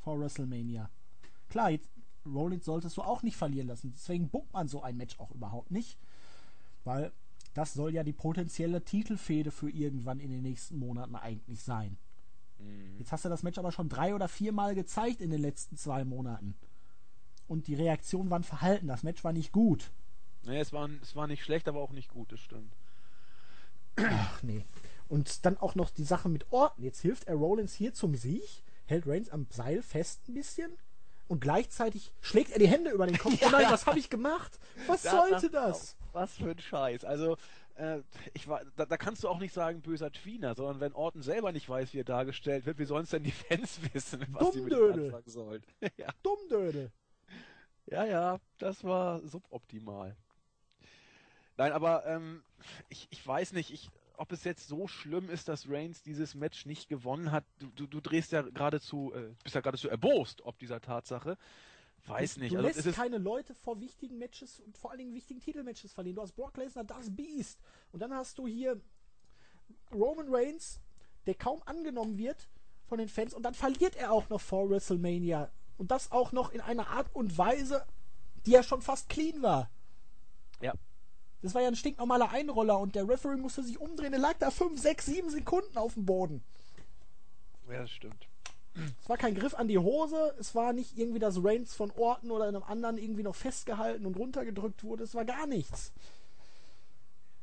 [0.00, 0.88] vor WrestleMania?
[1.48, 1.90] Klar, jetzt,
[2.26, 3.92] Rollins solltest du auch nicht verlieren lassen.
[3.94, 5.98] Deswegen buckt man so ein Match auch überhaupt nicht.
[6.84, 7.12] Weil
[7.54, 11.98] das soll ja die potenzielle Titelfehde für irgendwann in den nächsten Monaten eigentlich sein.
[12.58, 12.98] Mhm.
[12.98, 16.04] Jetzt hast du das Match aber schon drei oder viermal gezeigt in den letzten zwei
[16.04, 16.54] Monaten.
[17.48, 18.88] Und die Reaktionen waren verhalten.
[18.88, 19.90] Das Match war nicht gut.
[20.44, 22.74] Nee, es war, es war nicht schlecht, aber auch nicht gut, das stimmt.
[23.96, 24.64] Ach nee.
[25.08, 26.82] Und dann auch noch die Sache mit Orten.
[26.82, 30.72] Jetzt hilft er Rollins hier zum Sieg, hält Reigns am Seil fest ein bisschen
[31.32, 33.32] und gleichzeitig schlägt er die Hände über den Kopf.
[33.40, 34.58] Ja, oh nein, was habe ich gemacht?
[34.86, 35.96] Was das, sollte das?
[36.12, 37.06] Was für ein Scheiß.
[37.06, 37.38] Also,
[37.76, 38.00] äh,
[38.34, 41.50] ich war, da, da, kannst du auch nicht sagen böser Tweener, sondern wenn Orton selber
[41.52, 44.60] nicht weiß, wie er dargestellt wird, wie sollen es denn die Fans wissen, was sie
[44.60, 45.62] mit ihm anfangen sollen?
[45.96, 46.08] ja.
[46.22, 46.92] Dummdöde.
[47.86, 50.14] Ja, ja, das war suboptimal.
[51.56, 52.42] Nein, aber ähm,
[52.90, 56.66] ich, ich weiß nicht, ich, ob es jetzt so schlimm ist, dass Reigns dieses Match
[56.66, 57.44] nicht gewonnen hat.
[57.58, 61.36] Du, du, du drehst ja geradezu, äh, bist ja geradezu erbost ob dieser Tatsache.
[62.06, 62.52] Weiß nicht.
[62.52, 66.16] Du also, lässt keine Leute vor wichtigen Matches und vor allen Dingen wichtigen Titelmatches verlieren.
[66.16, 67.60] Du hast Brock Lesnar, das Beast.
[67.92, 68.80] Und dann hast du hier
[69.92, 70.80] Roman Reigns,
[71.26, 72.48] der kaum angenommen wird
[72.86, 73.34] von den Fans.
[73.34, 75.50] Und dann verliert er auch noch vor WrestleMania.
[75.78, 77.86] Und das auch noch in einer Art und Weise,
[78.46, 79.70] die ja schon fast clean war.
[80.60, 80.74] Ja.
[81.42, 84.12] Das war ja ein stinknormaler Einroller und der Referee musste sich umdrehen.
[84.12, 86.42] Er lag da 5, 6, 7 Sekunden auf dem Boden.
[87.68, 88.28] Ja, das stimmt.
[89.02, 92.30] Es war kein Griff an die Hose, es war nicht irgendwie, dass Reigns von Orten
[92.30, 95.92] oder einem anderen irgendwie noch festgehalten und runtergedrückt wurde, es war gar nichts.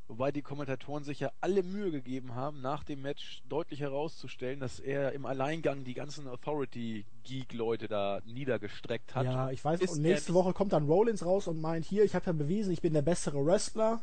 [0.09, 4.79] Wobei die Kommentatoren sich ja alle Mühe gegeben haben, nach dem Match deutlich herauszustellen, dass
[4.79, 9.25] er im Alleingang die ganzen Authority-Geek-Leute da niedergestreckt hat.
[9.25, 12.25] Ja, ich weiß, und nächste Woche kommt dann Rollins raus und meint, hier, ich habe
[12.25, 14.01] ja bewiesen, ich bin der bessere Wrestler.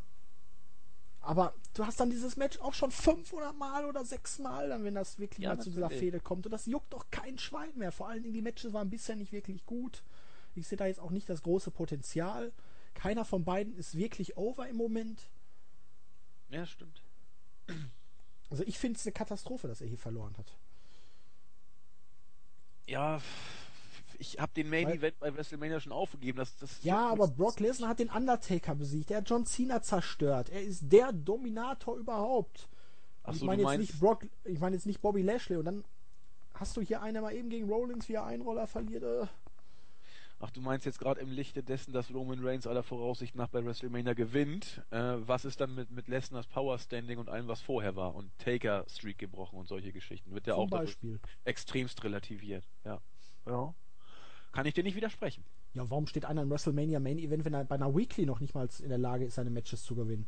[1.22, 4.94] Aber du hast dann dieses Match auch schon 500 Mal oder 6 Mal, dann, wenn
[4.94, 6.46] das wirklich ja, mal zu dieser Fehde kommt.
[6.46, 7.90] Und das juckt doch kein Schwein mehr.
[7.90, 10.04] Vor allen Dingen, die Matches waren bisher nicht wirklich gut.
[10.54, 12.52] Ich sehe da jetzt auch nicht das große Potenzial.
[12.94, 15.18] Keiner von beiden ist wirklich over im Moment.
[16.50, 17.02] Ja, stimmt.
[18.50, 20.56] Also ich finde es eine Katastrophe, dass er hier verloren hat.
[22.86, 23.20] Ja,
[24.18, 26.38] ich habe den Main Event bei WrestleMania schon aufgegeben.
[26.38, 29.10] Das, das ja, aber Brock Lesnar hat den Undertaker besiegt.
[29.10, 30.48] Er hat John Cena zerstört.
[30.50, 32.68] Er ist der Dominator überhaupt.
[33.24, 35.56] Ach so, ich meine jetzt nicht Brock, ich meine jetzt nicht Bobby Lashley.
[35.56, 35.84] Und dann
[36.54, 39.02] hast du hier einer mal eben gegen Rollins, wie er Einroller verliert.
[39.02, 39.26] Äh.
[40.38, 43.64] Ach, du meinst jetzt gerade im Lichte dessen, dass Roman Reigns aller Voraussicht nach bei
[43.64, 44.82] WrestleMania gewinnt.
[44.90, 48.14] Äh, was ist dann mit, mit Lesners Power Standing und allem, was vorher war?
[48.14, 50.32] Und Taker Streak gebrochen und solche Geschichten.
[50.32, 50.68] Wird der auch
[51.44, 52.68] extremst relativiert.
[52.84, 53.00] Ja.
[53.46, 53.74] Ja.
[54.52, 55.42] Kann ich dir nicht widersprechen.
[55.72, 58.54] Ja, warum steht einer im WrestleMania Main Event, wenn er bei einer Weekly noch nicht
[58.54, 60.26] mal in der Lage ist, seine Matches zu gewinnen?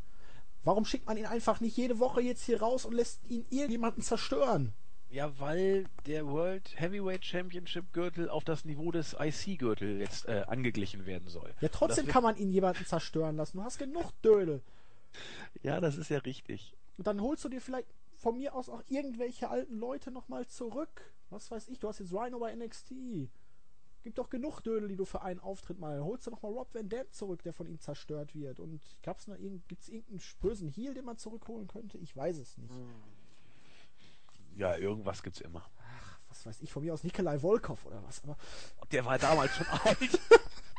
[0.64, 4.02] Warum schickt man ihn einfach nicht jede Woche jetzt hier raus und lässt ihn irgendjemanden
[4.02, 4.72] zerstören?
[5.10, 10.44] Ja, weil der World Heavyweight Championship Gürtel auf das Niveau des IC Gürtel jetzt äh,
[10.46, 11.54] angeglichen werden soll.
[11.60, 13.56] Ja, trotzdem kann man ihn jemanden zerstören lassen.
[13.56, 14.60] Du hast genug Dödel.
[15.62, 16.74] Ja, das ist ja richtig.
[16.98, 21.12] Und dann holst du dir vielleicht von mir aus auch irgendwelche alten Leute nochmal zurück.
[21.30, 22.92] Was weiß ich, du hast jetzt Rhino bei NXT.
[24.02, 26.02] Gibt doch genug Dödel, die du für einen Auftritt mal.
[26.02, 28.60] Holst du noch mal Rob Van Dam zurück, der von ihm zerstört wird.
[28.60, 29.36] Und gab's noch
[29.68, 31.98] gibt's irgendeinen bösen Heal, den man zurückholen könnte?
[31.98, 32.74] Ich weiß es nicht.
[34.58, 35.64] Ja, irgendwas gibt's immer.
[35.78, 38.22] Ach, was weiß ich, von mir aus Nikolai Volkov oder was.
[38.22, 38.36] Aber
[38.92, 40.20] der war damals schon alt.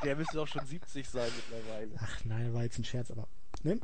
[0.04, 1.96] Der müsste doch schon 70 sein mittlerweile.
[2.00, 3.28] Ach nein, war jetzt ein Scherz, aber.
[3.64, 3.80] Ne?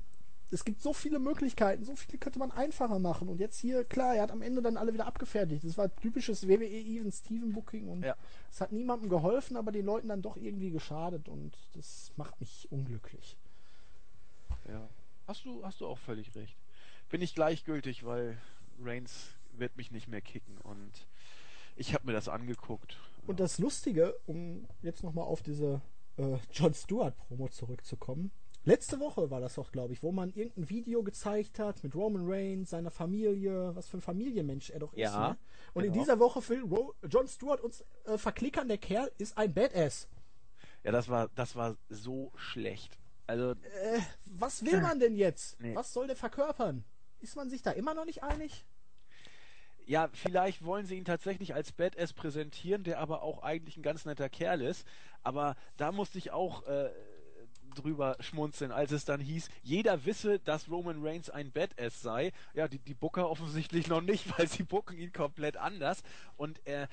[0.51, 3.27] es gibt so viele Möglichkeiten, so viele könnte man einfacher machen.
[3.27, 5.63] Und jetzt hier, klar, er hat am Ende dann alle wieder abgefertigt.
[5.63, 8.15] Das war typisches WWE Even Steven Booking und ja.
[8.51, 12.67] es hat niemandem geholfen, aber den Leuten dann doch irgendwie geschadet und das macht mich
[12.71, 13.37] unglücklich.
[14.67, 14.87] Ja.
[15.27, 16.55] Hast du, hast du auch völlig recht.
[17.09, 18.37] Bin ich gleichgültig, weil
[18.81, 21.07] Reigns wird mich nicht mehr kicken und
[21.75, 22.97] ich habe mir das angeguckt.
[23.27, 25.81] Und das Lustige, um jetzt nochmal auf diese
[26.17, 28.31] äh, John Stewart Promo zurückzukommen,
[28.67, 32.23] Letzte Woche war das doch, glaube ich, wo man irgendein Video gezeigt hat mit Roman
[32.25, 35.15] Reigns, seiner Familie, was für ein Familienmensch er doch ja, ist.
[35.15, 35.37] Ne?
[35.75, 35.93] Und genau.
[35.93, 40.07] in dieser Woche will Ro John Stewart uns äh, verklickern, der Kerl ist ein Badass.
[40.83, 42.97] Ja, das war, das war so schlecht.
[43.27, 43.51] Also.
[43.51, 45.59] Äh, was will man denn jetzt?
[45.61, 45.75] Nee.
[45.75, 46.83] Was soll der verkörpern?
[47.19, 48.65] Ist man sich da immer noch nicht einig?
[49.85, 54.05] Ja, vielleicht wollen sie ihn tatsächlich als Badass präsentieren, der aber auch eigentlich ein ganz
[54.05, 54.87] netter Kerl ist.
[55.21, 56.89] Aber da musste ich auch äh,
[57.75, 62.31] drüber schmunzeln, als es dann hieß, jeder wisse, dass Roman Reigns ein Badass sei.
[62.53, 66.01] Ja, die, die Booker offensichtlich noch nicht, weil sie booken ihn komplett anders.
[66.35, 66.87] Und äh,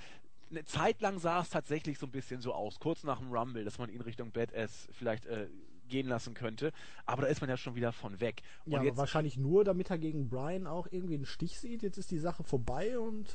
[0.51, 3.65] eine Zeit lang sah es tatsächlich so ein bisschen so aus, kurz nach dem Rumble,
[3.65, 5.49] dass man ihn Richtung Badass vielleicht äh,
[5.89, 6.73] gehen lassen könnte.
[7.07, 8.43] Aber da ist man ja schon wieder von weg.
[8.65, 11.83] Und ja, jetzt, wahrscheinlich nur, damit er gegen Brian auch irgendwie einen Stich sieht.
[11.83, 13.29] Jetzt ist die Sache vorbei und.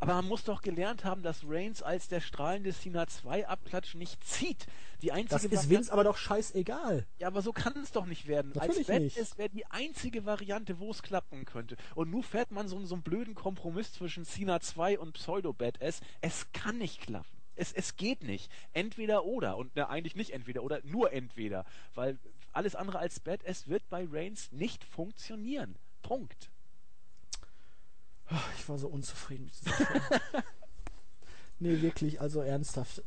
[0.00, 4.22] Aber man muss doch gelernt haben, dass Reigns als der strahlende Cena 2 Abklatsch nicht
[4.24, 4.66] zieht.
[5.02, 7.06] Die einzige das ist Vince aber doch scheißegal.
[7.18, 8.52] Ja, aber so kann es doch nicht werden.
[8.54, 11.76] Natürlich als Badass wäre die einzige Variante, wo es klappen könnte.
[11.94, 16.00] Und nur fährt man so, so einen blöden Kompromiss zwischen Cena 2 und Pseudo-Badass.
[16.20, 18.50] Es kann nicht klappen es, es geht nicht.
[18.72, 19.56] Entweder oder.
[19.56, 21.66] Und na, eigentlich nicht entweder oder, nur entweder.
[21.94, 22.18] Weil
[22.52, 25.76] alles andere als Badass wird bei Reigns nicht funktionieren.
[26.02, 26.50] Punkt.
[28.58, 30.40] Ich war so unzufrieden mit dieser Show.
[31.58, 33.02] nee, wirklich, also ernsthaft.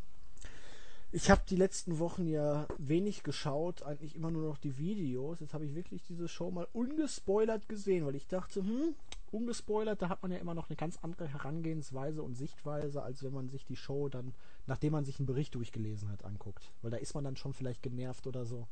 [1.11, 5.41] Ich habe die letzten Wochen ja wenig geschaut, eigentlich immer nur noch die Videos.
[5.41, 8.95] Jetzt habe ich wirklich diese Show mal ungespoilert gesehen, weil ich dachte, hm,
[9.31, 13.33] ungespoilert, da hat man ja immer noch eine ganz andere Herangehensweise und Sichtweise, als wenn
[13.33, 14.33] man sich die Show dann,
[14.67, 16.71] nachdem man sich einen Bericht durchgelesen hat, anguckt.
[16.81, 18.67] Weil da ist man dann schon vielleicht genervt oder so.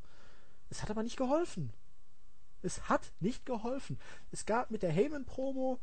[0.69, 1.73] Es hat aber nicht geholfen.
[2.61, 3.97] Es hat nicht geholfen.
[4.31, 5.79] Es gab mit der Heyman-Promo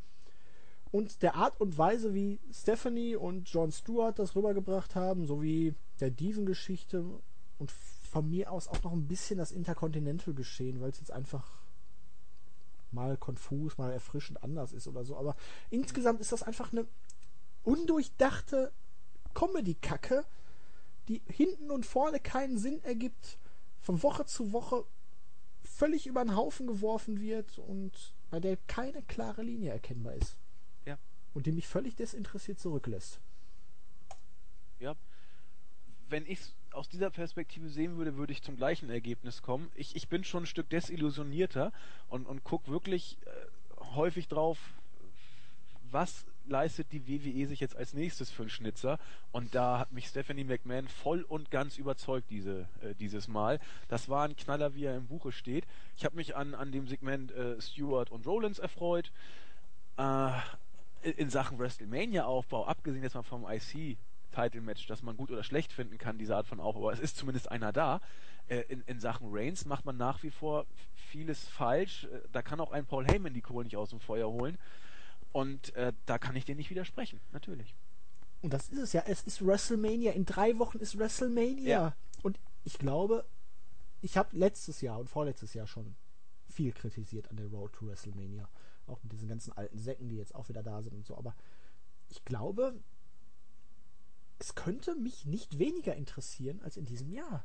[0.92, 6.10] und der Art und Weise, wie Stephanie und Jon Stewart das rübergebracht haben, sowie der
[6.10, 7.04] Diven-Geschichte
[7.58, 11.55] und von mir aus auch noch ein bisschen das Intercontinental-Geschehen, weil es jetzt einfach
[12.96, 15.16] mal konfus, mal erfrischend anders ist oder so.
[15.16, 15.36] Aber
[15.70, 16.86] insgesamt ist das einfach eine
[17.62, 18.72] undurchdachte
[19.34, 20.24] Comedy-Kacke,
[21.06, 23.38] die hinten und vorne keinen Sinn ergibt,
[23.80, 24.84] von Woche zu Woche
[25.62, 27.92] völlig über den Haufen geworfen wird und
[28.30, 30.36] bei der keine klare Linie erkennbar ist.
[30.84, 30.98] Ja.
[31.34, 33.20] Und die mich völlig desinteressiert zurücklässt.
[34.80, 34.96] Ja.
[36.08, 36.40] Wenn ich
[36.76, 39.70] aus dieser Perspektive sehen würde, würde ich zum gleichen Ergebnis kommen.
[39.74, 41.72] Ich, ich bin schon ein Stück desillusionierter
[42.08, 44.58] und, und gucke wirklich äh, häufig drauf,
[45.90, 48.98] was leistet die WWE sich jetzt als nächstes für einen Schnitzer?
[49.32, 53.58] Und da hat mich Stephanie McMahon voll und ganz überzeugt diese, äh, dieses Mal.
[53.88, 55.66] Das war ein Knaller, wie er im Buche steht.
[55.96, 59.10] Ich habe mich an, an dem Segment äh, Stewart und Rollins erfreut.
[59.96, 60.30] Äh,
[61.02, 63.96] in Sachen WrestleMania-Aufbau, abgesehen jetzt mal vom IC,
[64.36, 67.16] Title-Match, das man gut oder schlecht finden kann, diese Art von Aufbau, aber es ist
[67.16, 68.00] zumindest einer da.
[68.48, 72.04] Äh, in, in Sachen Reigns macht man nach wie vor vieles falsch.
[72.04, 74.58] Äh, da kann auch ein Paul Heyman die Kohle nicht aus dem Feuer holen.
[75.32, 77.74] Und äh, da kann ich dir nicht widersprechen, natürlich.
[78.42, 79.02] Und das ist es ja.
[79.06, 80.12] Es ist WrestleMania.
[80.12, 81.68] In drei Wochen ist WrestleMania.
[81.68, 81.96] Ja.
[82.22, 83.24] Und ich glaube,
[84.02, 85.96] ich habe letztes Jahr und vorletztes Jahr schon
[86.48, 88.48] viel kritisiert an der Road to WrestleMania.
[88.86, 91.16] Auch mit diesen ganzen alten Säcken, die jetzt auch wieder da sind und so.
[91.16, 91.34] Aber
[92.08, 92.74] ich glaube,
[94.38, 97.44] es könnte mich nicht weniger interessieren als in diesem Jahr.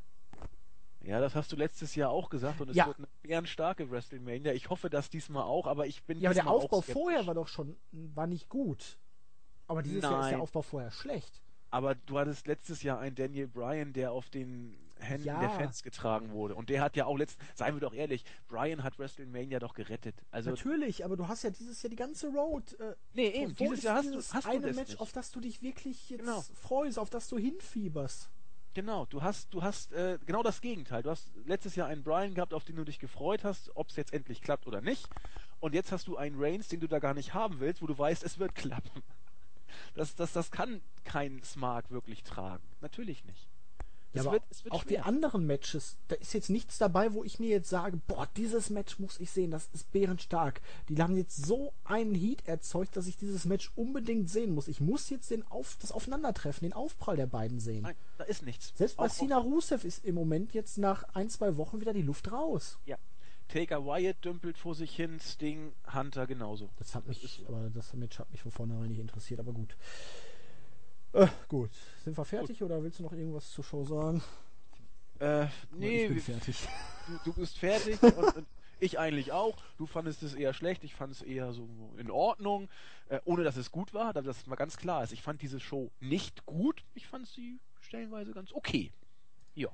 [1.04, 2.86] Ja, das hast du letztes Jahr auch gesagt und es ja.
[2.86, 4.54] wird eine bärenstarke WrestleMania.
[4.54, 7.48] Ich hoffe, dass diesmal auch, aber ich bin Ja, aber der Aufbau vorher war doch
[7.48, 9.00] schon war nicht gut.
[9.68, 10.12] Aber dieses Nein.
[10.12, 11.42] Jahr ist der Aufbau vorher schlecht.
[11.72, 15.40] Aber du hattest letztes Jahr einen Daniel Bryan, der auf den Händen ja.
[15.40, 16.56] der Fans getragen wurde.
[16.56, 20.16] Und der hat ja auch letztens, seien wir doch ehrlich, Bryan hat WrestleMania doch gerettet.
[20.32, 22.80] Also Natürlich, aber du hast ja dieses Jahr die ganze Road.
[22.80, 25.02] Äh, nee, eben, dieses Jahr hast du hast eine Match, nicht.
[25.02, 26.44] auf das du dich wirklich jetzt genau.
[26.54, 28.30] freust, auf das du hinfieberst.
[28.74, 31.04] Genau, du hast, du hast äh, genau das Gegenteil.
[31.04, 33.98] Du hast letztes Jahr einen Brian gehabt, auf den du dich gefreut hast, ob es
[33.98, 35.10] jetzt endlich klappt oder nicht.
[35.60, 37.98] Und jetzt hast du einen Reigns, den du da gar nicht haben willst, wo du
[37.98, 39.04] weißt, es wird klappen.
[39.94, 42.64] Das, das, das kann kein Smart wirklich tragen.
[42.80, 43.50] Natürlich nicht.
[44.14, 44.90] Ja, aber wird, auch schwer.
[44.90, 48.70] die anderen Matches, da ist jetzt nichts dabei, wo ich mir jetzt sage, boah, dieses
[48.70, 50.62] Match muss ich sehen, das ist bärenstark.
[50.90, 54.68] Die haben jetzt so einen Heat erzeugt, dass ich dieses Match unbedingt sehen muss.
[54.68, 57.84] Ich muss jetzt den Auf, das Aufeinandertreffen, den Aufprall der beiden sehen.
[57.84, 58.74] Nein, da ist nichts.
[58.76, 62.32] Selbst bei Sina Rusev ist im Moment jetzt nach ein, zwei Wochen wieder die Luft
[62.32, 62.80] raus.
[62.86, 62.98] Ja.
[63.48, 66.70] Taker Wyatt dümpelt vor sich hin, Sting, Hunter genauso.
[66.78, 69.76] Das hat mich, das aber das Match hat mich von vornherein nicht interessiert, aber gut.
[71.14, 71.72] Äh, gut.
[72.04, 72.68] Sind wir fertig gut.
[72.68, 74.22] oder willst du noch irgendwas zur Show sagen?
[75.20, 76.06] Äh, nee.
[76.06, 76.68] Ich bin fertig.
[77.08, 78.48] Du, du bist fertig und, und,
[78.80, 79.58] ich eigentlich auch.
[79.78, 82.70] Du fandest es eher schlecht, ich fand es eher so in Ordnung,
[83.10, 85.12] äh, ohne dass es gut war, dass das mal ganz klar ist.
[85.12, 88.92] Ich fand diese Show nicht gut, ich fand sie stellenweise ganz okay.
[89.54, 89.70] Ja.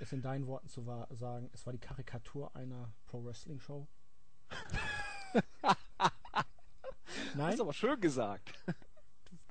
[0.00, 3.86] Es in deinen Worten zu sagen, es war die Karikatur einer Pro-Wrestling-Show?
[7.34, 7.46] Nein?
[7.46, 8.52] Das ist aber schön gesagt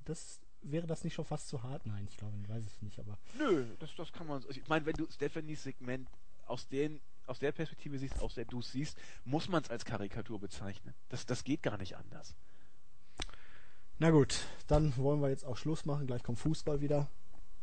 [0.06, 1.86] das wäre das nicht schon fast zu hart?
[1.86, 3.18] Nein, ich glaube, weiß ich nicht, aber.
[3.38, 4.44] Nö, das, das kann man.
[4.50, 6.10] Ich meine, wenn du Stephanies Segment
[6.46, 9.86] aus den aus der Perspektive siehst, aus der du es siehst, muss man es als
[9.86, 10.94] Karikatur bezeichnen.
[11.10, 12.36] Das, das geht gar nicht anders.
[14.00, 16.08] Na gut, dann wollen wir jetzt auch Schluss machen.
[16.08, 17.10] Gleich kommt Fußball wieder.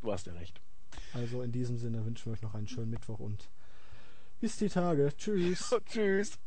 [0.01, 0.61] Du hast ja recht.
[1.13, 3.51] Also in diesem Sinne wünschen wir euch noch einen schönen Mittwoch und
[4.41, 5.13] bis die Tage.
[5.17, 5.75] Tschüss.
[5.85, 6.39] Tschüss.